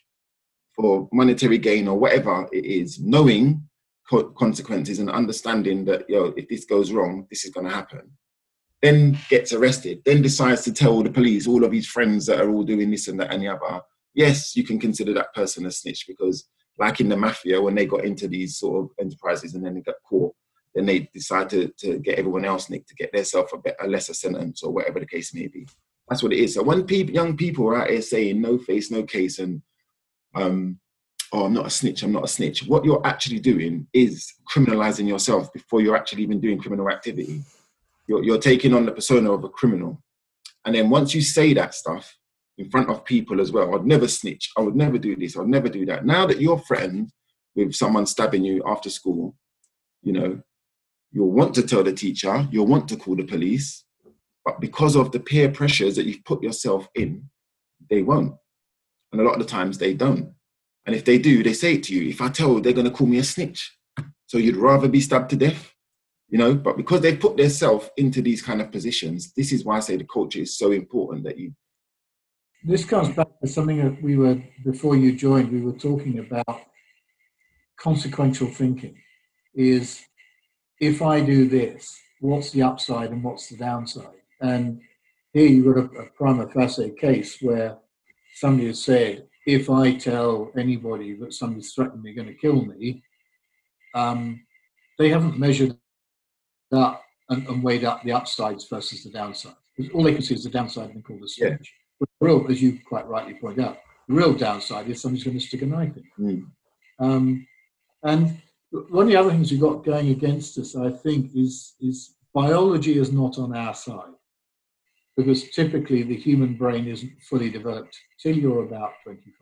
for 0.74 1.09
monetary 1.12 1.59
gain 1.59 1.88
or 1.88 1.98
whatever 1.98 2.48
it 2.52 2.64
is, 2.64 2.98
knowing 3.00 3.62
co- 4.09 4.30
consequences 4.30 4.98
and 4.98 5.11
understanding 5.11 5.84
that, 5.84 6.09
yo, 6.09 6.32
if 6.36 6.48
this 6.48 6.64
goes 6.64 6.92
wrong, 6.92 7.26
this 7.30 7.44
is 7.44 7.50
going 7.50 7.66
to 7.66 7.74
happen, 7.74 8.11
then 8.87 9.18
gets 9.28 9.53
arrested, 9.53 10.01
then 10.05 10.22
decides 10.22 10.62
to 10.62 10.72
tell 10.72 11.03
the 11.03 11.11
police, 11.11 11.47
all 11.47 11.64
of 11.64 11.72
his 11.72 11.87
friends 11.87 12.26
that 12.26 12.41
are 12.41 12.51
all 12.51 12.62
doing 12.62 12.91
this 12.91 13.09
and 13.09 13.18
that 13.18 13.32
and 13.32 13.43
the 13.43 13.49
other, 13.49 13.80
yes, 14.14 14.57
you 14.57 14.64
can 14.64 14.78
consider 14.78 15.12
that 15.12 15.34
person 15.34 15.66
a 15.66 15.70
snitch 15.70 16.07
because, 16.07 16.49
like 16.78 17.01
in 17.01 17.09
the 17.09 17.16
mafia, 17.16 17.61
when 17.61 17.74
they 17.74 17.87
got 17.87 18.05
into 18.05 18.28
these 18.28 18.59
sort 18.59 18.84
of 18.84 18.91
enterprises 19.01 19.55
and 19.55 19.64
then 19.64 19.74
they 19.74 19.80
got 19.80 19.97
caught, 20.09 20.34
then 20.74 20.87
they 20.87 21.09
decide 21.14 21.49
to, 21.51 21.68
to 21.78 21.99
get 21.99 22.18
everyone 22.18 22.45
else 22.45 22.70
nicked 22.70 22.89
to 22.89 22.95
get 22.95 23.12
themselves 23.12 23.53
a, 23.53 23.87
a 23.87 23.89
lesser 23.89 24.14
sentence 24.14 24.62
or 24.62 24.72
whatever 24.72 25.01
the 25.01 25.07
case 25.07 25.34
may 25.34 25.47
be. 25.49 25.66
That's 26.09 26.22
what 26.22 26.32
it 26.32 26.39
is. 26.39 26.55
So 26.55 26.62
when 26.62 26.87
young 26.89 27.37
people 27.37 27.66
are 27.68 27.82
out 27.82 27.91
here 27.91 28.03
saying 28.03 28.41
no 28.41 28.59
face, 28.59 28.91
no 28.91 29.03
case, 29.03 29.39
and 29.39 29.62
um, 30.34 30.78
oh, 31.32 31.47
I'm 31.47 31.55
not 31.55 31.66
a 31.66 31.70
snitch, 31.70 32.03
I'm 32.03 32.12
not 32.12 32.24
a 32.24 32.28
snitch. 32.28 32.66
What 32.66 32.84
you're 32.84 33.05
actually 33.07 33.41
doing 33.41 33.89
is 33.93 34.32
criminalizing 34.49 35.09
yourself 35.09 35.53
before 35.53 35.80
you're 35.80 35.97
actually 35.97 36.22
even 36.22 36.41
doing 36.41 36.59
criminal 36.59 36.91
activity. 36.91 37.43
You're, 38.07 38.22
you're 38.22 38.38
taking 38.38 38.74
on 38.74 38.86
the 38.86 38.92
persona 38.92 39.32
of 39.32 39.44
a 39.44 39.48
criminal. 39.48 40.02
And 40.64 40.74
then 40.74 40.90
once 40.90 41.14
you 41.14 41.22
say 41.22 41.54
that 41.54 41.74
stuff 41.74 42.16
in 42.59 42.70
front 42.70 42.90
of 42.90 43.04
people 43.04 43.40
as 43.40 43.52
well, 43.52 43.74
I'd 43.74 43.86
never 43.86 44.09
snitch. 44.09 44.50
I 44.57 44.61
would 44.62 44.76
never 44.76 44.98
do 44.98 45.16
this. 45.16 45.36
I'd 45.36 45.48
never 45.48 45.68
do 45.68 45.86
that. 45.86 46.07
Now 46.07 46.26
that 46.26 46.40
you're 46.40 46.59
threatened 46.61 47.11
with 47.54 47.74
someone 47.74 48.07
stabbing 48.07 48.44
you 48.44 48.62
after 48.66 48.90
school, 48.90 49.36
you 50.02 50.12
know, 50.12 50.40
you'll 51.12 51.32
want 51.32 51.54
to 51.54 51.62
tell 51.62 51.82
the 51.82 51.92
teacher, 51.92 52.46
you'll 52.50 52.66
want 52.66 52.88
to 52.88 52.96
call 52.96 53.16
the 53.16 53.24
police, 53.24 53.84
but 54.44 54.61
because 54.61 54.96
of 54.96 55.12
the 55.12 55.20
peer 55.20 55.50
pressures 55.50 55.96
that 55.96 56.07
you've 56.07 56.24
put 56.24 56.42
yourself 56.42 56.88
in, 56.94 57.28
they 57.90 58.02
won't. 58.02 58.34
And 59.12 59.20
a 59.20 59.24
lot 59.24 59.34
of 59.34 59.40
the 59.40 59.46
times 59.46 59.78
they 59.78 59.94
don't. 59.94 60.32
And 60.84 60.94
if 60.94 61.04
they 61.04 61.18
do, 61.18 61.42
they 61.42 61.52
say 61.52 61.74
it 61.74 61.82
to 61.84 61.94
you. 61.94 62.09
If 62.09 62.20
I 62.20 62.28
tell, 62.28 62.61
they're 62.61 62.72
going 62.72 62.86
to 62.86 62.92
call 62.92 63.09
me 63.09 63.18
a 63.18 63.24
snitch. 63.24 63.76
So 64.26 64.38
you'd 64.38 64.57
rather 64.57 64.88
be 64.88 65.00
stabbed 65.00 65.30
to 65.30 65.36
death, 65.36 65.72
you 66.29 66.39
know? 66.39 66.55
But 66.55 66.77
because 66.77 67.01
they 67.01 67.16
put 67.16 67.37
themselves 67.37 67.91
into 67.97 68.22
these 68.22 68.43
kind 68.43 68.61
of 68.61 68.72
positions, 68.72 69.33
this 69.33 69.53
is 69.53 69.64
why 69.64 69.77
I 69.77 69.81
say 69.81 69.97
the 69.97 70.05
culture 70.05 70.41
is 70.41 70.57
so 70.57 70.72
important 70.72 71.24
that 71.24 71.39
you. 71.39 71.53
This 72.64 72.85
comes 72.85 73.11
back 73.11 73.29
to 73.41 73.49
something 73.49 73.79
that 73.79 74.03
we 74.03 74.16
were, 74.16 74.43
before 74.64 74.97
you 74.97 75.14
joined, 75.14 75.53
we 75.53 75.61
were 75.61 75.79
talking 75.79 76.18
about 76.18 76.62
consequential 77.79 78.49
thinking. 78.49 78.97
Is 79.55 80.05
if 80.81 81.01
I 81.01 81.20
do 81.20 81.49
this, 81.49 81.97
what's 82.20 82.51
the 82.51 82.62
upside 82.62 83.11
and 83.11 83.22
what's 83.22 83.49
the 83.49 83.57
downside? 83.57 84.20
And 84.41 84.81
here 85.33 85.47
you've 85.47 85.74
got 85.74 85.85
a, 85.85 86.05
a 86.05 86.07
prima 86.11 86.49
facie 86.49 86.91
case 86.91 87.39
where 87.41 87.79
somebody 88.35 88.66
has 88.68 88.83
said, 88.83 89.27
if 89.47 89.70
I 89.70 89.95
tell 89.95 90.51
anybody 90.59 91.14
that 91.14 91.33
somebody's 91.33 91.72
threatening 91.72 92.16
going 92.16 92.27
to 92.29 92.35
kill 92.35 92.64
me, 92.64 93.03
um, 93.95 94.45
they 94.99 95.09
haven't 95.09 95.39
measured 95.39 95.77
up 96.72 97.02
and, 97.28 97.46
and, 97.48 97.62
weighed 97.62 97.84
up 97.84 98.02
the 98.02 98.12
upsides 98.12 98.66
versus 98.68 99.04
the 99.04 99.10
downsides. 99.10 99.54
All 99.94 100.02
they 100.02 100.14
can 100.14 100.22
see 100.22 100.34
is 100.34 100.44
the 100.44 100.50
downside 100.50 100.90
and 100.90 101.04
call 101.04 101.18
the 101.20 101.28
switch. 101.28 101.50
Yeah. 101.50 101.56
But 102.00 102.08
the 102.20 102.26
real, 102.26 102.46
as 102.50 102.62
you 102.62 102.78
quite 102.86 103.06
rightly 103.06 103.34
point 103.34 103.60
out, 103.60 103.78
the 104.08 104.14
real 104.14 104.34
downside 104.34 104.88
is 104.88 105.00
somebody's 105.00 105.24
going 105.24 105.38
to 105.38 105.44
stick 105.44 105.62
a 105.62 105.66
knife 105.66 105.96
in. 106.18 106.50
Mm. 107.00 107.04
Um, 107.04 107.46
and 108.02 108.38
one 108.90 109.04
of 109.04 109.08
the 109.08 109.16
other 109.16 109.30
things 109.30 109.50
we've 109.50 109.60
got 109.60 109.84
going 109.84 110.10
against 110.10 110.58
us, 110.58 110.76
I 110.76 110.90
think, 110.90 111.30
is 111.34 111.74
is 111.80 112.14
biology 112.34 112.98
is 112.98 113.12
not 113.12 113.38
on 113.38 113.56
our 113.56 113.74
side 113.74 114.12
because 115.16 115.50
typically 115.50 116.02
the 116.02 116.16
human 116.16 116.54
brain 116.54 116.86
isn't 116.86 117.12
fully 117.22 117.50
developed 117.50 117.98
till 118.20 118.36
you're 118.36 118.64
about 118.64 118.92
25. 119.02 119.32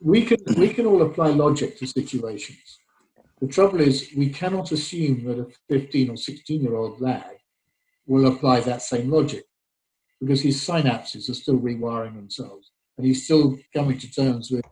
We 0.00 0.24
can, 0.24 0.38
we 0.56 0.72
can 0.72 0.86
all 0.86 1.02
apply 1.02 1.28
logic 1.28 1.78
to 1.78 1.86
situations. 1.86 2.78
The 3.42 3.48
trouble 3.48 3.80
is, 3.80 4.08
we 4.16 4.28
cannot 4.28 4.70
assume 4.70 5.24
that 5.24 5.40
a 5.40 5.48
15 5.68 6.10
or 6.10 6.16
16 6.16 6.62
year 6.62 6.76
old 6.76 7.00
lad 7.00 7.36
will 8.06 8.32
apply 8.32 8.60
that 8.60 8.82
same 8.82 9.10
logic 9.10 9.44
because 10.20 10.40
his 10.40 10.56
synapses 10.60 11.28
are 11.28 11.34
still 11.34 11.58
rewiring 11.58 12.14
themselves 12.14 12.70
and 12.96 13.04
he's 13.04 13.24
still 13.24 13.58
coming 13.74 13.98
to 13.98 14.08
terms 14.12 14.52
with 14.52 14.64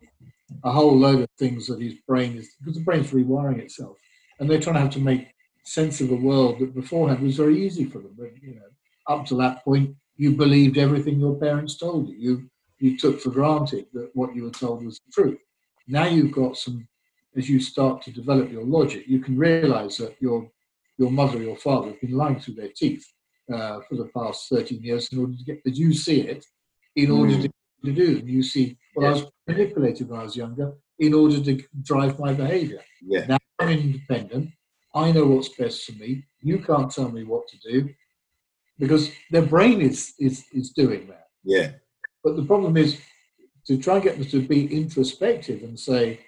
a 0.63 0.71
whole 0.71 0.97
load 0.97 1.21
of 1.21 1.29
things 1.37 1.67
that 1.67 1.81
his 1.81 1.95
brain 2.07 2.37
is, 2.37 2.55
because 2.61 2.77
the 2.77 2.85
brain's 2.85 3.11
rewiring 3.11 3.59
itself. 3.59 3.97
And 4.39 4.49
they're 4.49 4.61
trying 4.61 4.77
to 4.77 4.83
have 4.83 4.91
to 4.91 5.01
make 5.01 5.35
sense 5.65 6.01
of 6.01 6.13
a 6.13 6.15
world 6.15 6.61
that 6.61 6.73
beforehand 6.73 7.21
was 7.21 7.37
very 7.39 7.61
easy 7.61 7.87
for 7.87 7.99
them. 7.99 8.15
But, 8.17 8.31
you 8.41 8.55
know, 8.55 8.71
up 9.09 9.27
to 9.27 9.37
that 9.39 9.65
point, 9.65 9.97
you 10.17 10.37
believed 10.37 10.79
everything 10.79 11.19
your 11.19 11.35
parents 11.35 11.77
told 11.77 12.09
you. 12.09 12.17
You 12.17 12.51
you 12.79 12.97
took 12.97 13.21
for 13.21 13.31
granted 13.31 13.87
that 13.93 14.11
what 14.15 14.35
you 14.35 14.45
were 14.45 14.51
told 14.51 14.85
was 14.85 14.99
the 15.05 15.13
truth. 15.13 15.39
Now 15.87 16.05
you've 16.05 16.33
got 16.33 16.57
some, 16.57 16.89
as 17.37 17.49
you 17.49 17.61
start 17.61 18.03
to 18.03 18.11
develop 18.11 18.51
your 18.51 18.65
logic, 18.65 19.05
you 19.07 19.21
can 19.21 19.37
realize 19.37 19.97
that 19.99 20.17
your 20.21 20.51
your 20.99 21.11
mother 21.11 21.39
or 21.39 21.43
your 21.43 21.57
father 21.57 21.89
have 21.89 22.01
been 22.01 22.17
lying 22.17 22.39
through 22.39 22.55
their 22.55 22.69
teeth 22.77 23.07
uh, 23.53 23.81
for 23.89 23.97
the 23.97 24.11
past 24.15 24.49
13 24.51 24.83
years 24.83 25.09
in 25.13 25.19
order 25.19 25.33
to 25.33 25.45
get, 25.45 25.61
as 25.67 25.79
you 25.79 25.95
see 25.95 26.21
it, 26.21 26.45
in 26.95 27.11
order 27.11 27.33
mm. 27.33 27.43
to, 27.43 27.51
to 27.87 27.93
do. 27.93 28.23
You 28.25 28.43
see, 28.43 28.77
well, 28.95 29.07
I 29.07 29.11
was 29.13 29.25
manipulated 29.49 30.11
when 30.11 30.21
I 30.21 30.25
was 30.25 30.37
younger 30.37 30.75
in 30.99 31.15
order 31.15 31.41
to 31.43 31.63
drive 31.83 32.19
my 32.19 32.35
behavior. 32.35 32.83
Yeah. 33.03 33.27
Now 33.27 33.39
I'm 33.59 33.71
independent. 33.71 34.51
I 34.95 35.13
know 35.13 35.27
what's 35.27 35.49
best 35.49 35.85
for 35.85 35.93
me. 35.93 36.25
You 36.43 36.59
can't 36.59 36.91
tell 36.91 37.11
me 37.11 37.25
what 37.25 37.49
to 37.49 37.59
do 37.59 37.89
because 38.79 39.11
their 39.31 39.43
brain 39.43 39.81
is 39.81 40.15
is 40.19 40.45
is 40.53 40.71
doing 40.71 41.07
that. 41.09 41.29
Yeah. 41.45 41.73
But 42.23 42.37
the 42.37 42.45
problem 42.45 42.77
is 42.77 43.01
to 43.67 43.79
try 43.79 43.95
and 43.95 44.03
get 44.03 44.19
them 44.19 44.27
to 44.27 44.47
be 44.47 44.75
introspective 44.75 45.63
and 45.63 45.79
say, 45.79 46.21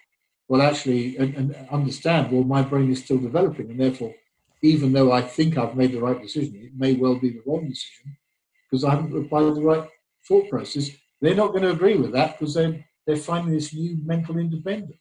well, 0.49 0.62
actually, 0.62 1.16
and, 1.16 1.34
and 1.34 1.68
understand, 1.70 2.30
well, 2.30 2.45
my 2.45 2.62
brain 2.62 2.90
is 2.90 3.05
still 3.05 3.18
developing, 3.18 3.70
and 3.70 3.80
therefore, 3.80 4.14
even 4.62 4.93
though 4.93 5.12
I 5.12 5.22
think 5.22 5.59
I've 5.59 5.76
made 5.76 5.93
the 5.93 6.01
right 6.01 6.20
decision, 6.20 6.57
it 6.57 6.72
may 6.76 6.95
well 6.95 7.18
be 7.18 7.30
the 7.30 7.43
wrong 7.47 7.68
decision 7.68 8.16
because 8.70 8.84
I 8.84 8.90
haven't 8.90 9.16
applied 9.16 9.55
the 9.55 9.62
right 9.62 9.88
thought 10.26 10.49
process. 10.49 10.90
They're 11.20 11.34
not 11.34 11.51
going 11.51 11.62
to 11.62 11.70
agree 11.70 11.97
with 11.97 12.12
that 12.12 12.38
because 12.38 12.55
they're 12.55 12.84
they're 13.07 13.16
finding 13.16 13.55
this 13.55 13.74
new 13.74 13.99
mental 14.05 14.38
independence. 14.38 14.97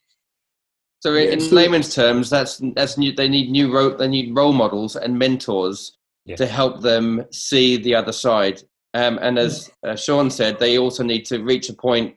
So, 0.99 1.15
in, 1.15 1.39
in 1.39 1.49
layman's 1.49 1.95
terms, 1.95 2.29
that's 2.29 2.61
that's 2.75 2.97
new. 2.97 3.11
They 3.11 3.27
need 3.27 3.49
new 3.49 3.73
role. 3.73 3.95
They 3.95 4.07
need 4.07 4.35
role 4.35 4.53
models 4.53 4.95
and 4.95 5.17
mentors 5.17 5.97
yeah. 6.25 6.35
to 6.35 6.45
help 6.45 6.81
them 6.81 7.25
see 7.31 7.77
the 7.77 7.95
other 7.95 8.11
side. 8.11 8.61
Um, 8.93 9.19
and 9.21 9.39
as 9.39 9.71
uh, 9.85 9.95
Sean 9.95 10.29
said, 10.29 10.59
they 10.59 10.77
also 10.77 11.03
need 11.03 11.25
to 11.25 11.43
reach 11.43 11.69
a 11.69 11.73
point 11.73 12.15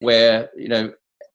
where 0.00 0.50
you 0.56 0.68
know, 0.68 0.92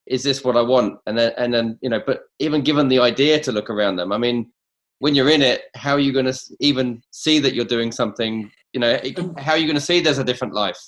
is 0.07 0.23
this 0.23 0.43
what 0.43 0.57
I 0.57 0.61
want? 0.61 0.99
And 1.05 1.17
then 1.17 1.33
and 1.37 1.53
then 1.53 1.77
you 1.81 1.89
know, 1.89 2.01
but 2.05 2.21
even 2.39 2.61
given 2.61 2.87
the 2.87 2.99
idea 2.99 3.39
to 3.41 3.51
look 3.51 3.69
around 3.69 3.97
them, 3.97 4.11
I 4.11 4.17
mean, 4.17 4.51
when 4.99 5.15
you're 5.15 5.29
in 5.29 5.41
it, 5.41 5.63
how 5.75 5.93
are 5.93 5.99
you 5.99 6.13
going 6.13 6.25
to 6.25 6.39
even 6.59 7.01
see 7.11 7.39
that 7.39 7.53
you're 7.53 7.65
doing 7.65 7.91
something? 7.91 8.51
You 8.73 8.79
know, 8.79 8.99
how 9.37 9.53
are 9.53 9.57
you 9.57 9.65
going 9.65 9.75
to 9.75 9.81
see 9.81 9.99
there's 9.99 10.17
a 10.17 10.23
different 10.23 10.53
life? 10.53 10.79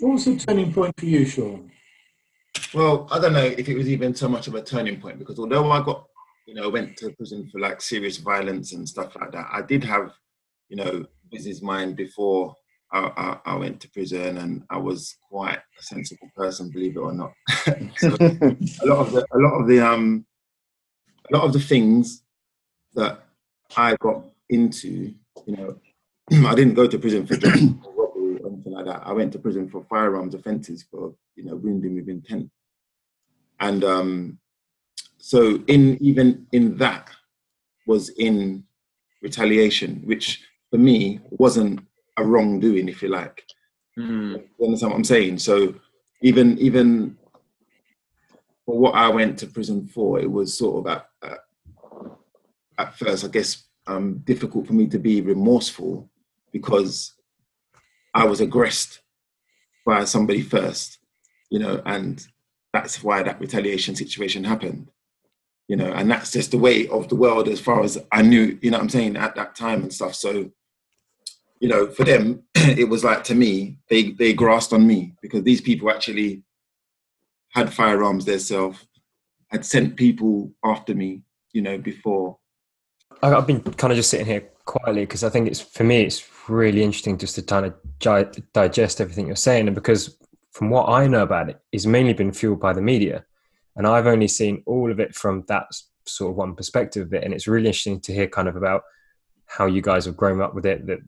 What 0.00 0.14
was 0.14 0.24
the 0.24 0.36
turning 0.36 0.72
point 0.72 0.94
for 0.98 1.06
you, 1.06 1.24
Sean? 1.24 1.70
Well, 2.72 3.08
I 3.10 3.18
don't 3.18 3.32
know 3.32 3.44
if 3.44 3.68
it 3.68 3.76
was 3.76 3.88
even 3.88 4.14
so 4.14 4.28
much 4.28 4.46
of 4.46 4.54
a 4.54 4.62
turning 4.62 5.00
point 5.00 5.18
because 5.18 5.38
although 5.38 5.70
I 5.70 5.82
got 5.82 6.04
you 6.46 6.54
know, 6.54 6.68
went 6.68 6.96
to 6.98 7.10
prison 7.10 7.48
for 7.50 7.60
like 7.60 7.80
serious 7.80 8.18
violence 8.18 8.72
and 8.72 8.88
stuff 8.88 9.16
like 9.16 9.32
that. 9.32 9.46
I 9.50 9.62
did 9.62 9.82
have, 9.84 10.12
you 10.68 10.76
know, 10.76 11.06
business 11.30 11.62
mind 11.62 11.96
before 11.96 12.54
I, 12.94 13.38
I, 13.44 13.56
went 13.56 13.80
to 13.80 13.90
prison, 13.90 14.38
and 14.38 14.62
I 14.70 14.76
was 14.76 15.16
quite 15.28 15.58
a 15.58 15.82
sensible 15.82 16.30
person, 16.36 16.70
believe 16.70 16.96
it 16.96 17.00
or 17.00 17.12
not. 17.12 17.32
a 17.66 18.86
lot 18.86 19.00
of 19.00 19.12
the, 19.12 19.26
a 19.32 19.38
lot 19.38 19.60
of 19.60 19.66
the, 19.66 19.80
um, 19.80 20.24
a 21.30 21.36
lot 21.36 21.44
of 21.44 21.52
the 21.52 21.60
things 21.60 22.22
that 22.94 23.24
I 23.76 23.96
got 23.96 24.24
into, 24.48 25.12
you 25.46 25.56
know, 25.56 25.76
I 26.48 26.54
didn't 26.54 26.74
go 26.74 26.86
to 26.86 26.98
prison 26.98 27.26
for 27.26 27.34
robbery 27.34 28.38
or 28.40 28.52
anything 28.52 28.72
like 28.72 28.86
that. 28.86 29.02
I 29.04 29.12
went 29.12 29.32
to 29.32 29.38
prison 29.38 29.68
for 29.68 29.84
firearms 29.90 30.34
offences 30.34 30.84
for, 30.88 31.14
you 31.34 31.44
know, 31.44 31.56
wounding 31.56 31.96
with 31.96 32.08
intent. 32.08 32.50
And 33.58 33.82
um, 33.82 34.38
so 35.18 35.62
in 35.66 35.98
even 36.00 36.46
in 36.52 36.76
that 36.78 37.10
was 37.86 38.10
in 38.10 38.64
retaliation, 39.22 40.02
which 40.04 40.44
for 40.70 40.78
me 40.78 41.20
wasn't 41.30 41.80
a 42.16 42.24
wrongdoing, 42.24 42.88
if 42.88 43.02
you 43.02 43.08
like. 43.08 43.44
Mm. 43.98 44.42
You 44.58 44.66
understand 44.66 44.92
what 44.92 44.98
I'm 44.98 45.04
saying? 45.04 45.38
So 45.38 45.74
even 46.22 46.58
even 46.58 47.16
for 48.66 48.78
what 48.78 48.94
I 48.94 49.08
went 49.08 49.38
to 49.38 49.46
prison 49.46 49.86
for, 49.86 50.20
it 50.20 50.30
was 50.30 50.56
sort 50.56 50.86
of 50.86 50.92
at 50.92 51.08
at, 51.22 51.38
at 52.78 52.98
first, 52.98 53.24
I 53.24 53.28
guess, 53.28 53.64
um, 53.86 54.18
difficult 54.24 54.66
for 54.66 54.72
me 54.72 54.86
to 54.88 54.98
be 54.98 55.20
remorseful 55.20 56.10
because 56.52 57.14
I 58.14 58.24
was 58.24 58.40
aggressed 58.40 59.00
by 59.84 60.04
somebody 60.04 60.40
first, 60.42 60.98
you 61.50 61.58
know, 61.58 61.82
and 61.84 62.26
that's 62.72 63.02
why 63.02 63.22
that 63.22 63.40
retaliation 63.40 63.94
situation 63.94 64.44
happened 64.44 64.88
you 65.68 65.76
know, 65.76 65.92
and 65.92 66.10
that's 66.10 66.32
just 66.32 66.50
the 66.50 66.58
way 66.58 66.86
of 66.88 67.08
the 67.08 67.16
world 67.16 67.48
as 67.48 67.60
far 67.60 67.82
as 67.82 67.98
I 68.12 68.22
knew, 68.22 68.58
you 68.60 68.70
know 68.70 68.78
I'm 68.78 68.88
saying, 68.88 69.16
at 69.16 69.34
that 69.36 69.54
time 69.54 69.82
and 69.82 69.92
stuff. 69.92 70.14
So, 70.14 70.50
you 71.64 71.70
know, 71.70 71.86
for 71.86 72.04
them, 72.04 72.42
it 72.54 72.90
was 72.90 73.04
like 73.04 73.24
to 73.24 73.34
me, 73.34 73.78
they 73.88 74.10
they 74.10 74.34
grasped 74.34 74.74
on 74.74 74.86
me 74.86 75.14
because 75.22 75.44
these 75.44 75.62
people 75.62 75.90
actually 75.90 76.42
had 77.52 77.72
firearms 77.72 78.26
themselves, 78.26 78.86
had 79.48 79.64
sent 79.64 79.96
people 79.96 80.52
after 80.62 80.94
me, 80.94 81.22
you 81.54 81.62
know, 81.62 81.78
before. 81.78 82.36
I've 83.22 83.46
been 83.46 83.62
kind 83.62 83.94
of 83.94 83.96
just 83.96 84.10
sitting 84.10 84.26
here 84.26 84.46
quietly 84.66 85.06
because 85.06 85.24
I 85.24 85.30
think 85.30 85.48
it's 85.48 85.60
for 85.60 85.84
me 85.84 86.02
it's 86.02 86.22
really 86.50 86.82
interesting 86.82 87.16
just 87.16 87.34
to 87.36 87.42
kind 87.42 87.64
of 87.64 87.74
digest 88.52 89.00
everything 89.00 89.26
you're 89.26 89.34
saying, 89.34 89.66
and 89.66 89.74
because 89.74 90.18
from 90.50 90.68
what 90.68 90.90
I 90.90 91.06
know 91.06 91.22
about 91.22 91.48
it, 91.48 91.58
it's 91.72 91.86
mainly 91.86 92.12
been 92.12 92.30
fueled 92.30 92.60
by 92.60 92.74
the 92.74 92.82
media 92.82 93.24
and 93.76 93.86
I've 93.86 94.06
only 94.06 94.28
seen 94.28 94.62
all 94.66 94.92
of 94.92 95.00
it 95.00 95.14
from 95.14 95.44
that 95.48 95.64
sort 96.06 96.30
of 96.30 96.36
one 96.36 96.54
perspective 96.54 97.06
of 97.06 97.14
it. 97.14 97.24
And 97.24 97.34
it's 97.34 97.48
really 97.48 97.66
interesting 97.66 98.00
to 98.02 98.12
hear 98.12 98.28
kind 98.28 98.46
of 98.46 98.54
about 98.54 98.82
how 99.46 99.66
you 99.66 99.82
guys 99.82 100.04
have 100.04 100.16
grown 100.16 100.40
up 100.40 100.54
with 100.54 100.64
it, 100.64 100.86
the 100.86 101.00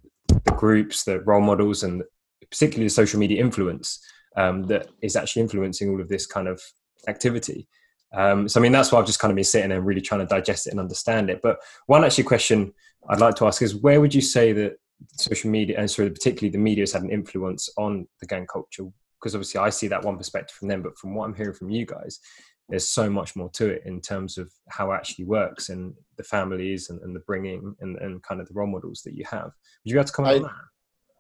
groups, 0.57 1.05
the 1.05 1.21
role 1.21 1.41
models, 1.41 1.83
and 1.83 2.03
particularly 2.51 2.87
the 2.87 2.91
social 2.91 3.21
media 3.21 3.41
influence 3.41 4.01
um, 4.37 4.65
that 4.65 4.89
is 5.03 5.17
actually 5.17 5.43
influencing 5.43 5.91
all 5.91 6.01
of 6.01 6.09
this 6.09 6.27
kind 6.27 6.49
of 6.49 6.61
activity. 7.09 7.69
Um, 8.15 8.49
so 8.49 8.61
I 8.61 8.63
mean, 8.63 8.73
that's 8.73 8.93
why 8.93 8.99
I've 8.99 9.07
just 9.07 9.19
kind 9.19 9.31
of 9.31 9.37
been 9.37 9.45
sitting 9.45 9.73
and 9.73 9.85
really 9.85 10.01
trying 10.01 10.21
to 10.21 10.27
digest 10.27 10.67
it 10.67 10.71
and 10.71 10.81
understand 10.81 11.29
it. 11.31 11.41
But 11.43 11.59
one 11.87 12.05
actually 12.05 12.25
question 12.25 12.73
I'd 13.09 13.21
like 13.21 13.35
to 13.37 13.47
ask 13.47 13.63
is, 13.63 13.75
where 13.75 14.01
would 14.01 14.15
you 14.15 14.21
say 14.21 14.53
that 14.53 14.77
social 15.13 15.51
media 15.51 15.79
and 15.79 15.91
sort 15.91 16.09
of 16.09 16.15
particularly 16.15 16.51
the 16.51 16.59
media 16.59 16.83
has 16.83 16.93
had 16.93 17.03
an 17.03 17.11
influence 17.11 17.69
on 17.77 18.07
the 18.21 18.27
gang 18.27 18.47
culture? 18.47 18.85
Because 19.21 19.35
obviously 19.35 19.61
I 19.61 19.71
see 19.71 19.89
that 19.89 20.05
one 20.05 20.17
perspective 20.17 20.57
from 20.57 20.69
them, 20.69 20.83
but 20.83 20.97
from 20.99 21.15
what 21.15 21.25
I'm 21.25 21.35
hearing 21.35 21.55
from 21.55 21.71
you 21.71 21.85
guys, 21.87 22.21
there's 22.69 22.89
so 22.89 23.09
much 23.09 23.37
more 23.37 23.49
to 23.51 23.69
it 23.69 23.83
in 23.87 24.01
terms 24.01 24.39
of 24.39 24.51
how 24.69 24.91
it 24.91 24.97
actually 24.97 25.25
works 25.25 25.69
and 25.69 25.95
the 26.17 26.25
families 26.25 26.91
and, 26.91 27.01
and 27.03 27.14
the 27.14 27.21
bringing 27.21 27.75
and, 27.81 27.97
and 27.99 28.23
kind 28.23 28.41
of 28.41 28.49
the 28.49 28.55
role 28.55 28.67
models 28.67 29.03
that 29.05 29.14
you 29.14 29.25
have. 29.31 29.45
Would 29.45 29.53
you 29.85 29.95
be 29.95 29.99
able 29.99 30.07
to 30.07 30.12
comment 30.12 30.35
I, 30.35 30.37
on 30.37 30.43
that? 30.43 30.53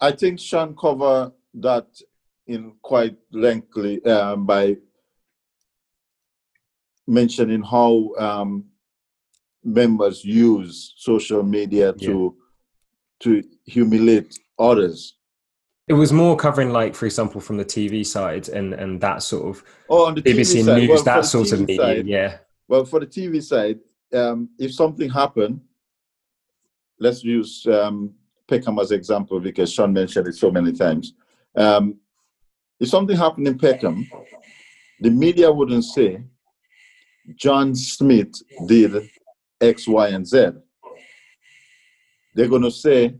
I 0.00 0.12
think 0.12 0.40
Sean 0.40 0.74
covered 0.76 1.32
that 1.54 1.86
in 2.46 2.74
quite 2.82 3.16
lengthily 3.32 4.04
um, 4.04 4.46
by 4.46 4.76
mentioning 7.06 7.62
how 7.62 8.12
um, 8.18 8.64
members 9.64 10.24
use 10.24 10.94
social 10.96 11.42
media 11.42 11.92
to 11.92 12.34
yeah. 12.36 12.42
to 13.20 13.42
humiliate 13.64 14.38
others. 14.58 15.16
It 15.88 15.92
was 15.92 16.12
more 16.12 16.36
covering, 16.36 16.70
like, 16.70 16.94
for 16.94 17.06
example, 17.06 17.40
from 17.40 17.56
the 17.56 17.64
TV 17.64 18.04
side 18.04 18.48
and 18.48 18.74
and 18.74 19.00
that 19.00 19.22
sort 19.22 19.56
of 19.56 19.64
oh, 19.88 20.06
on 20.06 20.16
the 20.16 20.22
BBC 20.22 20.64
side, 20.64 20.78
News, 20.78 20.88
well, 20.88 21.02
that 21.04 21.24
sort 21.24 21.52
of 21.52 21.60
media. 21.60 21.76
Side, 21.76 22.06
yeah. 22.06 22.38
Well, 22.68 22.84
for 22.84 22.98
the 22.98 23.06
TV 23.06 23.42
side, 23.42 23.78
um, 24.12 24.48
if 24.58 24.74
something 24.74 25.08
happened, 25.08 25.60
let's 26.98 27.22
use 27.22 27.64
um, 27.66 28.14
Peckham 28.48 28.78
as 28.78 28.90
example 28.90 29.38
because 29.38 29.72
Sean 29.72 29.92
mentioned 29.92 30.26
it 30.26 30.34
so 30.34 30.50
many 30.50 30.72
times. 30.72 31.14
Um, 31.56 31.98
if 32.80 32.88
something 32.88 33.16
happened 33.16 33.46
in 33.46 33.58
Peckham, 33.58 34.08
the 35.00 35.10
media 35.10 35.50
wouldn't 35.50 35.84
say 35.84 36.22
John 37.36 37.74
Smith 37.74 38.32
did 38.66 39.08
X, 39.60 39.88
Y, 39.88 40.08
and 40.08 40.26
Z. 40.26 40.50
They're 42.34 42.48
going 42.48 42.62
to 42.62 42.70
say 42.70 43.14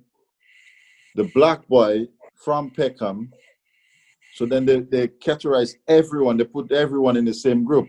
the 1.14 1.30
black 1.34 1.66
boy 1.66 2.06
from 2.36 2.70
Peckham. 2.70 3.32
So 4.34 4.44
then 4.46 4.66
they, 4.66 4.80
they 4.80 5.08
categorize 5.08 5.74
everyone, 5.88 6.36
they 6.36 6.44
put 6.44 6.70
everyone 6.70 7.16
in 7.16 7.24
the 7.24 7.34
same 7.34 7.64
group. 7.64 7.88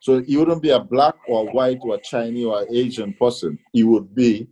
So 0.00 0.22
he 0.22 0.36
wouldn't 0.36 0.62
be 0.62 0.70
a 0.70 0.78
black 0.78 1.16
or 1.26 1.50
white 1.50 1.80
or 1.82 1.98
Chinese 1.98 2.46
or 2.46 2.66
Asian 2.70 3.12
person. 3.14 3.58
He 3.72 3.82
would 3.82 4.14
be, 4.14 4.46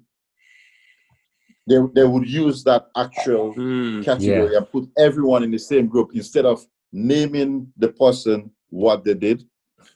they, 1.68 1.76
they 1.94 2.05
would 2.05 2.28
use 2.28 2.64
that 2.64 2.88
actual 2.97 3.55
mm, 3.55 4.05
category 4.05 4.53
yeah. 4.53 4.59
and 4.59 4.70
put 4.70 4.88
everyone 4.99 5.44
in 5.44 5.53
the 5.53 5.59
same 5.59 5.86
group 5.86 6.11
instead 6.14 6.47
of 6.47 6.66
naming 6.92 7.72
the 7.76 7.88
person 7.88 8.51
what 8.70 9.05
they 9.05 9.14
did. 9.14 9.44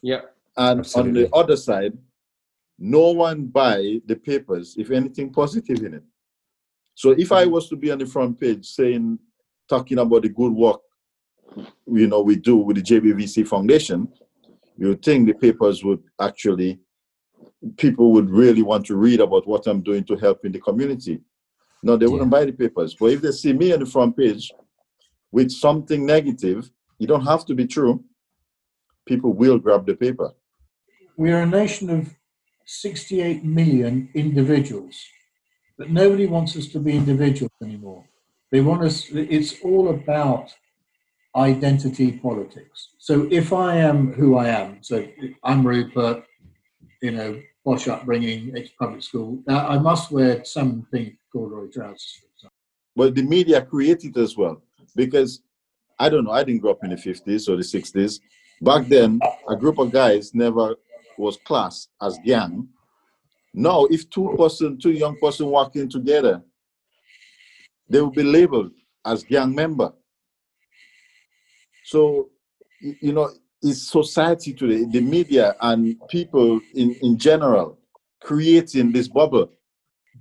Yeah. 0.02 0.20
And 0.56 0.80
Absolutely. 0.80 1.24
on 1.24 1.30
the 1.30 1.36
other 1.36 1.56
side, 1.56 1.98
no 2.78 3.10
one 3.10 3.46
buy 3.46 4.00
the 4.06 4.16
papers 4.16 4.76
if 4.78 4.90
anything 4.90 5.32
positive 5.32 5.82
in 5.84 5.94
it. 5.94 6.02
So 6.94 7.10
if 7.10 7.32
I 7.32 7.42
mm-hmm. 7.42 7.52
was 7.52 7.68
to 7.70 7.76
be 7.76 7.90
on 7.90 7.98
the 7.98 8.06
front 8.06 8.40
page 8.40 8.66
saying, 8.66 9.18
talking 9.70 9.98
about 9.98 10.22
the 10.22 10.28
good 10.28 10.52
work, 10.52 10.80
you 11.86 12.08
know, 12.08 12.20
we 12.20 12.36
do 12.36 12.56
with 12.56 12.76
the 12.76 12.82
JBVC 12.82 13.46
Foundation, 13.46 14.08
you 14.76 14.88
would 14.88 15.02
think 15.02 15.26
the 15.26 15.34
papers 15.34 15.84
would 15.84 16.02
actually, 16.20 16.80
people 17.76 18.12
would 18.12 18.28
really 18.28 18.62
want 18.62 18.84
to 18.86 18.96
read 18.96 19.20
about 19.20 19.46
what 19.46 19.66
I'm 19.66 19.80
doing 19.80 20.04
to 20.04 20.16
help 20.16 20.44
in 20.44 20.52
the 20.52 20.60
community. 20.60 21.20
No, 21.82 21.96
they 21.96 22.06
wouldn't 22.06 22.30
buy 22.30 22.44
the 22.44 22.52
papers. 22.52 22.94
But 22.98 23.12
if 23.12 23.22
they 23.22 23.32
see 23.32 23.52
me 23.52 23.72
on 23.72 23.80
the 23.80 23.86
front 23.86 24.16
page 24.16 24.52
with 25.32 25.50
something 25.50 26.04
negative, 26.04 26.70
you 26.98 27.06
don't 27.06 27.24
have 27.24 27.46
to 27.46 27.54
be 27.54 27.66
true. 27.66 28.04
People 29.06 29.32
will 29.32 29.58
grab 29.58 29.86
the 29.86 29.94
paper. 29.94 30.32
We 31.16 31.32
are 31.32 31.42
a 31.42 31.46
nation 31.46 31.88
of 31.90 32.14
68 32.66 33.44
million 33.44 34.10
individuals, 34.14 34.96
but 35.78 35.90
nobody 35.90 36.26
wants 36.26 36.56
us 36.56 36.66
to 36.68 36.78
be 36.78 36.96
individuals 36.96 37.52
anymore. 37.62 38.04
They 38.50 38.60
want 38.60 38.82
us, 38.82 39.06
it's 39.10 39.60
all 39.62 39.90
about 39.90 40.52
identity 41.36 42.12
politics. 42.12 42.88
So 42.98 43.28
if 43.30 43.52
I 43.52 43.76
am 43.76 44.12
who 44.12 44.36
I 44.36 44.48
am, 44.48 44.82
so 44.82 45.06
I'm 45.44 45.66
Rupert, 45.66 46.24
you 47.00 47.12
know, 47.12 47.40
posh 47.64 47.88
upbringing, 47.88 48.52
ex 48.56 48.70
public 48.78 49.02
school, 49.02 49.42
uh, 49.48 49.66
I 49.68 49.78
must 49.78 50.10
wear 50.10 50.44
some 50.44 50.86
pink 50.92 51.14
corduroy 51.32 51.68
trousers. 51.68 52.22
But 52.96 53.14
the 53.14 53.22
media 53.22 53.62
created 53.62 54.16
as 54.18 54.36
well, 54.36 54.62
because 54.96 55.42
I 55.98 56.08
don't 56.08 56.24
know, 56.24 56.32
I 56.32 56.42
didn't 56.42 56.62
grow 56.62 56.72
up 56.72 56.82
in 56.82 56.90
the 56.90 56.96
50s 56.96 57.48
or 57.48 57.56
the 57.56 57.62
60s. 57.62 58.20
Back 58.62 58.88
then, 58.88 59.20
a 59.48 59.56
group 59.56 59.78
of 59.78 59.92
guys 59.92 60.34
never 60.34 60.74
was 61.16 61.38
classed 61.44 61.90
as 62.02 62.18
gang. 62.24 62.68
Now, 63.54 63.84
if 63.86 64.08
two 64.10 64.34
person, 64.36 64.78
two 64.78 64.92
young 64.92 65.16
person 65.18 65.46
walking 65.46 65.88
together, 65.88 66.42
they 67.90 68.00
will 68.00 68.10
be 68.10 68.22
labeled 68.22 68.72
as 69.04 69.24
gang 69.24 69.54
member. 69.54 69.92
So, 71.84 72.30
you 72.80 73.12
know, 73.12 73.30
it's 73.62 73.90
society 73.90 74.54
today, 74.54 74.84
the 74.84 75.00
media 75.00 75.54
and 75.60 76.00
people 76.08 76.60
in, 76.74 76.94
in 77.02 77.18
general 77.18 77.78
creating 78.22 78.92
this 78.92 79.08
bubble. 79.08 79.50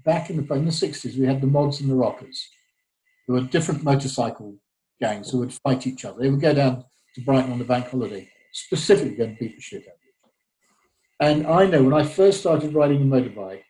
Back 0.03 0.29
in 0.29 0.37
the, 0.37 0.53
in 0.55 0.65
the 0.65 0.71
60s, 0.71 1.17
we 1.17 1.25
had 1.25 1.41
the 1.41 1.47
mods 1.47 1.79
and 1.79 1.89
the 1.89 1.95
rockers. 1.95 2.49
There 3.27 3.35
were 3.35 3.47
different 3.47 3.83
motorcycle 3.83 4.55
gangs 4.99 5.29
who 5.29 5.39
would 5.39 5.53
fight 5.53 5.85
each 5.87 6.03
other. 6.03 6.19
They 6.19 6.29
would 6.29 6.41
go 6.41 6.53
down 6.53 6.83
to 7.15 7.21
Brighton 7.21 7.51
on 7.51 7.59
the 7.59 7.65
bank 7.65 7.89
holiday, 7.89 8.29
specifically 8.51 9.15
going 9.15 9.35
to 9.35 9.39
beat 9.39 9.55
the 9.55 9.61
shit 9.61 9.83
out 9.83 9.93
of 9.93 9.99
you. 10.03 11.27
and 11.27 11.47
I 11.47 11.65
know 11.67 11.83
when 11.83 11.93
I 11.93 12.03
first 12.03 12.39
started 12.39 12.73
riding 12.73 13.01
a 13.01 13.05
motorbike, 13.05 13.63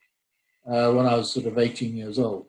uh, 0.67 0.91
when 0.93 1.05
I 1.05 1.15
was 1.15 1.31
sort 1.31 1.47
of 1.47 1.57
18 1.57 1.95
years 1.97 2.17
old, 2.17 2.47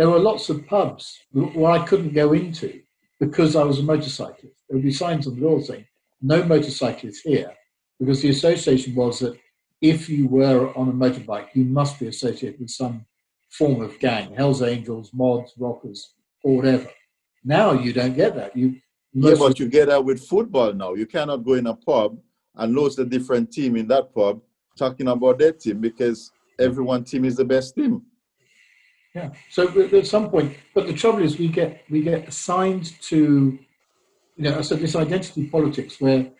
there 0.00 0.08
were 0.08 0.18
lots 0.18 0.48
of 0.48 0.66
pubs 0.66 1.18
where 1.30 1.72
I 1.72 1.84
couldn't 1.84 2.14
go 2.14 2.32
into 2.32 2.80
because 3.18 3.54
I 3.54 3.62
was 3.64 3.80
a 3.80 3.82
motorcyclist. 3.82 4.56
There 4.66 4.78
would 4.78 4.82
be 4.82 4.94
signs 4.94 5.26
on 5.26 5.34
the 5.34 5.42
door 5.42 5.60
saying, 5.60 5.84
no 6.22 6.42
motorcyclists 6.42 7.20
here, 7.20 7.52
because 7.98 8.22
the 8.22 8.30
association 8.30 8.94
was 8.94 9.18
that 9.18 9.38
if 9.82 10.08
you 10.08 10.26
were 10.26 10.74
on 10.74 10.88
a 10.88 10.92
motorbike, 10.92 11.48
you 11.52 11.64
must 11.64 12.00
be 12.00 12.06
associated 12.06 12.60
with 12.60 12.70
some 12.70 13.04
form 13.50 13.82
of 13.82 13.98
gang, 13.98 14.34
Hells 14.34 14.62
Angels, 14.62 15.10
mods, 15.12 15.52
rockers, 15.58 16.14
or 16.44 16.56
whatever. 16.56 16.88
Now 17.44 17.72
you 17.72 17.92
don't 17.92 18.16
get 18.16 18.34
that. 18.36 18.56
You 18.56 18.76
yeah, 19.12 19.34
but 19.38 19.58
you 19.58 19.68
get 19.68 19.88
that 19.88 20.02
with 20.02 20.26
football 20.26 20.72
now. 20.72 20.94
You 20.94 21.04
cannot 21.04 21.44
go 21.44 21.52
in 21.54 21.66
a 21.66 21.74
pub 21.74 22.18
and 22.54 22.74
loads 22.74 22.98
a 22.98 23.04
different 23.04 23.52
team 23.52 23.76
in 23.76 23.86
that 23.88 24.14
pub 24.14 24.40
talking 24.78 25.08
about 25.08 25.40
their 25.40 25.52
team 25.52 25.78
because 25.78 26.30
everyone 26.58 27.04
team 27.04 27.26
is 27.26 27.36
the 27.36 27.44
best 27.44 27.74
team. 27.74 28.00
Yeah. 29.14 29.30
So 29.50 29.68
at 29.92 30.06
some 30.06 30.30
point, 30.30 30.56
but 30.74 30.86
the 30.86 30.92
trouble 30.92 31.22
is, 31.22 31.38
we 31.38 31.48
get 31.48 31.82
we 31.90 32.02
get 32.02 32.28
assigned 32.28 33.00
to, 33.02 33.58
you 34.36 34.44
know, 34.44 34.62
so 34.62 34.76
this 34.76 34.94
identity 34.94 35.46
politics 35.46 36.00
where 36.00 36.30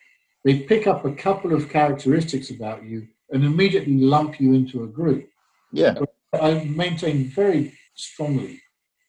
they 0.44 0.60
pick 0.60 0.86
up 0.86 1.04
a 1.04 1.12
couple 1.12 1.52
of 1.52 1.68
characteristics 1.68 2.50
about 2.50 2.84
you 2.84 3.08
and 3.30 3.44
immediately 3.44 3.98
lump 3.98 4.40
you 4.40 4.54
into 4.54 4.84
a 4.84 4.86
group. 4.86 5.28
Yeah. 5.72 5.94
But 5.98 6.14
I 6.42 6.64
maintain 6.64 7.24
very 7.24 7.74
strongly 7.94 8.60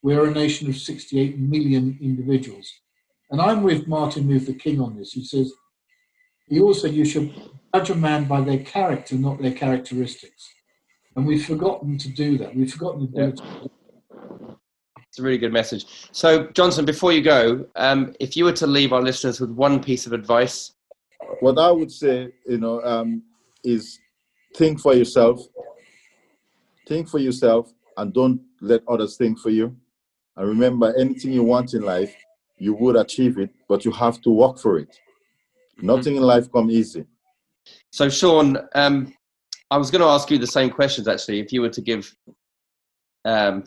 we're 0.04 0.28
a 0.28 0.32
nation 0.32 0.70
of 0.70 0.76
68 0.78 1.38
million 1.38 1.98
individuals. 2.02 2.72
And 3.30 3.40
I'm 3.40 3.64
with 3.64 3.88
Martin 3.88 4.28
Luther 4.28 4.54
King 4.54 4.82
on 4.82 4.98
this. 4.98 5.14
He 5.14 5.24
says 5.24 5.54
he 6.48 6.60
also, 6.60 6.88
you 6.88 7.06
should 7.06 7.34
judge 7.74 7.92
a 7.92 7.96
man 7.96 8.26
by 8.26 8.42
their 8.42 8.60
character, 8.60 9.16
not 9.16 9.42
their 9.42 9.54
characteristics. 9.54 10.50
And 11.16 11.26
we've 11.26 11.46
forgotten 11.46 11.98
to 11.98 12.10
do 12.10 12.38
that. 12.38 12.56
We've 12.56 12.72
forgotten 12.72 13.08
to 13.08 13.14
do 13.14 13.24
it. 13.30 13.42
It's 15.08 15.20
a 15.20 15.24
really 15.24 15.38
good 15.38 15.52
message. 15.52 15.86
So, 16.14 16.48
Johnson, 16.54 16.86
before 16.86 17.12
you 17.12 17.22
go, 17.22 17.66
um, 17.76 18.16
if 18.22 18.38
you 18.38 18.46
were 18.46 18.54
to 18.54 18.68
leave 18.68 18.94
our 18.94 19.02
listeners 19.02 19.42
with 19.42 19.50
one 19.50 19.84
piece 19.84 20.06
of 20.08 20.14
advice, 20.14 20.74
what 21.42 21.58
I 21.58 21.70
would 21.70 21.92
say, 21.92 22.30
you 22.48 22.58
know, 22.58 22.82
um, 22.84 23.24
is 23.64 24.00
think 24.56 24.80
for 24.80 24.94
yourself. 24.94 25.42
Think 26.88 27.10
for 27.10 27.20
yourself, 27.20 27.74
and 27.98 28.14
don't 28.14 28.42
let 28.62 28.82
others 28.88 29.18
think 29.18 29.38
for 29.40 29.50
you. 29.50 29.76
And 30.38 30.48
remember, 30.48 30.94
anything 30.98 31.34
you 31.34 31.44
want 31.44 31.74
in 31.74 31.82
life, 31.82 32.16
you 32.58 32.74
would 32.76 32.96
achieve 32.96 33.38
it, 33.38 33.50
but 33.68 33.84
you 33.84 33.92
have 33.92 34.22
to 34.22 34.30
work 34.30 34.60
for 34.60 34.80
it. 34.80 34.98
Nothing 35.82 36.16
in 36.16 36.24
life 36.24 36.50
come 36.52 36.72
easy. 36.72 37.06
So, 37.92 38.10
Sean, 38.10 38.58
um, 38.76 39.14
I 39.72 39.78
was 39.78 39.90
going 39.90 40.02
to 40.02 40.08
ask 40.08 40.30
you 40.30 40.38
the 40.38 40.46
same 40.46 40.70
questions 40.70 41.08
actually. 41.08 41.40
If 41.40 41.54
you 41.54 41.62
were 41.62 41.70
to 41.70 41.82
give 41.82 42.14
um, 43.24 43.64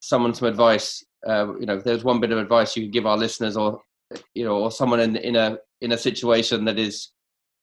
someone 0.00 0.34
some 0.34 0.48
advice, 0.48 1.02
uh, 1.26 1.58
you 1.58 1.64
know, 1.64 1.76
if 1.76 1.84
there's 1.84 2.04
one 2.04 2.20
bit 2.20 2.30
of 2.30 2.38
advice 2.38 2.76
you 2.76 2.84
could 2.84 2.92
give 2.92 3.06
our 3.06 3.16
listeners, 3.16 3.56
or 3.56 3.80
you 4.34 4.44
know, 4.44 4.58
or 4.58 4.70
someone 4.70 5.00
in 5.00 5.16
in 5.16 5.34
a 5.34 5.58
in 5.80 5.92
a 5.92 5.98
situation 5.98 6.66
that 6.66 6.78
is 6.78 7.10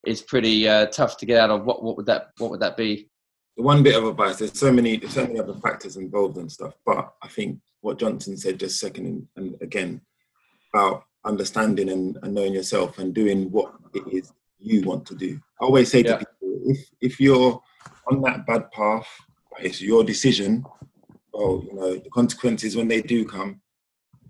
is 0.05 0.21
pretty 0.21 0.67
uh, 0.67 0.87
tough 0.87 1.17
to 1.17 1.25
get 1.27 1.39
out 1.39 1.51
of, 1.51 1.65
what 1.65 1.83
what 1.83 1.95
would 1.95 2.07
that 2.07 2.31
what 2.39 2.49
would 2.49 2.59
that 2.59 2.75
be? 2.75 3.07
One 3.55 3.83
bit 3.83 3.95
of 3.95 4.05
advice. 4.05 4.37
There's 4.37 4.59
so 4.59 4.71
many 4.71 4.97
there's 4.97 5.13
so 5.13 5.27
many 5.27 5.39
other 5.39 5.53
factors 5.53 5.95
involved 5.95 6.37
and 6.37 6.51
stuff, 6.51 6.73
but 6.85 7.13
I 7.21 7.27
think 7.27 7.59
what 7.81 7.99
Johnson 7.99 8.35
said 8.37 8.59
just 8.59 8.79
second 8.79 9.27
and 9.35 9.55
again 9.61 10.01
about 10.73 11.03
understanding 11.25 11.89
and, 11.89 12.17
and 12.23 12.33
knowing 12.33 12.53
yourself 12.53 12.97
and 12.97 13.13
doing 13.13 13.51
what 13.51 13.75
it 13.93 14.03
is 14.11 14.33
you 14.57 14.81
want 14.81 15.05
to 15.05 15.15
do. 15.15 15.39
I 15.61 15.65
always 15.65 15.91
say 15.91 16.01
to 16.01 16.09
yeah. 16.09 16.17
people, 16.17 16.59
if 16.65 16.89
if 16.99 17.19
you're 17.19 17.61
on 18.12 18.22
that 18.22 18.45
bad 18.45 18.72
path, 18.72 19.08
it's 19.60 19.82
your 19.82 20.04
decision. 20.04 20.66
Well, 21.34 21.64
you 21.66 21.74
know 21.74 21.95
the 21.95 22.10
consequences 22.10 22.76
when 22.76 22.88
they 22.88 23.01
do 23.01 23.26
come. 23.26 23.62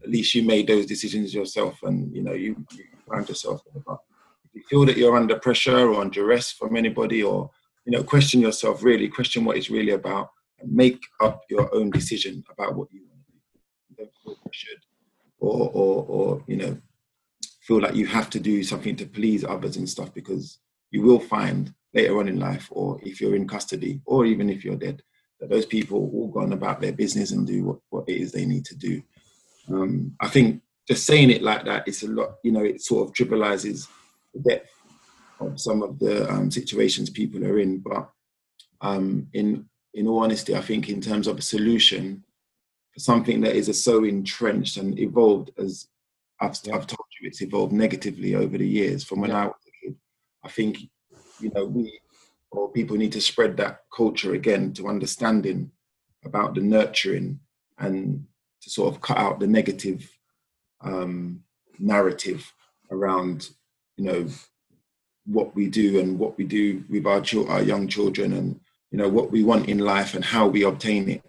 At 0.03 0.09
least 0.09 0.35
you 0.35 0.43
made 0.43 0.67
those 0.67 0.85
decisions 0.85 1.33
yourself, 1.33 1.81
and 1.83 2.13
you 2.15 2.23
know 2.23 2.33
you, 2.33 2.55
you 2.71 2.85
found 3.09 3.29
yourself. 3.29 3.61
But 3.85 3.99
if 4.45 4.55
you 4.55 4.63
feel 4.69 4.85
that 4.85 4.97
you're 4.97 5.15
under 5.15 5.39
pressure 5.39 5.89
or 5.89 6.01
under 6.01 6.13
duress 6.13 6.51
from 6.51 6.75
anybody, 6.75 7.23
or 7.23 7.49
you 7.85 7.91
know, 7.91 8.03
question 8.03 8.41
yourself. 8.41 8.83
Really, 8.83 9.07
question 9.07 9.45
what 9.45 9.57
it's 9.57 9.69
really 9.69 9.91
about, 9.91 10.29
and 10.59 10.71
make 10.71 11.01
up 11.21 11.41
your 11.49 11.73
own 11.73 11.89
decision 11.89 12.43
about 12.51 12.75
what 12.75 12.87
you 12.91 13.01
want 13.07 13.25
to 13.25 13.33
do. 13.97 14.09
Don't 14.29 14.79
or 15.39 15.69
or 15.73 16.05
or 16.07 16.43
you 16.47 16.57
know, 16.57 16.77
feel 17.61 17.81
like 17.81 17.95
you 17.95 18.05
have 18.07 18.29
to 18.29 18.39
do 18.39 18.63
something 18.63 18.95
to 18.95 19.05
please 19.05 19.43
others 19.43 19.77
and 19.77 19.89
stuff 19.89 20.13
because 20.13 20.59
you 20.91 21.01
will 21.01 21.19
find 21.19 21.73
later 21.93 22.19
on 22.19 22.27
in 22.27 22.39
life, 22.39 22.67
or 22.71 22.99
if 23.03 23.21
you're 23.21 23.35
in 23.35 23.47
custody, 23.47 24.01
or 24.05 24.25
even 24.25 24.49
if 24.49 24.63
you're 24.63 24.75
dead, 24.75 25.01
that 25.39 25.49
those 25.49 25.65
people 25.65 26.09
all 26.13 26.27
gone 26.29 26.53
about 26.53 26.81
their 26.81 26.93
business 26.93 27.31
and 27.31 27.45
do 27.45 27.63
what, 27.63 27.77
what 27.89 28.09
it 28.09 28.17
is 28.17 28.31
they 28.31 28.45
need 28.45 28.65
to 28.65 28.75
do. 28.75 29.01
Um, 29.69 30.15
I 30.19 30.27
think 30.27 30.61
just 30.87 31.05
saying 31.05 31.29
it 31.31 31.41
like 31.41 31.65
that, 31.65 31.87
it's 31.87 32.03
a 32.03 32.07
lot, 32.07 32.35
you 32.43 32.51
know, 32.51 32.63
it 32.63 32.81
sort 32.81 33.07
of 33.07 33.13
trivializes 33.13 33.87
the 34.33 34.41
depth 34.41 34.69
of 35.39 35.59
some 35.59 35.81
of 35.81 35.99
the 35.99 36.29
um, 36.29 36.49
situations 36.51 37.09
people 37.09 37.45
are 37.45 37.59
in. 37.59 37.79
But 37.79 38.09
um, 38.81 39.27
in 39.33 39.65
in 39.93 40.07
all 40.07 40.23
honesty, 40.23 40.55
I 40.55 40.61
think 40.61 40.89
in 40.89 41.01
terms 41.01 41.27
of 41.27 41.37
a 41.37 41.41
solution 41.41 42.23
for 42.93 42.99
something 42.99 43.41
that 43.41 43.55
is 43.55 43.83
so 43.83 44.03
entrenched 44.03 44.77
and 44.77 44.97
evolved 44.99 45.51
as 45.57 45.87
I've. 46.39 46.51
I've 46.51 46.87
told 46.87 47.07
you, 47.21 47.27
it's 47.27 47.41
evolved 47.41 47.73
negatively 47.73 48.35
over 48.35 48.57
the 48.57 48.67
years 48.67 49.03
from 49.03 49.21
when 49.21 49.29
yeah. 49.29 49.43
I 49.43 49.45
was 49.45 49.55
a 49.67 49.85
kid. 49.85 49.95
I 50.43 50.49
think 50.49 50.77
you 51.43 51.51
know 51.53 51.65
we 51.65 51.99
or 52.51 52.71
people 52.71 52.95
need 52.95 53.11
to 53.11 53.21
spread 53.21 53.57
that 53.57 53.81
culture 53.95 54.33
again 54.33 54.71
to 54.73 54.87
understanding 54.87 55.71
about 56.23 56.55
the 56.55 56.61
nurturing 56.61 57.39
and 57.79 58.25
to 58.61 58.69
sort 58.69 58.93
of 58.93 59.01
cut 59.01 59.17
out 59.17 59.39
the 59.39 59.47
negative 59.47 60.09
um, 60.81 61.43
narrative 61.79 62.51
around 62.91 63.49
you 63.97 64.05
know 64.05 64.27
what 65.25 65.55
we 65.55 65.67
do 65.67 65.99
and 65.99 66.17
what 66.19 66.37
we 66.37 66.43
do 66.43 66.83
with 66.89 67.05
our, 67.05 67.23
our 67.49 67.61
young 67.61 67.87
children 67.87 68.33
and 68.33 68.59
you 68.91 68.97
know 68.97 69.09
what 69.09 69.31
we 69.31 69.43
want 69.43 69.67
in 69.67 69.79
life 69.79 70.13
and 70.13 70.23
how 70.23 70.47
we 70.47 70.63
obtain 70.63 71.09
it. 71.09 71.23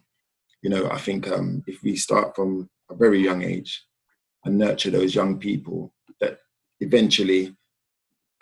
You 0.63 0.71
know 0.71 0.89
i 0.91 0.99
think 0.99 1.29
um, 1.29 1.63
if 1.67 1.83
we 1.83 1.97
start 1.97 2.37
from 2.37 2.69
a 2.91 2.95
very 2.95 3.21
young 3.21 3.43
age 3.43 3.85
and 4.45 4.59
nurture 4.59 4.91
those 4.91 5.15
young 5.15 5.39
people 5.39 5.93
that 6.21 6.39
eventually 6.81 7.57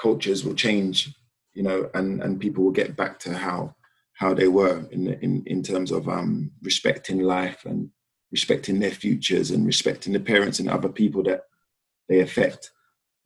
cultures 0.01 0.45
will 0.45 0.55
change 0.55 1.14
you 1.55 1.63
know 1.63 1.91
and 1.95 2.23
and 2.23 2.41
people 2.41 2.65
will 2.65 2.73
get 2.73 2.97
back 2.97 3.19
to 3.19 3.37
how 3.37 3.75
how 4.15 4.35
they 4.35 4.49
were 4.49 4.87
in 4.91 5.09
in 5.23 5.43
in 5.47 5.63
terms 5.63 5.91
of 5.91 6.09
um 6.09 6.51
respecting 6.63 7.21
life 7.21 7.65
and 7.65 7.91
respecting 8.31 8.81
their 8.81 8.91
futures 8.91 9.51
and 9.51 9.67
respecting 9.67 10.13
the 10.13 10.21
parents 10.21 10.59
and 10.59 10.69
other 10.69 10.89
people 10.89 11.23
that 11.23 11.43
they 12.09 12.21
affect 12.21 12.71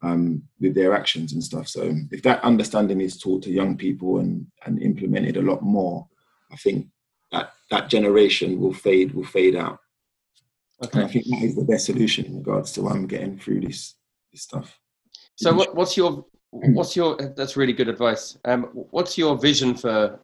um, 0.03 0.43
with 0.61 0.74
their 0.74 0.95
actions 0.95 1.33
and 1.33 1.43
stuff. 1.43 1.68
So 1.68 1.95
if 2.11 2.22
that 2.22 2.43
understanding 2.45 3.01
is 3.01 3.18
taught 3.18 3.43
to 3.45 3.51
young 3.51 3.77
people 3.77 4.18
and, 4.18 4.47
and 4.66 4.83
implemented 4.83 5.37
a 5.37 5.43
lot 5.43 5.62
more, 5.62 6.07
I 6.53 6.57
think 6.57 6.89
that 7.33 7.53
that 7.70 7.89
generation 7.89 8.61
will 8.61 8.74
fade 8.74 9.14
will 9.14 9.24
fade 9.24 9.57
out. 9.57 9.79
Okay. 10.85 11.01
And 11.01 11.09
I 11.09 11.12
think 11.12 11.24
that 11.27 11.43
is 11.43 11.57
the 11.57 11.64
best 11.64 11.87
solution 11.87 12.27
in 12.27 12.37
regards 12.39 12.72
to 12.72 12.87
um, 12.89 13.07
getting 13.07 13.39
through 13.39 13.61
this 13.61 13.95
this 14.33 14.43
stuff. 14.43 14.79
So 15.37 15.53
what, 15.53 15.74
what's 15.74 15.97
your 15.97 16.24
what's 16.51 16.97
your 16.97 17.16
that's 17.36 17.57
really 17.57 17.72
good 17.72 17.88
advice. 17.88 18.38
Um, 18.44 18.64
what's 18.90 19.16
your 19.18 19.36
vision 19.36 19.74
for 19.74 20.18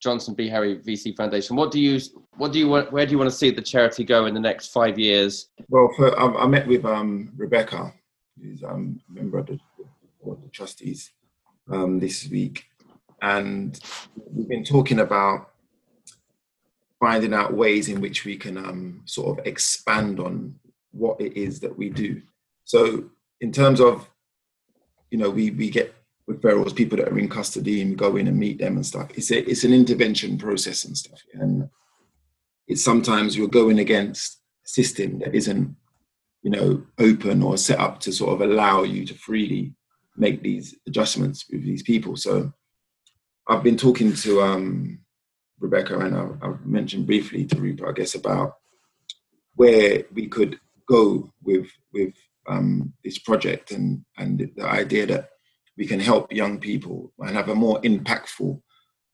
Johnson 0.00 0.34
Beharry 0.34 0.84
VC 0.84 1.16
Foundation? 1.16 1.56
What 1.56 1.70
do 1.70 1.80
you 1.80 2.00
what 2.36 2.52
do 2.52 2.58
you 2.58 2.68
want? 2.68 2.92
Where 2.92 3.06
do 3.06 3.12
you 3.12 3.18
want 3.18 3.30
to 3.30 3.36
see 3.36 3.50
the 3.50 3.62
charity 3.62 4.04
go 4.04 4.26
in 4.26 4.34
the 4.34 4.40
next 4.40 4.68
five 4.68 4.98
years? 4.98 5.48
Well, 5.68 5.92
for, 5.96 6.18
I, 6.18 6.44
I 6.44 6.46
met 6.46 6.66
with 6.66 6.84
um, 6.84 7.32
Rebecca 7.36 7.92
who's 8.42 8.62
um, 8.64 9.00
a 9.08 9.12
member 9.12 9.38
of 9.38 9.46
the 9.46 9.58
board 10.22 10.42
of 10.42 10.50
trustees 10.52 11.12
um, 11.70 11.98
this 12.00 12.28
week, 12.28 12.64
and 13.22 13.78
we've 14.32 14.48
been 14.48 14.64
talking 14.64 15.00
about 15.00 15.50
finding 16.98 17.32
out 17.32 17.54
ways 17.54 17.88
in 17.88 18.00
which 18.00 18.24
we 18.24 18.36
can 18.36 18.56
um, 18.56 19.02
sort 19.06 19.38
of 19.38 19.46
expand 19.46 20.20
on 20.20 20.54
what 20.92 21.20
it 21.20 21.36
is 21.36 21.60
that 21.60 21.76
we 21.76 21.88
do. 21.88 22.20
So, 22.64 23.04
in 23.40 23.52
terms 23.52 23.80
of, 23.80 24.08
you 25.10 25.18
know, 25.18 25.30
we 25.30 25.50
we 25.50 25.70
get 25.70 25.94
referrals, 26.28 26.74
people 26.74 26.98
that 26.98 27.08
are 27.08 27.18
in 27.18 27.28
custody, 27.28 27.82
and 27.82 27.98
go 27.98 28.16
in 28.16 28.28
and 28.28 28.38
meet 28.38 28.58
them 28.58 28.76
and 28.76 28.86
stuff. 28.86 29.10
It's 29.14 29.30
a 29.30 29.48
it's 29.48 29.64
an 29.64 29.72
intervention 29.72 30.38
process 30.38 30.84
and 30.84 30.96
stuff, 30.96 31.22
and 31.34 31.68
it's 32.66 32.84
sometimes 32.84 33.36
you're 33.36 33.48
going 33.48 33.78
against 33.78 34.40
a 34.64 34.68
system 34.68 35.18
that 35.20 35.34
isn't 35.34 35.76
you 36.42 36.50
know, 36.50 36.82
open 36.98 37.42
or 37.42 37.56
set 37.56 37.78
up 37.78 38.00
to 38.00 38.12
sort 38.12 38.32
of 38.32 38.40
allow 38.40 38.82
you 38.82 39.04
to 39.06 39.14
freely 39.14 39.74
make 40.16 40.42
these 40.42 40.74
adjustments 40.86 41.44
with 41.50 41.64
these 41.64 41.82
people. 41.82 42.16
So 42.16 42.52
I've 43.46 43.62
been 43.62 43.76
talking 43.76 44.14
to 44.14 44.42
um, 44.42 45.00
Rebecca 45.58 45.98
and 45.98 46.16
I, 46.16 46.46
have 46.46 46.64
mentioned 46.64 47.06
briefly 47.06 47.44
to 47.46 47.60
Rupert, 47.60 47.88
I 47.88 47.92
guess, 47.92 48.14
about 48.14 48.56
where 49.56 50.04
we 50.12 50.28
could 50.28 50.58
go 50.88 51.30
with 51.42 51.68
with 51.92 52.14
um, 52.48 52.92
this 53.04 53.18
project 53.18 53.70
and 53.70 54.04
and 54.18 54.50
the 54.56 54.64
idea 54.64 55.06
that 55.06 55.30
we 55.76 55.86
can 55.86 56.00
help 56.00 56.32
young 56.32 56.58
people 56.58 57.12
and 57.20 57.36
have 57.36 57.48
a 57.48 57.54
more 57.54 57.80
impactful 57.82 58.60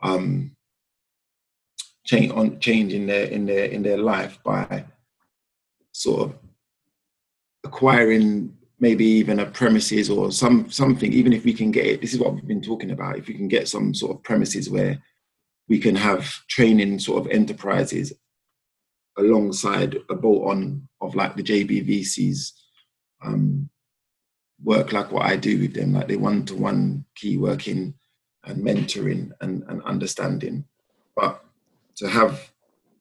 um, 0.03 0.57
change 2.05 2.33
on 2.33 2.59
change 2.61 2.93
in 2.93 3.07
their 3.07 3.27
in 3.27 3.47
their 3.47 3.65
in 3.67 3.83
their 3.83 3.99
life 3.99 4.39
by 4.45 4.85
sort 5.93 6.23
of 6.23 6.39
acquiring 7.65 8.57
maybe 8.79 9.05
even 9.05 9.41
a 9.41 9.47
premises 9.47 10.11
or 10.11 10.31
some 10.31 10.71
something 10.71 11.13
even 11.13 11.33
if 11.33 11.45
we 11.45 11.53
can 11.53 11.71
get 11.71 11.87
it 11.87 12.01
this 12.01 12.13
is 12.13 12.21
what 12.21 12.35
we've 12.35 12.47
been 12.47 12.63
talking 12.63 12.91
about 12.91 13.17
if 13.17 13.27
we 13.27 13.35
can 13.35 13.49
get 13.49 13.67
some 13.67 13.95
sort 13.95 14.15
of 14.15 14.23
premises 14.23 14.69
where 14.71 15.03
we 15.69 15.79
can 15.79 15.97
have 15.97 16.23
training 16.49 16.99
sort 16.99 17.25
of 17.25 17.33
enterprises 17.33 18.13
alongside 19.19 19.97
a 20.11 20.15
bolt 20.15 20.51
on 20.51 20.87
of 21.01 21.15
like 21.15 21.35
the 21.37 21.43
JBVC's 21.43 22.53
um, 23.23 23.69
work 24.63 24.93
like 24.93 25.13
what 25.13 25.27
I 25.27 25.37
do 25.37 25.61
with 25.61 25.75
them, 25.75 25.93
like 25.93 26.09
the 26.09 26.17
one 26.17 26.45
to 26.47 26.55
one 26.55 27.05
key 27.15 27.37
working 27.37 27.95
and 28.45 28.65
mentoring 28.65 29.33
and, 29.41 29.63
and 29.69 29.83
understanding. 29.83 30.65
But 31.15 31.43
to 31.97 32.09
have 32.09 32.51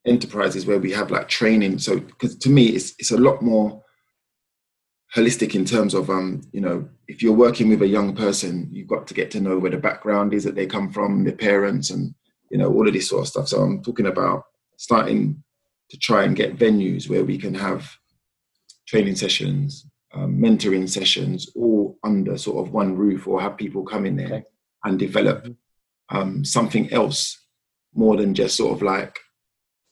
enterprises 0.05 0.65
where 0.65 0.79
we 0.79 0.91
have 0.91 1.11
like 1.11 1.27
training, 1.27 1.79
so 1.79 1.99
because 1.99 2.35
to 2.37 2.49
me 2.49 2.67
it's 2.67 2.93
it's 2.99 3.11
a 3.11 3.17
lot 3.17 3.41
more 3.41 3.83
holistic 5.15 5.55
in 5.55 5.65
terms 5.65 5.93
of 5.93 6.09
um, 6.09 6.41
you 6.51 6.61
know 6.61 6.87
if 7.07 7.23
you're 7.23 7.33
working 7.33 7.69
with 7.69 7.81
a 7.81 7.87
young 7.87 8.15
person 8.15 8.67
you've 8.71 8.87
got 8.87 9.07
to 9.07 9.13
get 9.13 9.31
to 9.31 9.39
know 9.39 9.57
where 9.57 9.71
the 9.71 9.77
background 9.77 10.33
is 10.33 10.43
that 10.43 10.55
they 10.55 10.65
come 10.65 10.91
from 10.91 11.23
their 11.23 11.35
parents 11.35 11.89
and 11.89 12.13
you 12.49 12.57
know 12.57 12.71
all 12.71 12.87
of 12.87 12.93
this 12.93 13.09
sort 13.09 13.21
of 13.21 13.27
stuff 13.27 13.47
so 13.47 13.61
i'm 13.61 13.81
talking 13.81 14.07
about 14.07 14.43
starting 14.77 15.41
to 15.89 15.97
try 15.97 16.23
and 16.23 16.35
get 16.35 16.57
venues 16.57 17.09
where 17.09 17.23
we 17.23 17.37
can 17.37 17.53
have 17.53 17.97
training 18.87 19.15
sessions 19.15 19.85
um, 20.15 20.39
mentoring 20.39 20.87
sessions 20.87 21.51
all 21.55 21.97
under 22.03 22.37
sort 22.37 22.65
of 22.65 22.73
one 22.73 22.95
roof 22.95 23.27
or 23.27 23.41
have 23.41 23.57
people 23.57 23.83
come 23.83 24.05
in 24.05 24.15
there 24.15 24.27
okay. 24.27 24.43
and 24.85 24.97
develop 24.97 25.43
mm-hmm. 25.43 26.17
um, 26.17 26.45
something 26.45 26.91
else 26.91 27.45
more 27.93 28.15
than 28.15 28.33
just 28.33 28.55
sort 28.55 28.73
of 28.73 28.81
like 28.81 29.19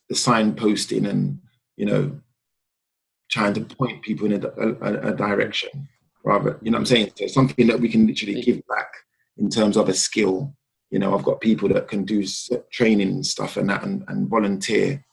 the 0.10 0.16
signposting 0.16 1.08
and 1.10 1.40
you 1.76 1.86
know 1.86 2.20
trying 3.30 3.54
to 3.54 3.62
point 3.62 4.02
people 4.02 4.32
in 4.32 4.44
a, 4.44 4.48
a, 4.48 5.12
a, 5.12 5.16
direction 5.16 5.88
rather 6.24 6.60
you 6.62 6.70
know 6.70 6.76
what 6.76 6.82
i'm 6.82 6.86
saying 6.86 7.12
so 7.16 7.26
something 7.28 7.68
that 7.68 7.80
we 7.80 7.90
can 7.90 8.06
literally 8.06 8.42
give 8.42 8.62
back 8.68 8.92
in 9.38 9.50
terms 9.50 9.76
of 9.76 9.90
a 9.90 9.94
skill 9.94 10.54
you 10.92 11.00
know 11.00 11.16
i've 11.16 11.24
got 11.24 11.42
people 11.42 11.68
that 11.68 11.88
can 11.88 12.04
do 12.06 12.24
training 12.72 13.10
and 13.10 13.26
stuff 13.26 13.58
and 13.58 13.70
that 13.70 13.84
and, 13.84 14.04
and 14.10 14.30
volunteer 14.30 15.04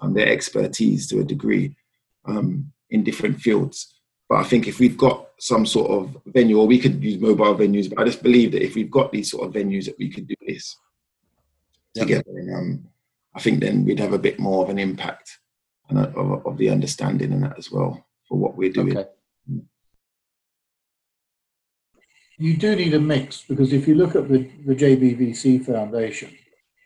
um, 0.00 0.14
their 0.14 0.28
expertise 0.28 1.06
to 1.06 1.20
a 1.20 1.24
degree 1.24 1.76
um, 2.26 2.72
in 2.90 3.04
different 3.04 3.40
fields 3.40 3.99
but 4.30 4.36
i 4.36 4.44
think 4.44 4.66
if 4.66 4.78
we've 4.78 4.96
got 4.96 5.28
some 5.38 5.66
sort 5.66 5.90
of 5.90 6.16
venue 6.26 6.58
or 6.58 6.66
we 6.66 6.78
could 6.78 7.02
use 7.02 7.20
mobile 7.20 7.54
venues 7.54 7.90
but 7.90 8.00
i 8.00 8.04
just 8.04 8.22
believe 8.22 8.52
that 8.52 8.64
if 8.64 8.74
we've 8.74 8.90
got 8.90 9.12
these 9.12 9.30
sort 9.30 9.46
of 9.46 9.52
venues 9.52 9.84
that 9.84 9.98
we 9.98 10.08
could 10.08 10.26
do 10.26 10.34
this 10.46 10.76
yep. 11.94 12.06
together 12.06 12.38
and, 12.38 12.54
um, 12.54 12.88
i 13.34 13.40
think 13.40 13.60
then 13.60 13.84
we'd 13.84 14.00
have 14.00 14.14
a 14.14 14.18
bit 14.18 14.38
more 14.38 14.64
of 14.64 14.70
an 14.70 14.78
impact 14.78 15.40
and 15.90 15.98
of, 15.98 16.46
of, 16.46 16.56
the 16.56 16.70
understanding 16.70 17.32
and 17.32 17.42
that 17.42 17.58
as 17.58 17.70
well 17.70 18.06
for 18.28 18.38
what 18.38 18.56
we're 18.56 18.72
doing. 18.72 18.96
Okay. 18.96 19.08
You 22.38 22.56
do 22.56 22.74
need 22.74 22.94
a 22.94 23.00
mix 23.00 23.42
because 23.42 23.72
if 23.72 23.86
you 23.86 23.94
look 23.96 24.16
at 24.16 24.28
the, 24.28 24.48
the 24.64 24.74
JBVC 24.74 25.66
Foundation, 25.66 26.34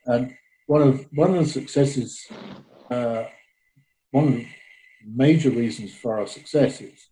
and 0.07 0.35
one 0.67 0.83
of 0.83 1.07
one 1.13 1.35
of 1.35 1.45
the 1.45 1.51
successes, 1.51 2.27
uh, 2.91 3.25
one 4.11 4.29
of 4.29 4.35
the 4.35 4.47
major 5.07 5.51
reasons 5.51 5.95
for 5.95 6.19
our 6.19 6.27
success 6.27 6.81
is, 6.81 7.07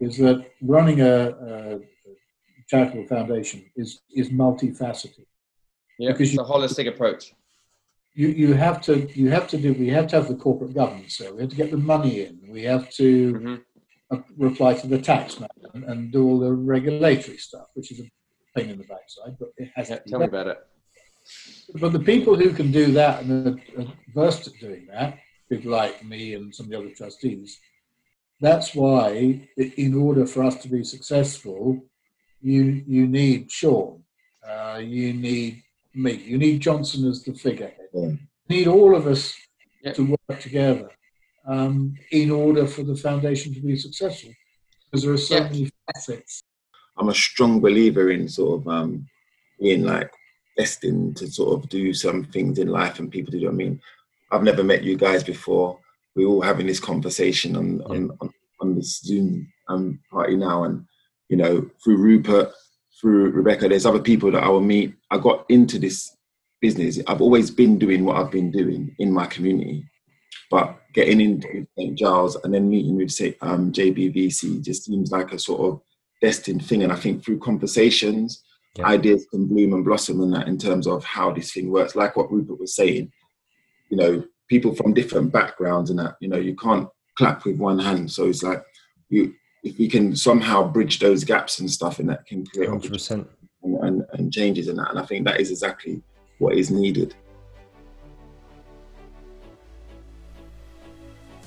is 0.00 0.16
that 0.18 0.50
running 0.62 1.00
a, 1.00 1.28
a 1.30 1.80
charitable 2.68 3.06
foundation 3.06 3.64
is 3.76 4.00
is 4.14 4.30
multifaceted 4.30 5.26
Yeah, 5.98 6.12
because 6.12 6.30
it's 6.30 6.40
a 6.40 6.44
holistic 6.44 6.88
approach. 6.88 7.32
You 8.14 8.28
you 8.28 8.52
have 8.54 8.80
to 8.82 9.08
you 9.14 9.30
have 9.30 9.46
to 9.48 9.56
do 9.58 9.72
we 9.74 9.88
have 9.88 10.06
to 10.08 10.16
have 10.16 10.28
the 10.28 10.34
corporate 10.46 10.74
governance 10.74 11.18
there. 11.18 11.32
We 11.34 11.42
have 11.42 11.50
to 11.50 11.56
get 11.56 11.70
the 11.70 11.84
money 11.94 12.22
in. 12.24 12.40
We 12.48 12.62
have 12.64 12.90
to 13.00 13.34
mm-hmm. 13.34 13.56
Uh, 14.12 14.18
reply 14.36 14.74
to 14.74 14.88
the 14.88 15.00
tax 15.00 15.38
man 15.38 15.48
and, 15.72 15.84
and, 15.84 16.10
do 16.10 16.26
all 16.26 16.40
the 16.40 16.52
regulatory 16.52 17.36
stuff, 17.36 17.66
which 17.74 17.92
is 17.92 18.00
a 18.00 18.10
pain 18.56 18.68
in 18.68 18.76
the 18.76 18.82
backside. 18.82 19.36
But 19.38 19.50
it 19.56 19.70
has 19.76 19.88
yeah, 19.88 19.98
to. 19.98 20.10
Tell 20.10 20.18
me 20.18 20.24
about 20.24 20.48
it. 20.48 20.58
But 21.80 21.92
the 21.92 22.00
people 22.00 22.34
who 22.34 22.52
can 22.52 22.72
do 22.72 22.90
that 22.90 23.22
and 23.22 23.30
are 23.46 23.86
versed 24.12 24.48
at 24.48 24.54
doing 24.58 24.88
that, 24.90 25.18
people 25.48 25.70
like 25.70 26.04
me 26.04 26.34
and 26.34 26.52
some 26.52 26.66
of 26.66 26.70
the 26.70 26.78
other 26.78 26.90
trustees, 26.90 27.60
that's 28.40 28.74
why, 28.74 29.48
in 29.56 29.94
order 29.94 30.26
for 30.26 30.42
us 30.44 30.56
to 30.62 30.68
be 30.68 30.82
successful, 30.84 31.84
you 32.40 32.82
you 32.86 33.06
need 33.06 33.50
Sean, 33.50 34.02
uh, 34.48 34.80
you 34.82 35.12
need 35.12 35.62
me, 35.94 36.12
you 36.14 36.38
need 36.38 36.60
Johnson 36.60 37.08
as 37.08 37.22
the 37.22 37.34
figurehead. 37.34 37.88
Yeah. 37.92 38.12
You 38.46 38.56
need 38.56 38.68
all 38.68 38.96
of 38.96 39.06
us 39.06 39.34
yep. 39.84 39.94
to 39.96 40.16
work 40.28 40.40
together 40.40 40.88
um, 41.46 41.94
in 42.10 42.30
order 42.30 42.66
for 42.66 42.82
the 42.82 42.96
foundation 42.96 43.52
to 43.54 43.60
be 43.60 43.76
successful, 43.76 44.32
because 44.90 45.04
there 45.04 45.12
are 45.12 45.18
so 45.18 45.36
yep. 45.36 45.52
many 45.52 45.70
facets. 45.92 46.42
I'm 46.96 47.08
a 47.08 47.14
strong 47.14 47.60
believer 47.60 48.10
in 48.10 48.28
sort 48.28 48.60
of 48.60 48.68
um, 48.68 49.06
being 49.58 49.84
like 49.84 50.10
destined 50.56 51.16
to 51.18 51.26
sort 51.30 51.52
of 51.56 51.68
do 51.68 51.94
some 51.94 52.24
things 52.24 52.58
in 52.58 52.68
life 52.68 52.98
and 52.98 53.10
people 53.10 53.32
do. 53.32 53.48
I 53.48 53.52
mean, 53.52 53.80
I've 54.30 54.42
never 54.42 54.64
met 54.64 54.82
you 54.82 54.96
guys 54.96 55.24
before. 55.24 55.78
We're 56.14 56.26
all 56.26 56.42
having 56.42 56.66
this 56.66 56.80
conversation 56.80 57.56
on 57.56 57.78
yeah. 57.78 57.84
on, 57.86 58.10
on, 58.20 58.30
on 58.60 58.74
this 58.74 59.00
Zoom 59.00 59.50
um, 59.68 60.00
party 60.10 60.36
now, 60.36 60.64
and 60.64 60.84
you 61.28 61.36
know, 61.36 61.68
through 61.82 61.98
Rupert, 61.98 62.52
through 63.00 63.30
Rebecca, 63.30 63.68
there's 63.68 63.86
other 63.86 64.00
people 64.00 64.30
that 64.32 64.42
I 64.42 64.48
will 64.48 64.60
meet. 64.60 64.94
I 65.10 65.18
got 65.18 65.46
into 65.48 65.78
this 65.78 66.16
business. 66.60 66.98
I've 67.06 67.22
always 67.22 67.50
been 67.50 67.78
doing 67.78 68.04
what 68.04 68.16
I've 68.16 68.30
been 68.30 68.50
doing 68.50 68.94
in 68.98 69.12
my 69.12 69.26
community, 69.26 69.84
but 70.50 70.76
getting 70.92 71.20
into 71.20 71.66
St. 71.78 71.96
Giles 71.96 72.36
and 72.42 72.52
then 72.52 72.68
meeting 72.68 72.96
with 72.96 73.10
say, 73.10 73.36
um, 73.40 73.72
JBVC 73.72 74.62
just 74.62 74.84
seems 74.84 75.10
like 75.10 75.32
a 75.32 75.38
sort 75.38 75.60
of 75.60 75.80
destined 76.20 76.64
thing. 76.64 76.82
And 76.82 76.92
I 76.92 76.96
think 76.96 77.24
through 77.24 77.38
conversations, 77.38 78.42
yeah. 78.76 78.86
ideas 78.86 79.26
can 79.30 79.46
bloom 79.46 79.72
and 79.72 79.84
blossom 79.84 80.20
in 80.20 80.30
that 80.32 80.48
in 80.48 80.58
terms 80.58 80.86
of 80.86 81.04
how 81.04 81.32
this 81.32 81.52
thing 81.52 81.70
works. 81.70 81.96
Like 81.96 82.16
what 82.16 82.30
Rupert 82.30 82.60
was 82.60 82.74
saying, 82.74 83.10
you 83.88 83.96
know, 83.96 84.24
people 84.50 84.74
from 84.74 84.92
different 84.92 85.32
backgrounds 85.32 85.88
and 85.88 85.98
that, 85.98 86.16
you 86.20 86.28
know, 86.28 86.36
you 86.36 86.54
can't 86.56 86.86
clap 87.16 87.46
with 87.46 87.56
one 87.56 87.78
hand. 87.78 88.12
So 88.12 88.26
it's 88.26 88.42
like 88.42 88.62
you 89.08 89.32
if 89.62 89.78
we 89.78 89.88
can 89.88 90.16
somehow 90.16 90.66
bridge 90.66 90.98
those 90.98 91.22
gaps 91.22 91.60
and 91.60 91.70
stuff 91.70 91.98
and 91.98 92.08
that 92.08 92.24
can 92.26 92.46
create 92.46 92.68
100%. 92.68 93.26
And, 93.62 93.76
and, 93.84 94.06
and 94.12 94.32
changes 94.32 94.68
in 94.68 94.76
that. 94.76 94.88
And 94.90 94.98
I 94.98 95.04
think 95.04 95.26
that 95.26 95.38
is 95.38 95.50
exactly 95.50 96.00
what 96.38 96.56
is 96.56 96.70
needed. 96.70 97.14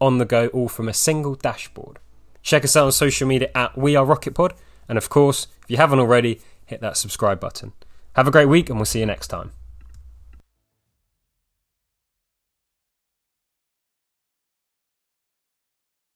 on 0.00 0.18
the 0.18 0.24
go, 0.24 0.48
all 0.48 0.68
from 0.68 0.88
a 0.88 0.94
single 0.94 1.34
dashboard. 1.34 1.98
Check 2.42 2.64
us 2.64 2.76
out 2.76 2.84
on 2.84 2.92
social 2.92 3.26
media 3.26 3.50
at 3.54 3.76
We 3.76 3.96
Are 3.96 4.04
Rocket 4.04 4.34
Pod, 4.34 4.54
and 4.88 4.98
of 4.98 5.08
course, 5.08 5.48
if 5.62 5.70
you 5.70 5.78
haven't 5.78 5.98
already, 5.98 6.40
hit 6.66 6.80
that 6.82 6.96
subscribe 6.96 7.40
button. 7.40 7.72
Have 8.14 8.28
a 8.28 8.30
great 8.30 8.46
week, 8.48 8.68
and 8.68 8.78
we'll 8.78 8.84
see 8.84 9.00
you 9.00 9.06
next 9.06 9.28
time. 9.28 9.50